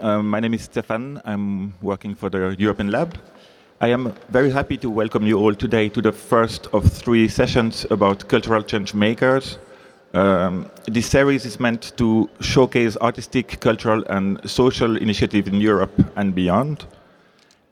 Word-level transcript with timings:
Um, 0.00 0.30
my 0.30 0.40
name 0.40 0.54
is 0.54 0.62
Stefan. 0.62 1.20
I'm 1.26 1.74
working 1.82 2.14
for 2.14 2.30
the 2.30 2.56
European 2.58 2.90
Lab. 2.90 3.18
I 3.82 3.88
am 3.88 4.14
very 4.30 4.50
happy 4.50 4.78
to 4.78 4.88
welcome 4.88 5.26
you 5.26 5.38
all 5.38 5.54
today 5.54 5.90
to 5.90 6.00
the 6.00 6.10
first 6.10 6.68
of 6.72 6.90
three 6.90 7.28
sessions 7.28 7.84
about 7.90 8.26
cultural 8.26 8.62
change 8.62 8.94
makers. 8.94 9.58
Um, 10.14 10.70
this 10.86 11.06
series 11.06 11.44
is 11.44 11.60
meant 11.60 11.92
to 11.98 12.30
showcase 12.40 12.96
artistic, 12.96 13.60
cultural, 13.60 14.02
and 14.08 14.40
social 14.48 14.96
initiatives 14.96 15.48
in 15.48 15.60
Europe 15.60 15.92
and 16.16 16.34
beyond. 16.34 16.86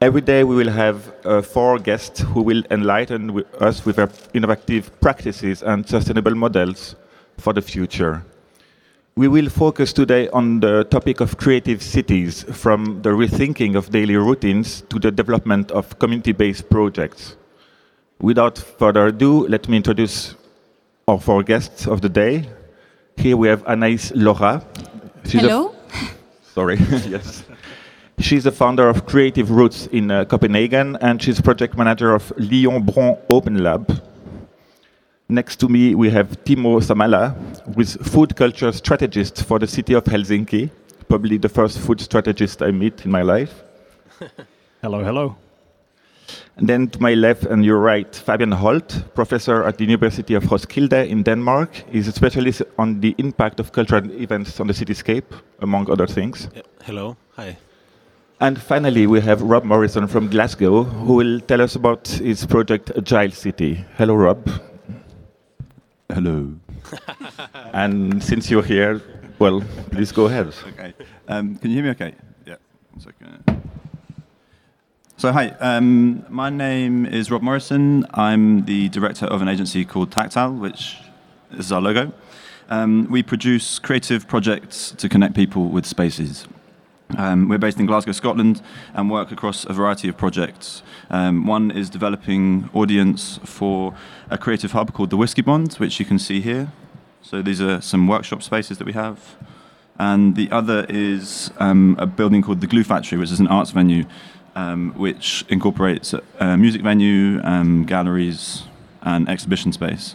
Every 0.03 0.21
day 0.21 0.45
we 0.45 0.55
will 0.55 0.71
have 0.71 1.11
uh, 1.25 1.41
four 1.41 1.79
guests 1.79 2.21
who 2.21 2.43
will 2.43 2.63
enlighten 2.71 3.43
us 3.59 3.87
with 3.87 3.97
their 3.97 4.11
innovative 4.35 5.01
practices 5.01 5.63
and 5.63 5.89
sustainable 5.89 6.35
models 6.35 6.95
for 7.39 7.55
the 7.55 7.63
future. 7.63 8.23
We 9.19 9.27
will 9.27 9.49
focus 9.51 9.93
today 9.93 10.29
on 10.29 10.61
the 10.61 10.85
topic 10.85 11.19
of 11.19 11.39
creative 11.39 11.83
cities, 11.83 12.45
from 12.53 13.03
the 13.03 13.09
rethinking 13.09 13.75
of 13.75 13.91
daily 13.91 14.15
routines 14.15 14.83
to 14.91 15.01
the 15.01 15.11
development 15.11 15.73
of 15.73 15.99
community-based 15.99 16.71
projects. 16.71 17.37
Without 18.21 18.59
further 18.59 19.09
ado, 19.09 19.45
let 19.49 19.69
me 19.69 19.79
introduce 19.79 20.37
our 21.09 21.19
four 21.19 21.43
guests 21.43 21.89
of 21.89 22.01
the 22.01 22.09
day. 22.09 22.49
Here 23.17 23.37
we 23.37 23.49
have 23.49 23.65
Anaïs 23.65 24.13
Laura. 24.15 24.65
She's 25.25 25.41
Hello. 25.41 25.75
Sorry, 26.55 26.77
yes. 27.09 27.43
She's 28.21 28.45
the 28.45 28.53
founder 28.53 28.89
of 28.89 29.05
Creative 29.05 29.51
Roots 29.51 29.89
in 29.89 30.13
uh, 30.13 30.27
Copenhagen, 30.27 30.95
and 31.01 31.21
she's 31.21 31.41
project 31.41 31.77
manager 31.77 32.15
of 32.15 32.33
Lyon 32.37 32.85
Bron 32.85 33.19
Open 33.31 33.65
Lab, 33.65 34.01
Next 35.31 35.57
to 35.61 35.69
me, 35.69 35.95
we 35.95 36.09
have 36.09 36.43
Timo 36.45 36.81
Santala, 36.81 37.35
who 37.75 37.83
is 37.83 37.97
food 37.97 38.35
culture 38.35 38.73
strategist 38.73 39.45
for 39.45 39.59
the 39.59 39.67
city 39.67 39.93
of 39.93 40.05
Helsinki, 40.05 40.71
probably 41.07 41.37
the 41.37 41.51
first 41.51 41.79
food 41.81 42.01
strategist 42.01 42.63
I 42.63 42.71
meet 42.71 43.05
in 43.05 43.11
my 43.11 43.21
life. 43.21 43.63
hello, 44.81 45.05
hello. 45.05 45.37
And 46.57 46.67
then 46.67 46.89
to 46.89 47.03
my 47.03 47.13
left 47.13 47.45
and 47.45 47.63
your 47.63 47.79
right, 47.79 48.17
Fabian 48.17 48.53
Holt, 48.53 49.03
professor 49.15 49.65
at 49.65 49.77
the 49.77 49.85
University 49.85 50.33
of 50.33 50.45
Roskilde 50.51 51.07
in 51.07 51.23
Denmark. 51.25 51.85
He's 51.91 52.09
a 52.09 52.13
specialist 52.13 52.63
on 52.79 53.01
the 53.01 53.15
impact 53.19 53.61
of 53.61 53.73
cultural 53.73 54.11
events 54.13 54.59
on 54.61 54.67
the 54.67 54.73
cityscape, 54.73 55.31
among 55.61 55.91
other 55.91 56.07
things. 56.07 56.49
Hello, 56.85 57.19
hi. 57.37 57.59
And 58.41 58.59
finally, 58.59 59.07
we 59.07 59.21
have 59.21 59.43
Rob 59.43 59.65
Morrison 59.65 60.07
from 60.07 60.31
Glasgow, 60.31 60.85
who 60.85 61.17
will 61.17 61.41
tell 61.41 61.61
us 61.61 61.77
about 61.77 62.09
his 62.09 62.47
project 62.47 62.93
Agile 62.97 63.33
City. 63.33 63.85
Hello, 63.99 64.15
Rob. 64.15 64.49
Hello. 66.15 66.55
and 67.75 68.25
since 68.25 68.51
you're 68.51 68.63
here, 68.63 69.03
well, 69.39 69.63
please 69.91 70.11
go 70.11 70.25
ahead. 70.25 70.55
Okay. 70.69 70.95
Um, 71.29 71.57
can 71.57 71.71
you 71.71 71.77
hear 71.77 71.85
me 71.85 71.91
okay? 71.91 72.15
Yeah. 72.47 72.57
So, 75.19 75.31
hi, 75.31 75.49
um, 75.61 76.25
my 76.31 76.49
name 76.49 77.05
is 77.05 77.31
Rob 77.31 77.43
Morrison. 77.43 78.07
I'm 78.15 78.65
the 78.65 78.89
director 78.89 79.27
of 79.27 79.43
an 79.43 79.49
agency 79.49 79.85
called 79.85 80.11
Tactile, 80.11 80.55
which 80.55 80.97
is 81.53 81.71
our 81.71 81.83
logo. 81.83 82.11
Um, 82.71 83.07
we 83.11 83.23
produce 83.23 83.79
creative 83.79 84.27
projects 84.27 84.93
to 84.93 85.11
connect 85.11 85.35
people 85.35 85.69
with 85.69 85.85
spaces. 85.85 86.49
Um, 87.17 87.49
we're 87.49 87.59
based 87.59 87.81
in 87.81 87.87
Glasgow, 87.87 88.13
Scotland, 88.13 88.61
and 88.95 89.11
work 89.11 89.33
across 89.33 89.65
a 89.65 89.73
variety 89.73 90.09
of 90.09 90.17
projects. 90.17 90.83
Um, 91.11 91.47
one 91.47 91.71
is 91.71 91.89
developing 91.89 92.69
audience 92.75 93.41
for 93.45 93.95
a 94.31 94.37
creative 94.37 94.73
hub 94.73 94.93
called 94.93 95.11
the 95.11 95.17
Whisky 95.17 95.43
Bond, 95.43 95.73
which 95.75 95.99
you 95.99 96.05
can 96.05 96.19
see 96.19 96.41
here. 96.41 96.73
So 97.23 97.43
these 97.43 97.61
are 97.61 97.81
some 97.81 98.07
workshop 98.07 98.43
spaces 98.43 98.79
that 98.79 98.85
we 98.85 98.93
have. 98.93 99.37
And 99.99 100.37
the 100.37 100.51
other 100.51 100.87
is 100.89 101.51
um, 101.59 101.97
a 101.99 102.07
building 102.07 102.43
called 102.43 102.61
the 102.61 102.67
Glue 102.67 102.85
Factory, 102.85 103.19
which 103.19 103.33
is 103.33 103.41
an 103.41 103.49
arts 103.49 103.71
venue, 103.71 104.05
um, 104.55 104.93
which 104.97 105.45
incorporates 105.49 106.15
a 106.39 106.57
music 106.57 106.83
venue, 106.83 107.41
um, 107.43 107.85
galleries, 107.85 108.65
and 109.03 109.29
exhibition 109.29 109.73
space. 109.73 110.15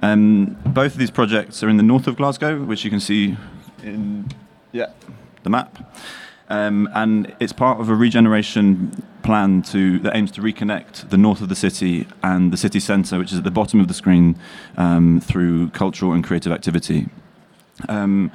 Um, 0.00 0.56
both 0.66 0.92
of 0.92 0.98
these 0.98 1.10
projects 1.10 1.62
are 1.62 1.68
in 1.68 1.76
the 1.76 1.82
north 1.82 2.06
of 2.08 2.16
Glasgow, 2.16 2.64
which 2.64 2.84
you 2.84 2.90
can 2.90 3.00
see 3.00 3.36
in 3.84 4.28
yeah, 4.72 4.86
the 5.42 5.50
map. 5.50 5.78
Um, 6.48 6.88
and 6.94 7.34
it's 7.40 7.52
part 7.52 7.80
of 7.80 7.88
a 7.88 7.94
regeneration 7.94 9.02
plan 9.22 9.62
to, 9.62 9.98
that 10.00 10.14
aims 10.14 10.30
to 10.32 10.42
reconnect 10.42 11.08
the 11.08 11.16
north 11.16 11.40
of 11.40 11.48
the 11.48 11.56
city 11.56 12.06
and 12.22 12.52
the 12.52 12.56
city 12.56 12.80
centre, 12.80 13.18
which 13.18 13.32
is 13.32 13.38
at 13.38 13.44
the 13.44 13.50
bottom 13.50 13.80
of 13.80 13.88
the 13.88 13.94
screen, 13.94 14.38
um, 14.76 15.20
through 15.20 15.70
cultural 15.70 16.12
and 16.12 16.22
creative 16.24 16.52
activity. 16.52 17.08
Um, 17.88 18.30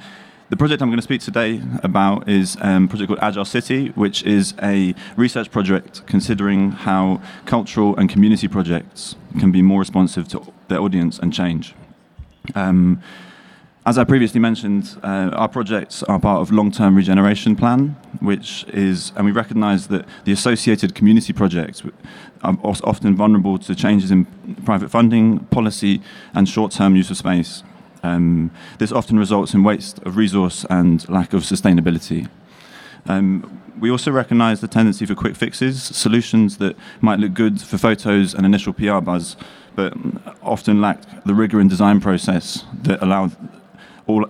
the 0.50 0.56
project 0.56 0.80
I'm 0.80 0.88
going 0.88 0.98
to 0.98 1.02
speak 1.02 1.20
today 1.20 1.62
about 1.82 2.26
is 2.28 2.56
um, 2.62 2.86
a 2.86 2.88
project 2.88 3.08
called 3.08 3.20
Agile 3.20 3.44
City, 3.44 3.88
which 3.90 4.22
is 4.22 4.54
a 4.62 4.94
research 5.16 5.50
project 5.50 6.06
considering 6.06 6.72
how 6.72 7.20
cultural 7.44 7.94
and 7.96 8.08
community 8.08 8.48
projects 8.48 9.14
can 9.38 9.52
be 9.52 9.60
more 9.60 9.78
responsive 9.78 10.26
to 10.28 10.52
their 10.68 10.80
audience 10.80 11.18
and 11.18 11.34
change. 11.34 11.74
Um, 12.54 13.02
as 13.88 13.96
I 13.96 14.04
previously 14.04 14.38
mentioned, 14.38 14.98
uh, 15.02 15.30
our 15.32 15.48
projects 15.48 16.02
are 16.02 16.20
part 16.20 16.42
of 16.42 16.52
long-term 16.52 16.94
regeneration 16.94 17.56
plan, 17.56 17.96
which 18.20 18.66
is, 18.68 19.12
and 19.16 19.24
we 19.24 19.32
recognise 19.32 19.88
that 19.88 20.04
the 20.26 20.32
associated 20.32 20.94
community 20.94 21.32
projects 21.32 21.82
are 22.42 22.58
often 22.62 23.16
vulnerable 23.16 23.56
to 23.56 23.74
changes 23.74 24.10
in 24.10 24.26
private 24.66 24.90
funding, 24.90 25.38
policy, 25.46 26.02
and 26.34 26.46
short-term 26.46 26.96
use 26.96 27.10
of 27.10 27.16
space. 27.16 27.62
Um, 28.02 28.50
this 28.78 28.92
often 28.92 29.18
results 29.18 29.54
in 29.54 29.64
waste 29.64 30.00
of 30.00 30.18
resource 30.18 30.66
and 30.68 31.08
lack 31.08 31.32
of 31.32 31.44
sustainability. 31.44 32.28
Um, 33.06 33.62
we 33.80 33.90
also 33.90 34.10
recognise 34.10 34.60
the 34.60 34.68
tendency 34.68 35.06
for 35.06 35.14
quick 35.14 35.34
fixes, 35.34 35.82
solutions 35.82 36.58
that 36.58 36.76
might 37.00 37.20
look 37.20 37.32
good 37.32 37.62
for 37.62 37.78
photos 37.78 38.34
and 38.34 38.44
initial 38.44 38.74
PR 38.74 39.00
buzz, 39.00 39.34
but 39.74 39.94
often 40.42 40.82
lack 40.82 41.24
the 41.24 41.32
rigour 41.34 41.58
and 41.58 41.70
design 41.70 42.00
process 42.00 42.64
that 42.82 43.02
allow 43.02 43.30
all 44.08 44.24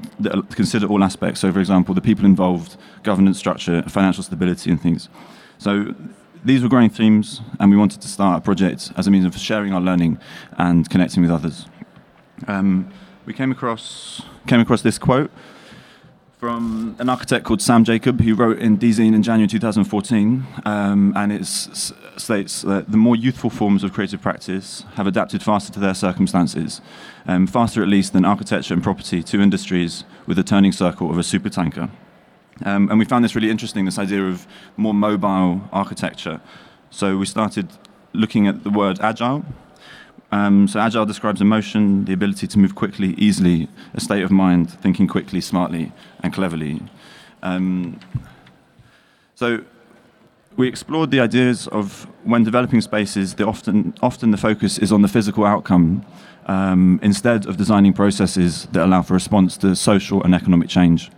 consider 0.50 0.86
all 0.86 1.02
aspects. 1.02 1.40
So, 1.40 1.50
for 1.50 1.60
example, 1.60 1.94
the 1.94 2.02
people 2.02 2.26
involved, 2.26 2.76
governance 3.02 3.38
structure, 3.38 3.82
financial 3.84 4.22
stability, 4.22 4.70
and 4.70 4.80
things. 4.80 5.08
So, 5.56 5.94
these 6.44 6.62
were 6.62 6.68
growing 6.68 6.90
themes, 6.90 7.40
and 7.58 7.70
we 7.70 7.76
wanted 7.76 8.00
to 8.02 8.08
start 8.08 8.38
a 8.38 8.40
project 8.42 8.92
as 8.96 9.06
a 9.06 9.10
means 9.10 9.24
of 9.24 9.36
sharing 9.36 9.72
our 9.72 9.80
learning 9.80 10.18
and 10.52 10.88
connecting 10.90 11.22
with 11.22 11.30
others. 11.30 11.66
Um, 12.46 12.92
we 13.24 13.32
came 13.32 13.50
across 13.50 14.22
came 14.46 14.60
across 14.60 14.82
this 14.82 14.98
quote 14.98 15.30
from 16.38 16.94
an 17.00 17.08
architect 17.08 17.44
called 17.44 17.60
Sam 17.60 17.82
Jacob, 17.82 18.20
who 18.20 18.34
wrote 18.36 18.60
in 18.60 18.78
Dezeen 18.78 19.12
in 19.12 19.24
January 19.24 19.48
2014, 19.48 20.46
um, 20.64 21.12
and 21.16 21.32
it 21.32 21.44
states 21.44 22.62
that 22.62 22.90
the 22.90 22.96
more 22.96 23.16
youthful 23.16 23.50
forms 23.50 23.82
of 23.82 23.92
creative 23.92 24.22
practice 24.22 24.84
have 24.94 25.08
adapted 25.08 25.42
faster 25.42 25.72
to 25.72 25.80
their 25.80 25.94
circumstances, 25.94 26.80
um, 27.28 27.46
faster 27.46 27.82
at 27.82 27.88
least 27.88 28.12
than 28.12 28.24
architecture 28.24 28.74
and 28.74 28.82
property, 28.82 29.22
two 29.22 29.40
industries 29.40 30.04
with 30.26 30.38
a 30.38 30.42
turning 30.42 30.72
circle 30.72 31.10
of 31.10 31.16
a 31.16 31.22
supertanker. 31.22 31.90
Um, 32.64 32.90
and 32.90 32.98
we 32.98 33.04
found 33.04 33.24
this 33.24 33.36
really 33.36 33.50
interesting, 33.50 33.84
this 33.84 33.98
idea 33.98 34.24
of 34.26 34.46
more 34.76 34.94
mobile 34.94 35.60
architecture. 35.72 36.40
So 36.90 37.16
we 37.16 37.26
started 37.26 37.68
looking 38.12 38.48
at 38.48 38.64
the 38.64 38.70
word 38.70 38.98
agile, 39.00 39.44
um, 40.30 40.68
so 40.68 40.78
agile 40.80 41.06
describes 41.06 41.40
emotion, 41.40 42.04
the 42.04 42.12
ability 42.12 42.46
to 42.48 42.58
move 42.58 42.74
quickly, 42.74 43.14
easily, 43.16 43.68
a 43.94 44.00
state 44.00 44.22
of 44.22 44.30
mind, 44.30 44.70
thinking 44.70 45.06
quickly, 45.06 45.40
smartly, 45.40 45.92
and 46.22 46.32
cleverly. 46.32 46.82
Um, 47.42 47.98
so 49.34 49.64
we 50.58 50.66
explored 50.66 51.12
the 51.12 51.20
ideas 51.20 51.68
of 51.68 52.08
when 52.24 52.42
developing 52.42 52.80
spaces, 52.80 53.36
the 53.36 53.46
often, 53.46 53.94
often 54.02 54.32
the 54.32 54.36
focus 54.36 54.76
is 54.76 54.90
on 54.90 55.02
the 55.02 55.08
physical 55.08 55.46
outcome 55.46 56.04
um, 56.46 56.98
instead 57.00 57.46
of 57.46 57.56
designing 57.56 57.92
processes 57.92 58.66
that 58.72 58.84
allow 58.84 59.00
for 59.00 59.14
response 59.14 59.56
to 59.56 59.76
social 59.76 60.22
and 60.24 60.34
economic 60.34 60.68
change. 60.68 61.12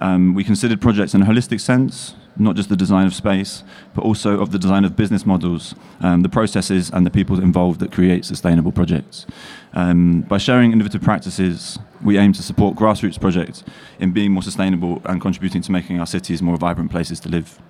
Um, 0.00 0.34
we 0.34 0.44
considered 0.44 0.80
projects 0.80 1.14
in 1.14 1.22
a 1.22 1.24
holistic 1.24 1.60
sense, 1.60 2.14
not 2.36 2.54
just 2.54 2.68
the 2.68 2.76
design 2.76 3.06
of 3.08 3.14
space, 3.14 3.64
but 3.92 4.04
also 4.04 4.40
of 4.40 4.52
the 4.52 4.58
design 4.58 4.84
of 4.84 4.94
business 4.94 5.26
models, 5.26 5.74
um, 6.00 6.22
the 6.22 6.28
processes 6.28 6.88
and 6.90 7.04
the 7.04 7.10
people 7.10 7.40
involved 7.40 7.80
that 7.80 7.90
create 7.90 8.24
sustainable 8.24 8.70
projects. 8.70 9.26
Um, 9.72 10.20
by 10.20 10.38
sharing 10.38 10.70
innovative 10.70 11.02
practices, 11.02 11.76
we 12.04 12.18
aim 12.18 12.32
to 12.34 12.42
support 12.42 12.76
grassroots 12.76 13.20
projects 13.20 13.64
in 13.98 14.12
being 14.12 14.30
more 14.30 14.44
sustainable 14.44 15.02
and 15.06 15.20
contributing 15.20 15.62
to 15.62 15.72
making 15.72 15.98
our 15.98 16.06
cities 16.06 16.40
more 16.40 16.56
vibrant 16.56 16.92
places 16.92 17.18
to 17.20 17.28
live. 17.28 17.60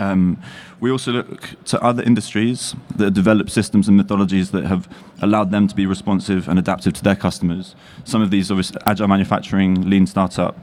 Um, 0.00 0.42
we 0.80 0.90
also 0.90 1.12
look 1.12 1.54
to 1.66 1.80
other 1.82 2.02
industries 2.02 2.74
that 2.96 3.04
have 3.04 3.14
developed 3.14 3.50
systems 3.50 3.86
and 3.86 4.00
methodologies 4.00 4.50
that 4.50 4.64
have 4.64 4.88
allowed 5.20 5.50
them 5.50 5.68
to 5.68 5.74
be 5.74 5.86
responsive 5.86 6.48
and 6.48 6.58
adaptive 6.58 6.94
to 6.94 7.04
their 7.04 7.16
customers. 7.16 7.76
Some 8.04 8.22
of 8.22 8.30
these, 8.30 8.50
obviously, 8.50 8.80
agile 8.86 9.08
manufacturing, 9.08 9.88
lean 9.88 10.06
startup, 10.06 10.56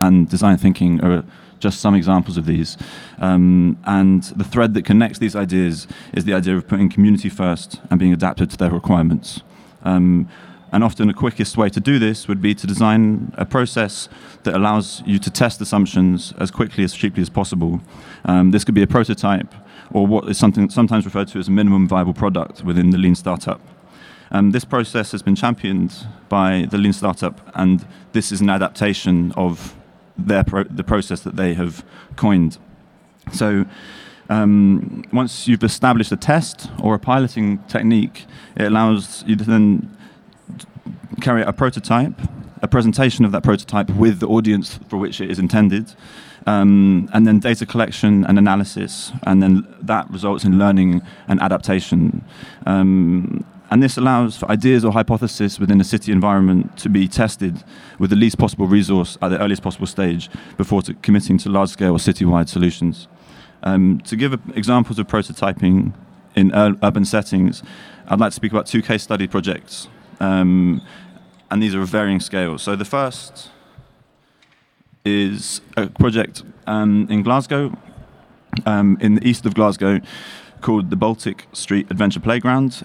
and 0.00 0.28
design 0.28 0.56
thinking 0.56 1.02
are 1.04 1.24
just 1.58 1.80
some 1.80 1.94
examples 1.94 2.36
of 2.36 2.46
these. 2.46 2.76
Um, 3.18 3.78
and 3.84 4.22
the 4.22 4.44
thread 4.44 4.74
that 4.74 4.84
connects 4.84 5.18
these 5.18 5.34
ideas 5.34 5.88
is 6.12 6.24
the 6.24 6.34
idea 6.34 6.56
of 6.56 6.68
putting 6.68 6.88
community 6.88 7.28
first 7.28 7.80
and 7.90 7.98
being 7.98 8.12
adapted 8.12 8.50
to 8.50 8.56
their 8.56 8.70
requirements. 8.70 9.42
Um, 9.82 10.28
And 10.74 10.82
often 10.82 11.06
the 11.06 11.14
quickest 11.14 11.56
way 11.56 11.68
to 11.70 11.78
do 11.78 12.00
this 12.00 12.26
would 12.26 12.42
be 12.42 12.52
to 12.52 12.66
design 12.66 13.32
a 13.38 13.46
process 13.46 14.08
that 14.42 14.56
allows 14.56 15.04
you 15.06 15.20
to 15.20 15.30
test 15.30 15.60
assumptions 15.60 16.34
as 16.40 16.50
quickly 16.50 16.82
as 16.82 16.92
cheaply 16.92 17.22
as 17.22 17.30
possible. 17.30 17.80
Um, 18.24 18.50
this 18.50 18.64
could 18.64 18.74
be 18.74 18.82
a 18.82 18.86
prototype 18.88 19.54
or 19.92 20.04
what 20.04 20.28
is 20.28 20.36
something 20.36 20.68
sometimes 20.70 21.04
referred 21.04 21.28
to 21.28 21.38
as 21.38 21.46
a 21.46 21.52
minimum 21.52 21.86
viable 21.86 22.12
product 22.12 22.64
within 22.64 22.90
the 22.90 22.98
lean 22.98 23.14
startup. 23.14 23.60
Um, 24.32 24.50
this 24.50 24.64
process 24.64 25.12
has 25.12 25.22
been 25.22 25.36
championed 25.36 26.08
by 26.28 26.66
the 26.68 26.76
lean 26.76 26.92
startup, 26.92 27.52
and 27.54 27.86
this 28.10 28.32
is 28.32 28.40
an 28.40 28.50
adaptation 28.50 29.30
of 29.36 29.76
their 30.18 30.42
pro- 30.42 30.64
the 30.64 30.82
process 30.82 31.20
that 31.20 31.36
they 31.36 31.54
have 31.54 31.84
coined. 32.16 32.58
So 33.32 33.64
um, 34.28 35.04
once 35.12 35.46
you've 35.46 35.62
established 35.62 36.10
a 36.10 36.16
test 36.16 36.68
or 36.82 36.96
a 36.96 36.98
piloting 36.98 37.58
technique, 37.68 38.26
it 38.56 38.64
allows 38.64 39.22
you 39.24 39.36
to 39.36 39.44
then 39.44 39.96
carry 41.20 41.42
out 41.42 41.48
a 41.48 41.52
prototype, 41.52 42.14
a 42.62 42.68
presentation 42.68 43.24
of 43.24 43.32
that 43.32 43.42
prototype 43.42 43.90
with 43.90 44.20
the 44.20 44.28
audience 44.28 44.78
for 44.88 44.96
which 44.96 45.20
it 45.20 45.30
is 45.30 45.38
intended, 45.38 45.94
um, 46.46 47.08
and 47.12 47.26
then 47.26 47.38
data 47.38 47.64
collection 47.66 48.24
and 48.24 48.38
analysis, 48.38 49.12
and 49.26 49.42
then 49.42 49.66
that 49.80 50.10
results 50.10 50.44
in 50.44 50.58
learning 50.58 51.02
and 51.28 51.40
adaptation. 51.40 52.24
Um, 52.66 53.44
and 53.70 53.82
this 53.82 53.96
allows 53.96 54.36
for 54.36 54.48
ideas 54.50 54.84
or 54.84 54.92
hypotheses 54.92 55.58
within 55.58 55.80
a 55.80 55.84
city 55.84 56.12
environment 56.12 56.76
to 56.78 56.88
be 56.88 57.08
tested 57.08 57.64
with 57.98 58.10
the 58.10 58.16
least 58.16 58.38
possible 58.38 58.66
resource 58.66 59.16
at 59.22 59.28
the 59.28 59.40
earliest 59.40 59.62
possible 59.62 59.86
stage 59.86 60.30
before 60.56 60.82
to 60.82 60.94
committing 60.94 61.38
to 61.38 61.48
large 61.48 61.70
scale 61.70 61.92
or 61.92 61.98
citywide 61.98 62.48
solutions. 62.48 63.08
Um, 63.62 64.00
to 64.02 64.16
give 64.16 64.34
examples 64.54 64.98
of 64.98 65.06
prototyping 65.06 65.94
in 66.36 66.54
ur- 66.54 66.76
urban 66.82 67.04
settings, 67.04 67.62
I'd 68.06 68.20
like 68.20 68.30
to 68.30 68.36
speak 68.36 68.52
about 68.52 68.66
two 68.66 68.82
case 68.82 69.02
study 69.02 69.26
projects. 69.26 69.88
Um, 70.20 70.82
and 71.50 71.62
these 71.62 71.74
are 71.74 71.82
of 71.82 71.88
varying 71.88 72.20
scales. 72.20 72.62
So 72.62 72.76
the 72.76 72.84
first 72.84 73.50
is 75.04 75.60
a 75.76 75.86
project 75.86 76.42
um, 76.66 77.06
in 77.10 77.22
Glasgow, 77.22 77.76
um, 78.66 78.96
in 79.00 79.16
the 79.16 79.26
east 79.26 79.46
of 79.46 79.54
Glasgow, 79.54 80.00
called 80.60 80.90
the 80.90 80.96
Baltic 80.96 81.46
Street 81.52 81.90
Adventure 81.90 82.20
Playground, 82.20 82.84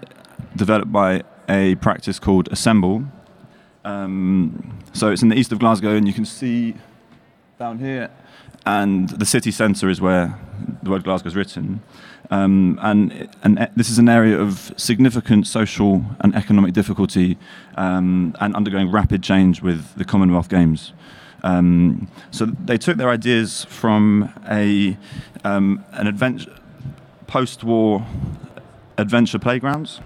developed 0.55 0.91
by 0.91 1.23
a 1.47 1.75
practice 1.75 2.19
called 2.19 2.49
Assemble. 2.51 3.03
Um, 3.85 4.77
so 4.93 5.09
it's 5.09 5.21
in 5.23 5.29
the 5.29 5.35
east 5.35 5.51
of 5.51 5.59
Glasgow, 5.59 5.95
and 5.95 6.07
you 6.07 6.13
can 6.13 6.25
see 6.25 6.75
down 7.57 7.79
here 7.79 8.09
and 8.65 9.09
the 9.09 9.25
city 9.25 9.51
centre 9.51 9.89
is 9.89 10.01
where 10.01 10.39
the 10.83 10.89
word 10.89 11.03
Glasgow 11.03 11.27
is 11.27 11.35
written. 11.35 11.81
Um, 12.31 12.77
and, 12.81 13.29
and 13.43 13.69
this 13.75 13.89
is 13.89 13.97
an 13.97 14.07
area 14.07 14.39
of 14.39 14.71
significant 14.77 15.47
social 15.47 16.05
and 16.19 16.35
economic 16.35 16.73
difficulty 16.73 17.37
um, 17.75 18.35
and 18.39 18.55
undergoing 18.55 18.91
rapid 18.91 19.23
change 19.23 19.61
with 19.61 19.95
the 19.95 20.05
Commonwealth 20.05 20.47
Games. 20.47 20.93
Um, 21.43 22.07
so 22.31 22.45
they 22.45 22.77
took 22.77 22.97
their 22.97 23.09
ideas 23.09 23.65
from 23.65 24.31
a 24.49 24.97
um, 25.43 25.83
an 25.93 26.05
adventure 26.07 26.53
post-war 27.27 28.05
adventure 28.97 29.39
playgrounds, 29.39 30.01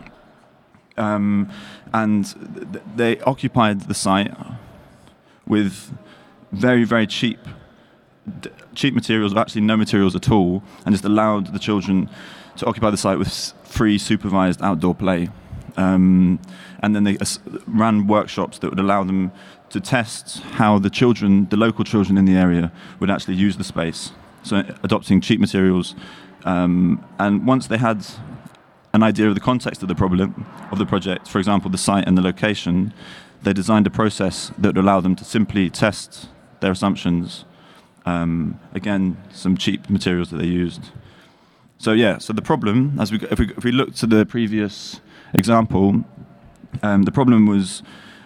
um, 0.95 1.49
and 1.91 2.25
th- 2.71 2.83
they 2.95 3.19
occupied 3.21 3.81
the 3.81 3.95
site 3.95 4.31
with 5.47 5.91
very 6.51 6.83
very 6.83 7.07
cheap 7.07 7.39
cheap 8.75 8.93
materials, 8.93 9.35
actually 9.35 9.61
no 9.61 9.77
materials 9.77 10.15
at 10.15 10.31
all, 10.31 10.63
and 10.85 10.93
just 10.93 11.05
allowed 11.05 11.53
the 11.53 11.59
children 11.59 12.09
to 12.57 12.65
occupy 12.65 12.89
the 12.89 12.97
site 12.97 13.17
with 13.17 13.53
free 13.63 13.97
supervised 13.97 14.61
outdoor 14.61 14.95
play. 14.95 15.29
Um, 15.75 16.39
and 16.81 16.95
then 16.95 17.03
they 17.03 17.17
ran 17.65 18.07
workshops 18.07 18.59
that 18.59 18.69
would 18.69 18.79
allow 18.79 19.03
them 19.03 19.31
to 19.69 19.79
test 19.79 20.39
how 20.53 20.77
the 20.77 20.89
children, 20.89 21.47
the 21.49 21.57
local 21.57 21.83
children 21.83 22.17
in 22.17 22.25
the 22.25 22.35
area, 22.35 22.71
would 22.99 23.09
actually 23.09 23.35
use 23.35 23.57
the 23.57 23.63
space. 23.63 24.11
So 24.43 24.57
adopting 24.83 25.19
cheap 25.21 25.39
materials. 25.39 25.95
Um, 26.45 27.03
and 27.17 27.47
once 27.47 27.67
they 27.67 27.77
had 27.77 28.05
an 28.93 29.01
idea 29.01 29.27
of 29.27 29.33
the 29.33 29.41
context 29.41 29.81
of 29.81 29.87
the 29.87 29.95
problem 29.95 30.45
of 30.71 30.77
the 30.77 30.85
project, 30.85 31.27
for 31.27 31.39
example, 31.39 31.71
the 31.71 31.77
site 31.77 32.07
and 32.07 32.17
the 32.17 32.21
location, 32.21 32.93
they 33.41 33.53
designed 33.53 33.87
a 33.87 33.89
process 33.89 34.51
that 34.57 34.75
would 34.75 34.77
allow 34.77 35.01
them 35.01 35.15
to 35.15 35.25
simply 35.25 35.69
test 35.69 36.29
their 36.59 36.71
assumptions 36.71 37.45
um, 38.05 38.59
again, 38.73 39.17
some 39.31 39.57
cheap 39.57 39.89
materials 39.89 40.29
that 40.31 40.37
they 40.37 40.47
used. 40.47 40.91
So 41.77 41.91
yeah, 41.91 42.17
so 42.17 42.33
the 42.33 42.41
problem, 42.41 42.97
as 42.99 43.11
we 43.11 43.19
if 43.29 43.39
we, 43.39 43.51
if 43.57 43.63
we 43.63 43.71
look 43.71 43.93
to 43.95 44.07
the 44.07 44.25
previous 44.25 45.01
example, 45.33 46.03
um, 46.81 47.03
the 47.03 47.11
problem 47.11 47.45
was 47.45 47.83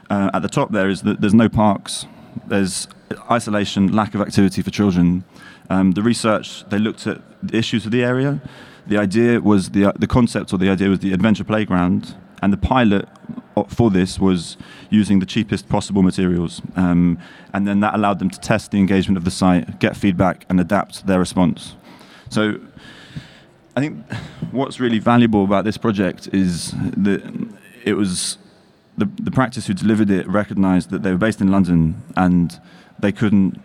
uh, 0.09 0.29
at 0.33 0.41
the 0.41 0.49
top 0.49 0.71
there 0.71 0.89
is 0.89 1.01
that 1.01 1.21
there's 1.21 1.33
no 1.33 1.49
parks, 1.49 2.05
there's 2.47 2.87
isolation, 3.31 3.91
lack 3.91 4.13
of 4.13 4.21
activity 4.21 4.61
for 4.61 4.69
children. 4.69 5.23
Um, 5.69 5.93
the 5.93 6.03
research 6.03 6.65
they 6.69 6.79
looked 6.79 7.07
at 7.07 7.21
the 7.41 7.57
issues 7.57 7.85
of 7.85 7.91
the 7.91 8.03
area. 8.03 8.41
The 8.85 8.97
idea 8.97 9.41
was 9.41 9.71
the 9.71 9.91
the 9.97 10.07
concept 10.07 10.53
or 10.53 10.57
the 10.57 10.69
idea 10.69 10.89
was 10.89 10.99
the 10.99 11.13
adventure 11.13 11.43
playground, 11.43 12.15
and 12.41 12.53
the 12.53 12.57
pilot 12.57 13.07
for 13.69 13.89
this 13.89 14.19
was 14.19 14.57
using 14.89 15.19
the 15.19 15.25
cheapest 15.25 15.67
possible 15.67 16.03
materials. 16.03 16.61
Um, 16.75 17.17
and 17.53 17.67
then 17.67 17.79
that 17.79 17.95
allowed 17.95 18.19
them 18.19 18.29
to 18.29 18.39
test 18.39 18.71
the 18.71 18.77
engagement 18.77 19.17
of 19.17 19.23
the 19.23 19.31
site, 19.31 19.79
get 19.79 19.97
feedback, 19.97 20.45
and 20.49 20.59
adapt 20.59 21.07
their 21.07 21.19
response. 21.19 21.75
So 22.29 22.59
I 23.75 23.79
think 23.81 24.11
what's 24.51 24.79
really 24.79 24.99
valuable 24.99 25.43
about 25.43 25.63
this 25.63 25.77
project 25.77 26.29
is 26.33 26.71
that 26.95 27.21
it 27.83 27.93
was 27.93 28.37
the, 28.97 29.05
the 29.21 29.31
practice 29.31 29.67
who 29.67 29.73
delivered 29.73 30.09
it 30.09 30.27
recognized 30.27 30.89
that 30.89 31.03
they 31.03 31.11
were 31.11 31.17
based 31.17 31.41
in 31.41 31.51
London 31.51 32.01
and 32.15 32.59
they 32.99 33.11
couldn't 33.11 33.61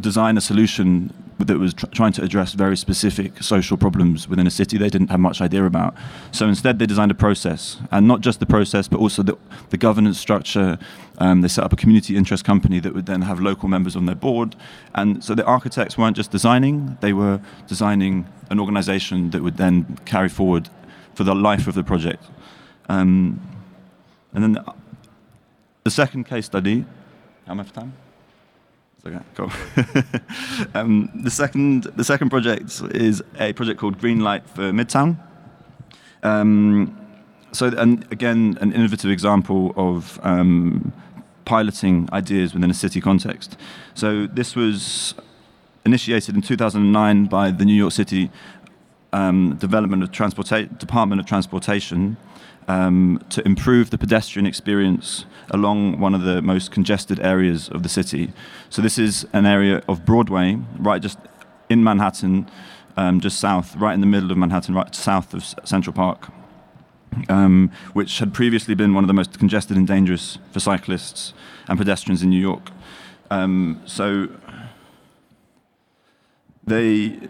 design 0.00 0.36
a 0.36 0.40
solution 0.40 1.12
that 1.38 1.58
was 1.58 1.74
tr- 1.74 1.86
trying 1.86 2.12
to 2.12 2.22
address 2.22 2.54
very 2.54 2.76
specific 2.76 3.42
social 3.42 3.76
problems 3.76 4.28
within 4.28 4.46
a 4.46 4.50
city 4.50 4.78
they 4.78 4.88
didn't 4.90 5.08
have 5.08 5.20
much 5.20 5.40
idea 5.40 5.64
about. 5.64 5.94
So 6.32 6.46
instead, 6.48 6.78
they 6.78 6.86
designed 6.86 7.10
a 7.10 7.14
process, 7.14 7.78
and 7.90 8.06
not 8.06 8.20
just 8.20 8.40
the 8.40 8.46
process, 8.46 8.88
but 8.88 9.00
also 9.00 9.22
the, 9.22 9.36
the 9.70 9.76
governance 9.76 10.18
structure. 10.18 10.78
Um, 11.18 11.42
they 11.42 11.48
set 11.48 11.64
up 11.64 11.72
a 11.72 11.76
community 11.76 12.16
interest 12.16 12.44
company 12.44 12.80
that 12.80 12.94
would 12.94 13.06
then 13.06 13.22
have 13.22 13.40
local 13.40 13.68
members 13.68 13.96
on 13.96 14.06
their 14.06 14.16
board. 14.16 14.56
And 14.94 15.22
so 15.22 15.34
the 15.34 15.44
architects 15.44 15.96
weren't 15.96 16.16
just 16.16 16.30
designing, 16.30 16.98
they 17.00 17.12
were 17.12 17.40
designing 17.68 18.26
an 18.50 18.58
organization 18.58 19.30
that 19.30 19.42
would 19.42 19.56
then 19.56 19.98
carry 20.04 20.28
forward 20.28 20.68
for 21.14 21.24
the 21.24 21.34
life 21.34 21.66
of 21.68 21.74
the 21.74 21.84
project. 21.84 22.24
Um, 22.88 23.40
and 24.32 24.42
then 24.42 24.52
the, 24.52 24.74
the 25.84 25.90
second 25.90 26.24
case 26.24 26.46
study, 26.46 26.84
how 27.46 27.54
much 27.54 27.72
time? 27.72 27.92
Okay, 29.06 29.18
cool. 29.34 29.50
um, 30.74 31.10
the 31.14 31.30
second, 31.30 31.84
the 31.96 32.04
second 32.04 32.30
project 32.30 32.80
is 32.92 33.22
a 33.38 33.52
project 33.52 33.78
called 33.78 33.98
Green 33.98 34.20
Light 34.20 34.48
for 34.48 34.72
Midtown. 34.72 35.18
Um, 36.22 36.96
so, 37.52 37.66
and 37.66 38.10
again, 38.10 38.56
an 38.62 38.72
innovative 38.72 39.10
example 39.10 39.74
of 39.76 40.18
um, 40.22 40.92
piloting 41.44 42.08
ideas 42.14 42.54
within 42.54 42.70
a 42.70 42.74
city 42.74 43.02
context. 43.02 43.58
So, 43.92 44.26
this 44.26 44.56
was 44.56 45.14
initiated 45.84 46.34
in 46.34 46.40
2009 46.40 47.26
by 47.26 47.50
the 47.50 47.66
New 47.66 47.74
York 47.74 47.92
City 47.92 48.30
um, 49.14 49.54
Development 49.54 50.02
of 50.02 50.10
Transporta- 50.10 50.76
Department 50.78 51.20
of 51.20 51.26
Transportation 51.26 52.16
um, 52.66 53.24
to 53.30 53.46
improve 53.46 53.90
the 53.90 53.98
pedestrian 53.98 54.44
experience 54.44 55.24
along 55.50 56.00
one 56.00 56.14
of 56.14 56.22
the 56.22 56.42
most 56.42 56.72
congested 56.72 57.20
areas 57.20 57.68
of 57.68 57.82
the 57.84 57.88
city. 57.88 58.32
So 58.70 58.82
this 58.82 58.98
is 58.98 59.26
an 59.32 59.46
area 59.46 59.82
of 59.88 60.04
Broadway, 60.04 60.58
right 60.78 61.00
just 61.00 61.18
in 61.68 61.84
Manhattan, 61.84 62.50
um, 62.96 63.20
just 63.20 63.38
south, 63.38 63.76
right 63.76 63.94
in 63.94 64.00
the 64.00 64.06
middle 64.06 64.32
of 64.32 64.36
Manhattan, 64.36 64.74
right 64.74 64.92
south 64.94 65.32
of 65.32 65.44
Central 65.64 65.94
Park, 65.94 66.28
um, 67.28 67.70
which 67.92 68.18
had 68.18 68.34
previously 68.34 68.74
been 68.74 68.94
one 68.94 69.04
of 69.04 69.08
the 69.08 69.14
most 69.14 69.38
congested 69.38 69.76
and 69.76 69.86
dangerous 69.86 70.38
for 70.50 70.58
cyclists 70.58 71.34
and 71.68 71.78
pedestrians 71.78 72.22
in 72.22 72.30
New 72.30 72.40
York. 72.40 72.70
Um, 73.30 73.80
so 73.86 74.28
they 76.66 77.20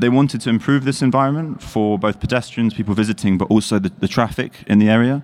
they 0.00 0.08
wanted 0.08 0.40
to 0.42 0.50
improve 0.50 0.84
this 0.84 1.02
environment 1.02 1.62
for 1.62 1.98
both 1.98 2.20
pedestrians, 2.20 2.74
people 2.74 2.94
visiting, 2.94 3.38
but 3.38 3.50
also 3.50 3.78
the, 3.78 3.90
the 3.98 4.08
traffic 4.08 4.52
in 4.66 4.78
the 4.78 4.88
area. 4.88 5.22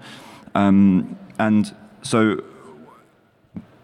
Um, 0.54 1.18
and 1.38 1.74
so 2.02 2.42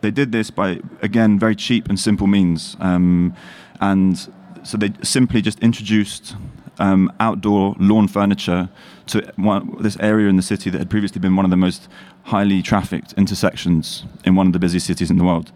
they 0.00 0.11
did 0.11 0.32
this 0.32 0.50
by, 0.50 0.80
again, 1.02 1.38
very 1.38 1.54
cheap 1.54 1.88
and 1.88 1.99
simple 1.99 2.26
means. 2.26 2.76
Um, 2.80 3.35
and 3.80 4.28
so 4.62 4.76
they 4.76 4.92
simply 5.02 5.42
just 5.42 5.59
introduced 5.61 6.37
um, 6.78 7.12
outdoor 7.20 7.76
lawn 7.78 8.09
furniture 8.09 8.68
to 9.06 9.32
one, 9.37 9.76
this 9.80 9.97
area 10.00 10.28
in 10.28 10.37
the 10.37 10.42
city 10.42 10.70
that 10.70 10.78
had 10.78 10.90
previously 10.90 11.20
been 11.20 11.37
one 11.37 11.44
of 11.44 11.50
the 11.50 11.56
most 11.56 11.88
highly 12.25 12.62
trafficked 12.62 13.12
intersections 13.14 14.04
in 14.25 14.35
one 14.35 14.47
of 14.47 14.52
the 14.52 14.59
busiest 14.59 14.87
cities 14.87 15.11
in 15.11 15.18
the 15.18 15.25
world. 15.25 15.52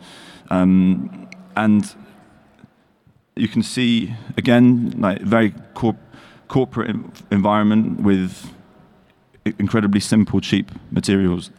Um, 0.51 1.29
and 1.57 1.95
you 3.37 3.49
can 3.49 3.63
see 3.63 4.15
again 4.37 4.95
like 4.99 5.21
very 5.21 5.53
corp- 5.75 5.97
corporate 6.49 6.95
environment 7.31 8.01
with 8.01 8.51
incredibly 9.59 10.01
simple, 10.01 10.41
cheap 10.41 10.71
materials. 10.91 11.51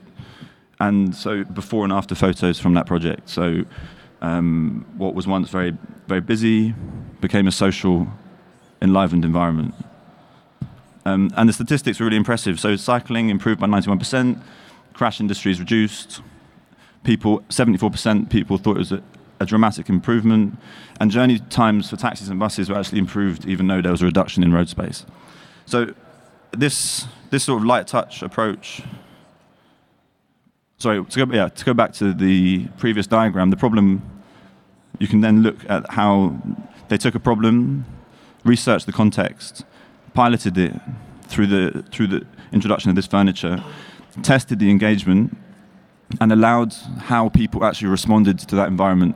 and 0.79 1.15
so 1.15 1.43
before 1.45 1.83
and 1.83 1.93
after 1.93 2.15
photos 2.15 2.59
from 2.59 2.73
that 2.73 2.85
project. 2.85 3.29
So 3.29 3.63
um, 4.21 4.85
what 4.97 5.15
was 5.15 5.27
once 5.27 5.49
very 5.49 5.77
very 6.07 6.21
busy 6.21 6.73
became 7.21 7.47
a 7.47 7.51
social, 7.51 8.07
enlivened 8.81 9.25
environment. 9.25 9.73
Um, 11.05 11.31
and 11.37 11.47
the 11.47 11.53
statistics 11.53 11.99
were 11.99 12.05
really 12.05 12.17
impressive. 12.17 12.59
So 12.59 12.75
cycling 12.75 13.29
improved 13.29 13.59
by 13.59 13.67
91%, 13.67 14.41
crash 14.93 15.19
industries 15.19 15.59
reduced. 15.59 16.21
People, 17.03 17.41
74% 17.49 18.29
people 18.29 18.57
thought 18.57 18.77
it 18.77 18.79
was 18.79 18.91
a, 18.91 19.03
a 19.39 19.45
dramatic 19.45 19.89
improvement, 19.89 20.57
and 20.99 21.11
journey 21.11 21.39
times 21.39 21.89
for 21.89 21.97
taxis 21.97 22.29
and 22.29 22.39
buses 22.39 22.69
were 22.69 22.77
actually 22.77 22.99
improved, 22.99 23.45
even 23.45 23.67
though 23.67 23.81
there 23.81 23.91
was 23.91 24.01
a 24.01 24.05
reduction 24.05 24.43
in 24.43 24.53
road 24.53 24.69
space. 24.69 25.05
So 25.65 25.93
this 26.51 27.05
this 27.29 27.43
sort 27.43 27.61
of 27.61 27.65
light 27.65 27.87
touch 27.87 28.21
approach. 28.21 28.81
Sorry, 30.77 31.03
to 31.03 31.25
go, 31.25 31.33
yeah, 31.33 31.49
to 31.49 31.65
go 31.65 31.73
back 31.73 31.93
to 31.93 32.13
the 32.13 32.67
previous 32.77 33.07
diagram, 33.07 33.49
the 33.49 33.57
problem. 33.57 34.01
You 34.99 35.07
can 35.07 35.21
then 35.21 35.41
look 35.41 35.57
at 35.69 35.89
how 35.91 36.37
they 36.87 36.97
took 36.97 37.15
a 37.15 37.19
problem, 37.19 37.85
researched 38.45 38.85
the 38.85 38.93
context, 38.93 39.65
piloted 40.13 40.57
it 40.57 40.73
through 41.23 41.47
the 41.47 41.83
through 41.91 42.07
the 42.07 42.25
introduction 42.51 42.89
of 42.89 42.95
this 42.95 43.07
furniture, 43.07 43.63
tested 44.21 44.59
the 44.59 44.69
engagement, 44.69 45.35
and 46.19 46.31
allowed 46.31 46.73
how 46.99 47.29
people 47.29 47.65
actually 47.65 47.89
responded 47.89 48.39
to 48.39 48.55
that 48.55 48.67
environment 48.67 49.15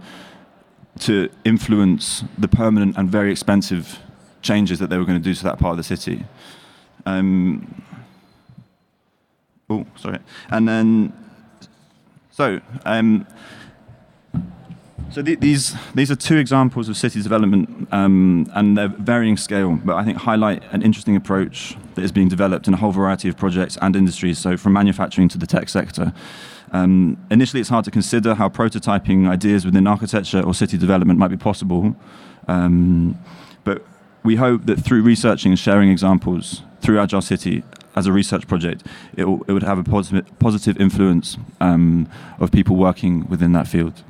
to 1.00 1.29
influence 1.46 2.24
the 2.38 2.48
permanent 2.48 2.98
and 2.98 3.10
very 3.10 3.31
expensive 3.31 4.00
changes 4.41 4.79
that 4.79 4.89
they 4.89 4.98
were 4.98 5.05
going 5.05 5.17
to 5.17 5.24
do 5.24 5.34
to 5.34 5.43
that 5.43 5.60
part 5.60 5.72
of 5.72 5.77
the 5.77 5.84
city. 5.84 6.25
Um, 7.05 7.84
oh, 9.69 9.86
sorry. 9.96 10.19
And 10.50 10.67
then, 10.67 11.13
so, 12.31 12.60
um, 12.86 13.25
so 15.12 15.24
th 15.24 15.39
these 15.39 15.75
these 15.96 16.12
are 16.12 16.15
two 16.15 16.38
examples 16.38 16.88
of 16.88 16.96
city 16.96 17.22
development, 17.22 17.88
um, 17.91 18.46
and 18.53 18.77
they're 18.77 18.93
varying 19.13 19.38
scale, 19.38 19.79
but 19.84 19.96
I 19.96 20.03
think 20.03 20.17
highlight 20.17 20.62
an 20.72 20.81
interesting 20.81 21.15
approach 21.15 21.75
that 21.96 22.03
is 22.03 22.12
being 22.12 22.29
developed 22.29 22.67
in 22.67 22.74
a 22.74 22.77
whole 22.77 22.91
variety 22.91 23.27
of 23.29 23.36
projects 23.36 23.77
and 23.81 23.96
industries. 23.96 24.38
So 24.38 24.55
from 24.58 24.74
manufacturing 24.74 25.29
to 25.29 25.38
the 25.38 25.48
tech 25.48 25.69
sector. 25.69 26.13
Um, 26.71 27.17
initially, 27.31 27.59
it's 27.59 27.69
hard 27.69 27.85
to 27.85 27.91
consider 27.91 28.35
how 28.35 28.49
prototyping 28.49 29.27
ideas 29.27 29.65
within 29.65 29.88
architecture 29.88 30.41
or 30.41 30.53
city 30.53 30.77
development 30.77 31.19
might 31.19 31.29
be 31.29 31.38
possible, 31.38 31.95
um, 32.47 33.17
but 33.63 33.83
we 34.23 34.35
hope 34.35 34.65
that 34.65 34.79
through 34.79 35.01
researching 35.01 35.51
and 35.51 35.59
sharing 35.59 35.89
examples 35.89 36.61
through 36.81 36.99
Agile 36.99 37.21
City 37.21 37.63
as 37.95 38.05
a 38.05 38.11
research 38.11 38.47
project, 38.47 38.85
it, 39.17 39.25
it 39.25 39.51
would 39.51 39.63
have 39.63 39.77
a 39.77 39.83
positive, 39.83 40.39
positive 40.39 40.79
influence 40.79 41.38
um, 41.59 42.07
of 42.39 42.51
people 42.51 42.75
working 42.75 43.27
within 43.27 43.51
that 43.53 43.67
field. 43.67 44.03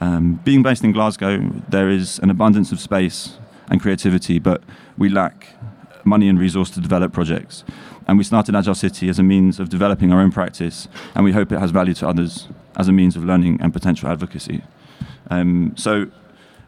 Um, 0.00 0.40
being 0.44 0.62
based 0.62 0.84
in 0.84 0.92
Glasgow, 0.92 1.38
there 1.68 1.88
is 1.88 2.18
an 2.20 2.30
abundance 2.30 2.72
of 2.72 2.80
space 2.80 3.38
and 3.68 3.80
creativity, 3.80 4.38
but 4.38 4.62
we 4.98 5.08
lack 5.08 5.48
money 6.04 6.28
and 6.28 6.38
resource 6.38 6.70
to 6.70 6.80
develop 6.80 7.12
projects. 7.12 7.64
And 8.06 8.18
we 8.18 8.24
started 8.24 8.54
Agile 8.54 8.74
City 8.74 9.08
as 9.08 9.18
a 9.18 9.22
means 9.22 9.60
of 9.60 9.68
developing 9.68 10.12
our 10.12 10.20
own 10.20 10.32
practice, 10.32 10.88
and 11.14 11.24
we 11.24 11.32
hope 11.32 11.52
it 11.52 11.58
has 11.58 11.70
value 11.70 11.94
to 11.94 12.08
others 12.08 12.48
as 12.76 12.88
a 12.88 12.92
means 12.92 13.16
of 13.16 13.24
learning 13.24 13.60
and 13.60 13.72
potential 13.72 14.08
advocacy. 14.08 14.62
Um, 15.30 15.74
so 15.76 16.06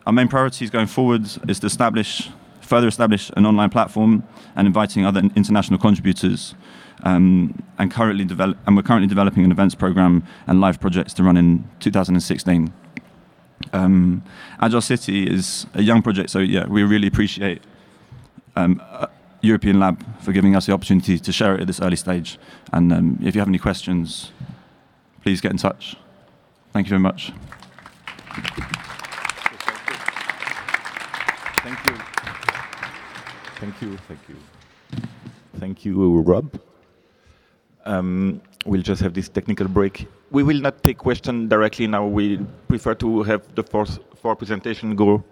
our 0.06 0.12
main 0.12 0.28
priorities 0.28 0.70
going 0.70 0.86
forward 0.86 1.22
is 1.48 1.60
to 1.60 1.66
establish, 1.66 2.30
further 2.60 2.88
establish 2.88 3.30
an 3.36 3.46
online 3.46 3.70
platform 3.70 4.24
and 4.56 4.66
inviting 4.66 5.04
other 5.04 5.20
international 5.34 5.78
contributors. 5.78 6.54
Um, 7.02 7.62
and 7.76 7.90
currently 7.90 8.24
develop, 8.24 8.56
and 8.66 8.76
we're 8.76 8.82
currently 8.82 9.08
developing 9.08 9.44
an 9.44 9.50
events 9.50 9.74
program 9.74 10.24
and 10.46 10.60
live 10.60 10.80
projects 10.80 11.12
to 11.14 11.22
run 11.22 11.36
in 11.36 11.68
2016. 11.80 12.72
Um, 13.72 14.22
Agile 14.60 14.80
City 14.80 15.26
is 15.26 15.66
a 15.74 15.82
young 15.82 16.00
project, 16.00 16.30
so 16.30 16.38
yeah, 16.38 16.66
we 16.66 16.82
really 16.82 17.08
appreciate 17.08 17.62
um, 18.56 18.80
uh, 18.90 19.08
European 19.44 19.78
Lab 19.78 20.02
for 20.20 20.32
giving 20.32 20.56
us 20.56 20.66
the 20.66 20.72
opportunity 20.72 21.18
to 21.18 21.32
share 21.32 21.54
it 21.54 21.60
at 21.60 21.66
this 21.66 21.80
early 21.80 21.96
stage. 21.96 22.38
And 22.72 22.92
um, 22.92 23.18
if 23.22 23.34
you 23.34 23.40
have 23.40 23.48
any 23.48 23.58
questions, 23.58 24.32
please 25.22 25.40
get 25.40 25.52
in 25.52 25.58
touch. 25.58 25.96
Thank 26.72 26.86
you 26.86 26.90
very 26.90 27.00
much. 27.00 27.32
Thank 31.62 31.78
you. 31.86 31.94
Thank 33.60 33.82
you. 33.82 33.96
Thank 34.08 34.20
you. 34.28 34.36
Thank 35.58 35.84
you, 35.84 36.20
Rob. 36.20 36.60
Um, 37.84 38.40
we'll 38.66 38.82
just 38.82 39.00
have 39.02 39.14
this 39.14 39.28
technical 39.28 39.68
break. 39.68 40.06
We 40.30 40.42
will 40.42 40.60
not 40.60 40.82
take 40.82 40.98
questions 40.98 41.48
directly 41.48 41.86
now. 41.86 42.06
We 42.06 42.38
prefer 42.68 42.94
to 42.96 43.22
have 43.22 43.42
the 43.54 43.62
first 43.62 44.00
four 44.16 44.34
presentation 44.36 44.96
go, 44.96 45.22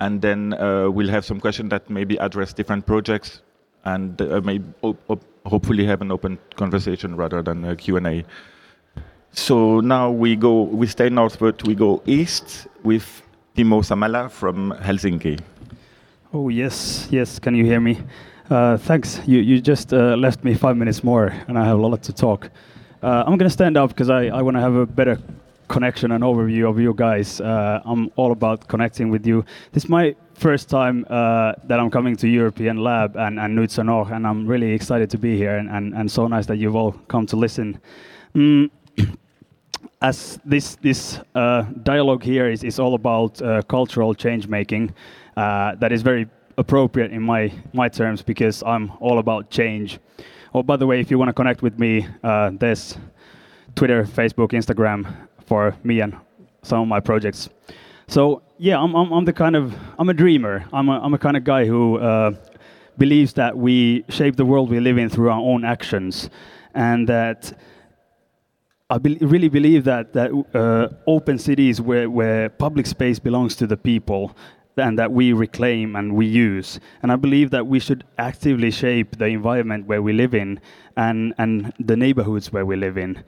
and 0.00 0.22
then 0.22 0.54
uh, 0.54 0.88
we'll 0.90 1.10
have 1.10 1.24
some 1.24 1.38
questions 1.40 1.70
that 1.70 1.90
maybe 1.90 2.18
address 2.18 2.52
different 2.52 2.86
projects, 2.86 3.42
and 3.84 4.20
uh, 4.20 4.40
maybe 4.44 4.64
hopefully 5.46 5.86
have 5.86 6.02
an 6.02 6.10
open 6.12 6.38
conversation 6.56 7.16
rather 7.16 7.42
than 7.42 7.64
a 7.64 7.76
Q&A. 7.76 8.24
So 9.32 9.80
now 9.80 10.10
we 10.10 10.36
go, 10.36 10.62
we 10.62 10.86
stay 10.86 11.08
northward, 11.08 11.62
we 11.66 11.74
go 11.74 12.02
east 12.06 12.66
with 12.82 13.22
Timo 13.56 13.82
Santala 13.82 14.30
from 14.30 14.72
Helsinki. 14.80 15.40
Oh 16.32 16.48
yes, 16.48 17.08
yes. 17.10 17.38
Can 17.38 17.54
you 17.54 17.64
hear 17.64 17.80
me? 17.80 17.98
Uh, 18.50 18.76
thanks. 18.76 19.20
You, 19.26 19.38
you 19.38 19.60
just 19.60 19.92
uh, 19.92 20.14
left 20.16 20.44
me 20.44 20.54
five 20.54 20.76
minutes 20.76 21.02
more, 21.02 21.34
and 21.48 21.58
I 21.58 21.64
have 21.64 21.78
a 21.78 21.86
lot 21.86 22.02
to 22.04 22.12
talk. 22.12 22.50
Uh, 23.02 23.24
I'm 23.26 23.38
going 23.38 23.48
to 23.48 23.50
stand 23.50 23.76
up 23.76 23.90
because 23.90 24.10
I, 24.10 24.26
I 24.26 24.42
want 24.42 24.56
to 24.56 24.60
have 24.60 24.74
a 24.74 24.86
better 24.86 25.18
connection 25.68 26.12
and 26.12 26.24
overview 26.24 26.68
of 26.68 26.78
you 26.80 26.94
guys. 26.94 27.40
Uh, 27.40 27.80
I'm 27.84 28.10
all 28.16 28.32
about 28.32 28.66
connecting 28.68 29.10
with 29.10 29.26
you. 29.26 29.44
This 29.72 29.84
is 29.84 29.90
my 29.90 30.16
first 30.34 30.68
time 30.68 31.04
uh, 31.08 31.52
that 31.64 31.78
I'm 31.78 31.90
coming 31.90 32.16
to 32.16 32.28
European 32.28 32.78
Lab 32.78 33.16
and, 33.16 33.38
and 33.38 33.54
Nuits 33.54 33.76
Sonores, 33.76 34.10
and 34.10 34.26
I'm 34.26 34.46
really 34.46 34.72
excited 34.72 35.10
to 35.10 35.18
be 35.18 35.36
here, 35.36 35.56
and, 35.56 35.68
and, 35.70 35.94
and 35.94 36.10
so 36.10 36.26
nice 36.26 36.46
that 36.46 36.56
you've 36.56 36.76
all 36.76 36.92
come 37.08 37.26
to 37.26 37.36
listen. 37.36 37.80
Mm. 38.34 38.70
As 40.00 40.38
this, 40.44 40.76
this 40.76 41.18
uh, 41.34 41.62
dialogue 41.82 42.22
here 42.22 42.48
is, 42.48 42.62
is 42.62 42.78
all 42.78 42.94
about 42.94 43.40
cultural 43.66 44.14
change 44.14 44.46
making, 44.46 44.94
that 45.34 45.90
is 45.90 46.02
very 46.02 46.28
appropriate 46.58 47.12
in 47.12 47.22
my 47.22 47.50
my 47.72 47.88
terms 47.88 48.20
because 48.20 48.62
I'm 48.64 48.92
all 49.00 49.18
about 49.18 49.48
change. 49.48 49.98
Oh, 50.54 50.62
by 50.62 50.76
the 50.76 50.86
way, 50.86 51.00
if 51.00 51.10
you 51.10 51.18
want 51.18 51.28
to 51.28 51.32
connect 51.32 51.62
with 51.62 51.78
me, 51.78 52.06
uh, 52.24 52.50
there's 52.52 52.98
Twitter, 53.74 54.04
Facebook, 54.04 54.50
Instagram 54.50 55.27
for 55.48 55.74
me 55.82 56.00
and 56.00 56.12
some 56.62 56.80
of 56.82 56.88
my 56.88 57.00
projects. 57.00 57.48
So 58.06 58.42
yeah, 58.58 58.78
I'm 58.82 58.94
I'm, 58.94 59.12
I'm 59.12 59.24
the 59.24 59.32
kind 59.32 59.56
of 59.56 59.74
I'm 59.98 60.08
a 60.08 60.14
dreamer. 60.14 60.64
I'm 60.72 60.88
a 60.88 61.00
I'm 61.04 61.14
a 61.14 61.18
kind 61.18 61.36
of 61.36 61.44
guy 61.44 61.66
who 61.66 61.98
uh, 61.98 62.30
believes 62.96 63.32
that 63.34 63.56
we 63.56 64.04
shape 64.08 64.36
the 64.36 64.44
world 64.44 64.70
we 64.70 64.80
live 64.80 64.98
in 64.98 65.08
through 65.08 65.30
our 65.30 65.40
own 65.40 65.64
actions, 65.64 66.30
and 66.74 67.08
that. 67.08 67.58
I 68.90 68.96
be 68.96 69.16
really 69.20 69.50
believe 69.50 69.84
that 69.84 70.14
that 70.14 70.30
uh, 70.54 70.88
open 71.06 71.38
cities 71.38 71.78
where, 71.78 72.08
where 72.08 72.48
public 72.48 72.86
space 72.86 73.18
belongs 73.18 73.54
to 73.56 73.66
the 73.66 73.76
people 73.76 74.34
and 74.78 74.98
that 74.98 75.12
we 75.12 75.34
reclaim 75.34 75.96
and 75.96 76.14
we 76.14 76.24
use. 76.24 76.80
And 77.02 77.12
I 77.12 77.16
believe 77.16 77.50
that 77.50 77.66
we 77.66 77.80
should 77.80 78.04
actively 78.16 78.70
shape 78.70 79.18
the 79.18 79.26
environment 79.26 79.86
where 79.86 80.00
we 80.00 80.12
live 80.12 80.34
in 80.34 80.60
and, 80.96 81.34
and 81.36 81.72
the 81.78 81.96
neighborhoods 81.96 82.50
where 82.50 82.64
we 82.64 82.76
live 82.76 82.96
in. 82.96 83.22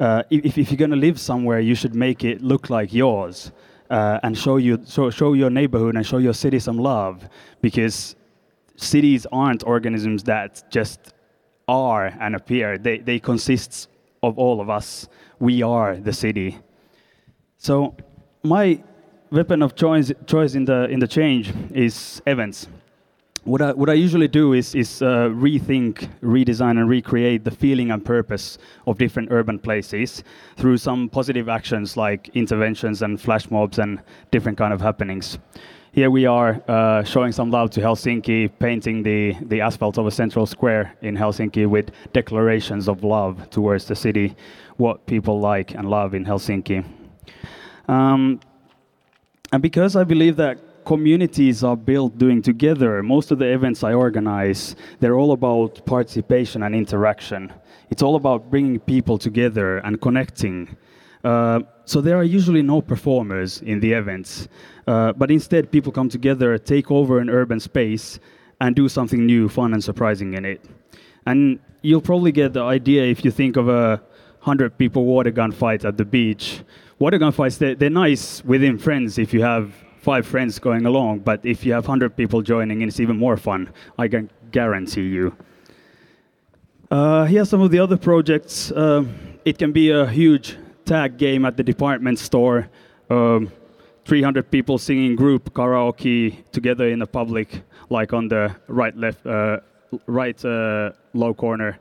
Uh, 0.00 0.22
if, 0.30 0.58
if 0.58 0.70
you're 0.70 0.78
going 0.78 0.90
to 0.90 0.96
live 0.96 1.20
somewhere, 1.20 1.60
you 1.60 1.74
should 1.74 1.94
make 1.94 2.24
it 2.24 2.42
look 2.42 2.70
like 2.70 2.92
yours 2.92 3.52
uh, 3.90 4.18
and 4.22 4.36
show, 4.36 4.56
you, 4.56 4.82
show, 4.86 5.32
your 5.34 5.50
neighborhood 5.50 5.94
and 5.94 6.06
show 6.06 6.18
your 6.18 6.34
city 6.34 6.58
some 6.58 6.78
love 6.78 7.28
because 7.60 8.16
cities 8.76 9.26
aren't 9.30 9.64
organisms 9.64 10.24
that 10.24 10.64
just 10.70 11.14
are 11.68 12.06
and 12.20 12.34
appear. 12.34 12.76
They, 12.78 12.98
they 12.98 13.18
consist 13.18 13.88
of 14.22 14.38
all 14.38 14.60
of 14.60 14.68
us. 14.68 15.08
We 15.38 15.62
are 15.62 15.96
the 15.96 16.12
city. 16.12 16.58
So 17.58 17.96
my 18.42 18.82
weapon 19.30 19.62
of 19.62 19.74
choice, 19.74 20.12
choice 20.26 20.54
in, 20.54 20.64
the, 20.64 20.84
in 20.84 21.00
the 21.00 21.08
change 21.08 21.52
is 21.72 22.20
events. 22.26 22.68
What 23.44 23.60
I, 23.60 23.72
what 23.72 23.90
I 23.90 23.92
usually 23.92 24.26
do 24.26 24.54
is, 24.54 24.74
is 24.74 25.02
uh, 25.02 25.28
rethink, 25.28 26.08
redesign, 26.22 26.78
and 26.78 26.88
recreate 26.88 27.44
the 27.44 27.50
feeling 27.50 27.90
and 27.90 28.02
purpose 28.02 28.56
of 28.86 28.96
different 28.96 29.28
urban 29.30 29.58
places 29.58 30.24
through 30.56 30.78
some 30.78 31.10
positive 31.10 31.50
actions 31.50 31.94
like 31.94 32.30
interventions 32.34 33.02
and 33.02 33.20
flash 33.20 33.50
mobs 33.50 33.78
and 33.78 34.00
different 34.30 34.56
kind 34.56 34.72
of 34.72 34.80
happenings. 34.80 35.38
Here 35.92 36.10
we 36.10 36.24
are 36.24 36.62
uh, 36.68 37.04
showing 37.04 37.32
some 37.32 37.50
love 37.50 37.68
to 37.72 37.80
Helsinki, 37.80 38.50
painting 38.58 39.02
the, 39.02 39.36
the 39.42 39.60
asphalt 39.60 39.98
of 39.98 40.06
a 40.06 40.10
central 40.10 40.46
square 40.46 40.96
in 41.02 41.14
Helsinki 41.14 41.66
with 41.68 41.90
declarations 42.14 42.88
of 42.88 43.04
love 43.04 43.50
towards 43.50 43.84
the 43.84 43.94
city, 43.94 44.34
what 44.78 45.04
people 45.04 45.38
like 45.38 45.74
and 45.74 45.90
love 45.90 46.14
in 46.14 46.24
Helsinki. 46.24 46.82
Um, 47.88 48.40
and 49.52 49.62
because 49.62 49.96
I 49.96 50.04
believe 50.04 50.36
that 50.36 50.58
communities 50.84 51.64
are 51.64 51.76
built 51.76 52.18
doing 52.18 52.42
together. 52.42 53.02
Most 53.02 53.30
of 53.30 53.38
the 53.38 53.46
events 53.52 53.82
I 53.82 53.92
organize, 53.92 54.76
they're 55.00 55.16
all 55.16 55.32
about 55.32 55.84
participation 55.86 56.62
and 56.62 56.74
interaction. 56.74 57.52
It's 57.90 58.02
all 58.02 58.16
about 58.16 58.50
bringing 58.50 58.80
people 58.80 59.18
together 59.18 59.78
and 59.78 60.00
connecting. 60.00 60.76
Uh, 61.22 61.60
so 61.84 62.00
there 62.00 62.16
are 62.16 62.24
usually 62.24 62.62
no 62.62 62.82
performers 62.82 63.62
in 63.62 63.80
the 63.80 63.92
events, 63.92 64.48
uh, 64.86 65.12
but 65.14 65.30
instead 65.30 65.70
people 65.70 65.90
come 65.90 66.08
together, 66.08 66.58
take 66.58 66.90
over 66.90 67.18
an 67.18 67.30
urban 67.30 67.60
space, 67.60 68.18
and 68.60 68.76
do 68.76 68.88
something 68.88 69.24
new, 69.26 69.48
fun, 69.48 69.72
and 69.72 69.82
surprising 69.82 70.34
in 70.34 70.44
it. 70.44 70.64
And 71.26 71.58
you'll 71.82 72.00
probably 72.00 72.32
get 72.32 72.52
the 72.52 72.62
idea 72.62 73.04
if 73.04 73.24
you 73.24 73.30
think 73.30 73.56
of 73.56 73.68
a 73.68 74.02
hundred 74.40 74.76
people 74.76 75.06
water 75.06 75.30
gun 75.30 75.52
fight 75.52 75.84
at 75.84 75.96
the 75.96 76.04
beach. 76.04 76.60
Water 76.98 77.18
gun 77.18 77.32
fights, 77.32 77.56
they're, 77.56 77.74
they're 77.74 77.90
nice 77.90 78.44
within 78.44 78.78
friends 78.78 79.18
if 79.18 79.32
you 79.32 79.42
have 79.42 79.72
five 80.04 80.26
friends 80.26 80.58
going 80.58 80.84
along, 80.84 81.20
but 81.20 81.40
if 81.46 81.64
you 81.64 81.72
have 81.72 81.84
100 81.88 82.14
people 82.14 82.42
joining 82.42 82.82
it's 82.82 83.00
even 83.00 83.16
more 83.16 83.38
fun, 83.38 83.72
I 83.98 84.06
can 84.06 84.30
guarantee 84.52 85.08
you. 85.08 85.34
Uh, 86.90 87.24
here 87.24 87.40
are 87.40 87.46
some 87.46 87.62
of 87.62 87.70
the 87.70 87.78
other 87.78 87.96
projects. 87.96 88.70
Uh, 88.70 89.04
it 89.46 89.56
can 89.58 89.72
be 89.72 89.90
a 89.90 90.06
huge 90.06 90.58
tag 90.84 91.16
game 91.16 91.46
at 91.46 91.56
the 91.56 91.62
department 91.62 92.18
store, 92.18 92.68
um, 93.08 93.50
300 94.04 94.50
people 94.50 94.76
singing 94.76 95.16
group 95.16 95.54
karaoke 95.54 96.36
together 96.52 96.86
in 96.88 96.98
the 96.98 97.06
public, 97.06 97.62
like 97.88 98.12
on 98.12 98.28
the 98.28 98.54
right, 98.68 98.94
left, 98.98 99.24
uh, 99.26 99.60
right 100.06 100.44
uh, 100.44 100.92
low 101.14 101.32
corner. 101.32 101.78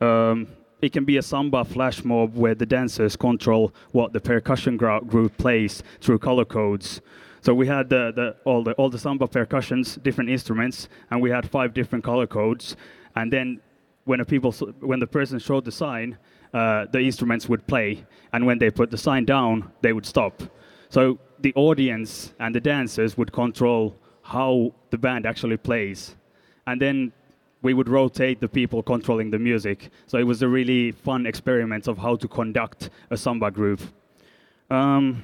Um, 0.00 0.48
it 0.80 0.92
can 0.94 1.04
be 1.04 1.18
a 1.18 1.22
samba 1.22 1.62
flash 1.64 2.04
mob 2.04 2.34
where 2.34 2.54
the 2.54 2.66
dancers 2.66 3.16
control 3.16 3.74
what 3.92 4.14
the 4.14 4.20
percussion 4.20 4.78
group 4.78 5.36
plays 5.36 5.82
through 6.00 6.18
color 6.18 6.46
codes. 6.46 7.02
So 7.46 7.54
we 7.54 7.68
had 7.68 7.88
the, 7.88 8.12
the, 8.12 8.36
all 8.44 8.64
the 8.64 8.72
all 8.72 8.90
the 8.90 8.98
samba 8.98 9.28
percussions, 9.28 9.94
different 10.02 10.30
instruments, 10.30 10.88
and 11.12 11.22
we 11.22 11.30
had 11.30 11.48
five 11.48 11.72
different 11.74 12.02
color 12.02 12.26
codes. 12.26 12.74
And 13.14 13.32
then 13.32 13.60
when 14.04 14.18
a 14.18 14.24
people 14.24 14.50
when 14.80 14.98
the 14.98 15.06
person 15.06 15.38
showed 15.38 15.64
the 15.64 15.70
sign, 15.70 16.18
uh, 16.52 16.86
the 16.90 16.98
instruments 16.98 17.48
would 17.48 17.64
play, 17.68 18.04
and 18.32 18.46
when 18.46 18.58
they 18.58 18.68
put 18.68 18.90
the 18.90 18.98
sign 18.98 19.26
down, 19.26 19.70
they 19.80 19.92
would 19.92 20.06
stop. 20.06 20.42
So 20.88 21.20
the 21.38 21.52
audience 21.54 22.34
and 22.40 22.52
the 22.52 22.60
dancers 22.60 23.16
would 23.16 23.30
control 23.30 23.94
how 24.22 24.74
the 24.90 24.98
band 24.98 25.24
actually 25.24 25.56
plays, 25.56 26.16
and 26.66 26.80
then 26.80 27.12
we 27.62 27.74
would 27.74 27.88
rotate 27.88 28.40
the 28.40 28.48
people 28.48 28.82
controlling 28.82 29.30
the 29.30 29.38
music. 29.38 29.90
So 30.08 30.18
it 30.18 30.26
was 30.26 30.42
a 30.42 30.48
really 30.48 30.90
fun 30.90 31.26
experiment 31.26 31.86
of 31.86 31.96
how 31.96 32.16
to 32.16 32.26
conduct 32.26 32.90
a 33.10 33.16
samba 33.16 33.52
group. 33.52 33.80
Um, 34.68 35.22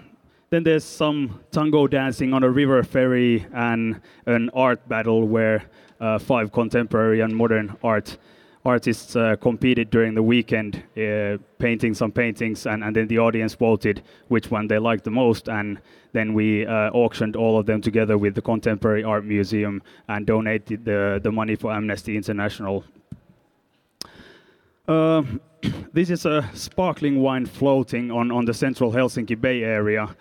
then 0.52 0.62
there's 0.62 0.84
some 0.84 1.40
tango 1.50 1.86
dancing 1.86 2.34
on 2.34 2.42
a 2.42 2.50
river 2.50 2.82
ferry 2.82 3.46
and 3.54 3.98
an 4.26 4.50
art 4.52 4.86
battle 4.86 5.26
where 5.26 5.64
uh, 5.98 6.18
five 6.18 6.52
contemporary 6.52 7.20
and 7.20 7.34
modern 7.34 7.74
art 7.82 8.18
artists 8.66 9.16
uh, 9.16 9.34
competed 9.36 9.88
during 9.88 10.14
the 10.14 10.22
weekend, 10.22 10.76
uh, 10.98 11.38
painting 11.58 11.94
some 11.94 12.12
paintings, 12.12 12.66
and, 12.66 12.84
and 12.84 12.94
then 12.94 13.08
the 13.08 13.18
audience 13.18 13.54
voted 13.54 14.02
which 14.28 14.50
one 14.50 14.68
they 14.68 14.78
liked 14.78 15.04
the 15.04 15.10
most, 15.10 15.48
and 15.48 15.80
then 16.12 16.34
we 16.34 16.66
uh, 16.66 16.90
auctioned 16.90 17.34
all 17.34 17.58
of 17.58 17.64
them 17.64 17.80
together 17.80 18.18
with 18.18 18.34
the 18.34 18.42
Contemporary 18.42 19.02
Art 19.02 19.24
Museum 19.24 19.82
and 20.08 20.26
donated 20.26 20.84
the, 20.84 21.18
the 21.22 21.32
money 21.32 21.56
for 21.56 21.72
Amnesty 21.72 22.14
International. 22.14 22.84
Uh, 24.86 25.22
this 25.94 26.10
is 26.10 26.26
a 26.26 26.48
sparkling 26.52 27.20
wine 27.20 27.46
floating 27.46 28.10
on, 28.10 28.30
on 28.30 28.44
the 28.44 28.54
central 28.54 28.92
Helsinki 28.92 29.40
Bay 29.40 29.62
area 29.62 30.14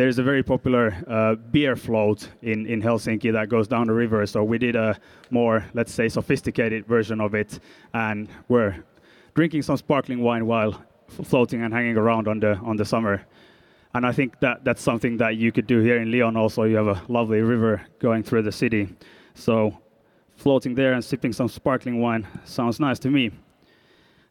there's 0.00 0.18
a 0.18 0.22
very 0.22 0.42
popular 0.42 0.96
uh, 1.06 1.34
beer 1.34 1.76
float 1.76 2.30
in, 2.40 2.66
in 2.66 2.80
Helsinki 2.80 3.30
that 3.34 3.50
goes 3.50 3.68
down 3.68 3.86
the 3.86 3.92
river. 3.92 4.24
So 4.24 4.42
we 4.42 4.56
did 4.56 4.74
a 4.74 4.98
more, 5.28 5.62
let's 5.74 5.92
say, 5.92 6.08
sophisticated 6.08 6.86
version 6.86 7.20
of 7.20 7.34
it, 7.34 7.60
and 7.92 8.26
we're 8.48 8.82
drinking 9.34 9.60
some 9.60 9.76
sparkling 9.76 10.22
wine 10.22 10.46
while 10.46 10.82
floating 11.24 11.62
and 11.62 11.74
hanging 11.74 11.98
around 11.98 12.28
on 12.28 12.40
the 12.40 12.56
on 12.60 12.76
the 12.76 12.84
summer. 12.84 13.26
And 13.92 14.06
I 14.06 14.12
think 14.12 14.40
that 14.40 14.64
that's 14.64 14.80
something 14.80 15.18
that 15.18 15.36
you 15.36 15.52
could 15.52 15.66
do 15.66 15.80
here 15.80 15.98
in 16.00 16.10
Lyon. 16.10 16.34
Also, 16.34 16.62
you 16.62 16.76
have 16.76 16.86
a 16.86 17.02
lovely 17.08 17.42
river 17.42 17.82
going 17.98 18.22
through 18.22 18.42
the 18.42 18.52
city, 18.52 18.88
so 19.34 19.76
floating 20.34 20.74
there 20.74 20.94
and 20.94 21.04
sipping 21.04 21.34
some 21.34 21.48
sparkling 21.48 22.00
wine 22.00 22.26
sounds 22.44 22.80
nice 22.80 22.98
to 23.00 23.10
me. 23.10 23.32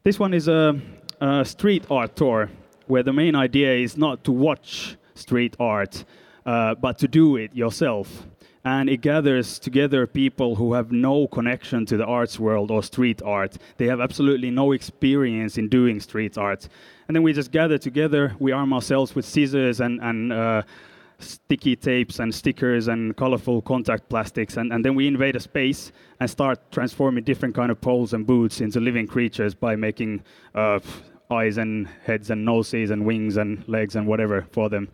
This 0.01 0.17
one 0.17 0.33
is 0.33 0.47
a, 0.47 0.81
a 1.21 1.45
street 1.45 1.85
art 1.91 2.15
tour 2.15 2.49
where 2.87 3.03
the 3.03 3.13
main 3.13 3.35
idea 3.35 3.75
is 3.75 3.97
not 3.97 4.23
to 4.23 4.31
watch 4.31 4.97
street 5.19 5.55
art, 5.59 6.05
uh, 6.45 6.75
but 6.75 6.97
to 6.99 7.07
do 7.07 7.35
it 7.35 7.55
yourself. 7.55 8.27
And 8.65 8.89
it 8.89 9.01
gathers 9.01 9.57
together 9.57 10.05
people 10.05 10.55
who 10.55 10.73
have 10.73 10.91
no 10.91 11.27
connection 11.27 11.85
to 11.85 11.97
the 11.97 12.05
arts 12.05 12.39
world 12.39 12.71
or 12.71 12.83
street 12.83 13.21
art. 13.23 13.57
They 13.77 13.87
have 13.87 14.01
absolutely 14.01 14.51
no 14.51 14.73
experience 14.73 15.57
in 15.57 15.69
doing 15.69 15.99
street 15.99 16.37
art. 16.37 16.67
And 17.07 17.15
then 17.15 17.23
we 17.23 17.33
just 17.33 17.51
gather 17.51 17.77
together, 17.77 18.35
we 18.37 18.51
arm 18.51 18.73
ourselves 18.73 19.15
with 19.15 19.25
scissors 19.25 19.79
and, 19.79 20.01
and 20.01 20.33
uh, 20.33 20.63
sticky 21.19 21.75
tapes 21.75 22.19
and 22.19 22.33
stickers 22.33 22.87
and 22.87 23.15
colorful 23.15 23.61
contact 23.61 24.09
plastics 24.09 24.57
and, 24.57 24.71
and 24.71 24.83
then 24.83 24.95
we 24.95 25.07
invade 25.07 25.35
a 25.35 25.39
space 25.39 25.91
and 26.19 26.29
start 26.29 26.59
transforming 26.71 27.23
different 27.23 27.53
kind 27.53 27.71
of 27.71 27.79
poles 27.81 28.13
and 28.13 28.25
boots 28.25 28.61
into 28.61 28.79
living 28.79 29.05
creatures 29.05 29.53
by 29.53 29.75
making 29.75 30.21
uh, 30.55 30.79
eyes 31.31 31.57
and 31.57 31.87
heads 32.05 32.31
and 32.31 32.43
noses 32.43 32.89
and 32.89 33.05
wings 33.05 33.37
and 33.37 33.67
legs 33.67 33.95
and 33.95 34.07
whatever 34.07 34.47
for 34.51 34.67
them. 34.67 34.89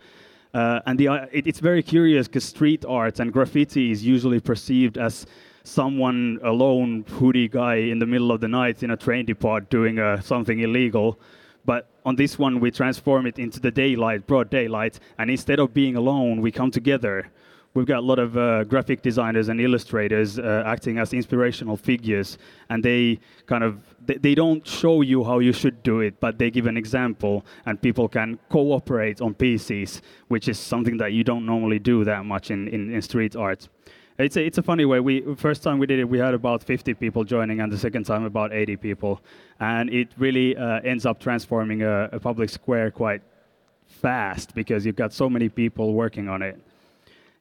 Uh, 0.54 0.82
and 0.86 1.00
the, 1.00 1.08
uh, 1.08 1.26
it, 1.32 1.48
it's 1.48 1.60
very 1.60 1.82
curious 1.82 2.28
because 2.28 2.43
street 2.43 2.84
art 2.86 3.19
and 3.19 3.32
graffiti 3.32 3.91
is 3.91 4.06
usually 4.06 4.39
perceived 4.39 4.98
as 4.98 5.26
someone 5.63 6.38
alone 6.43 7.06
hoodie 7.10 7.48
guy 7.48 7.76
in 7.76 8.00
the 8.00 8.06
middle 8.06 8.32
of 8.32 8.41
the 8.41 8.48
night 8.48 8.84
in 8.84 8.91
a 8.91 8.98
train 8.98 9.26
depot 9.26 9.62
doing 9.62 9.98
uh, 9.98 10.19
something 10.19 10.60
illegal. 10.60 11.19
But 11.65 11.88
on 12.06 12.15
this 12.17 12.38
one, 12.38 12.60
we 12.60 12.69
transform 12.69 13.26
it 13.26 13.39
into 13.39 13.60
the 13.62 13.71
daylight, 13.71 14.28
broad 14.28 14.50
daylight, 14.50 15.00
and 15.17 15.32
instead 15.32 15.60
of 15.60 15.74
being 15.74 15.95
alone, 15.95 16.41
we 16.41 16.52
come 16.52 16.69
together 16.69 17.32
we've 17.76 17.86
got 17.86 18.00
a 18.00 18.02
lot 18.02 18.19
of 18.19 18.36
uh, 18.38 18.63
graphic 18.63 19.02
designers 19.02 19.50
and 19.50 19.62
illustrators 19.62 20.39
uh, 20.39 20.63
acting 20.65 20.98
as 20.98 21.13
inspirational 21.13 21.78
figures 21.78 22.38
and 22.69 22.84
they 22.84 23.19
kind 23.45 23.63
of 23.63 23.94
they, 24.07 24.15
they, 24.15 24.35
don't 24.35 24.65
show 24.67 25.01
you 25.01 25.23
how 25.23 25.39
you 25.39 25.53
should 25.53 25.81
do 25.83 25.99
it 25.99 26.19
but 26.19 26.37
they 26.37 26.49
give 26.49 26.67
an 26.67 26.77
example 26.77 27.45
and 27.65 27.81
people 27.81 28.07
can 28.07 28.39
cooperate 28.49 29.21
on 29.21 29.33
pieces 29.33 30.01
which 30.27 30.47
is 30.47 30.59
something 30.59 30.97
that 30.97 31.13
you 31.13 31.23
don't 31.23 31.45
normally 31.45 31.79
do 31.79 32.03
that 32.03 32.25
much 32.25 32.51
in, 32.51 32.67
in, 32.67 32.93
in 32.93 33.01
street 33.01 33.35
art. 33.35 33.67
It's 34.17 34.37
a, 34.37 34.45
it's 34.45 34.57
a 34.57 34.63
funny 34.63 34.85
way. 34.85 35.01
We 35.01 35.35
first 35.35 35.61
time 35.61 35.77
we 35.77 35.87
did 35.87 35.99
it 35.99 36.05
we 36.05 36.19
had 36.19 36.33
about 36.33 36.63
50 36.63 36.93
people 36.93 37.23
joining 37.25 37.59
and 37.59 37.71
the 37.71 37.77
second 37.77 38.05
time 38.05 38.23
about 38.23 38.53
80 38.53 38.77
people. 38.77 39.21
And 39.59 39.89
it 39.89 40.09
really 40.17 40.55
uh, 40.55 40.79
ends 40.81 41.05
up 41.05 41.19
transforming 41.19 41.81
a, 41.81 42.09
a 42.13 42.19
public 42.19 42.49
square 42.49 42.91
quite 42.91 43.21
fast 43.87 44.55
because 44.55 44.85
you've 44.85 44.95
got 44.95 45.11
so 45.13 45.29
many 45.29 45.49
people 45.49 45.93
working 45.93 46.29
on 46.29 46.41
it 46.41 46.59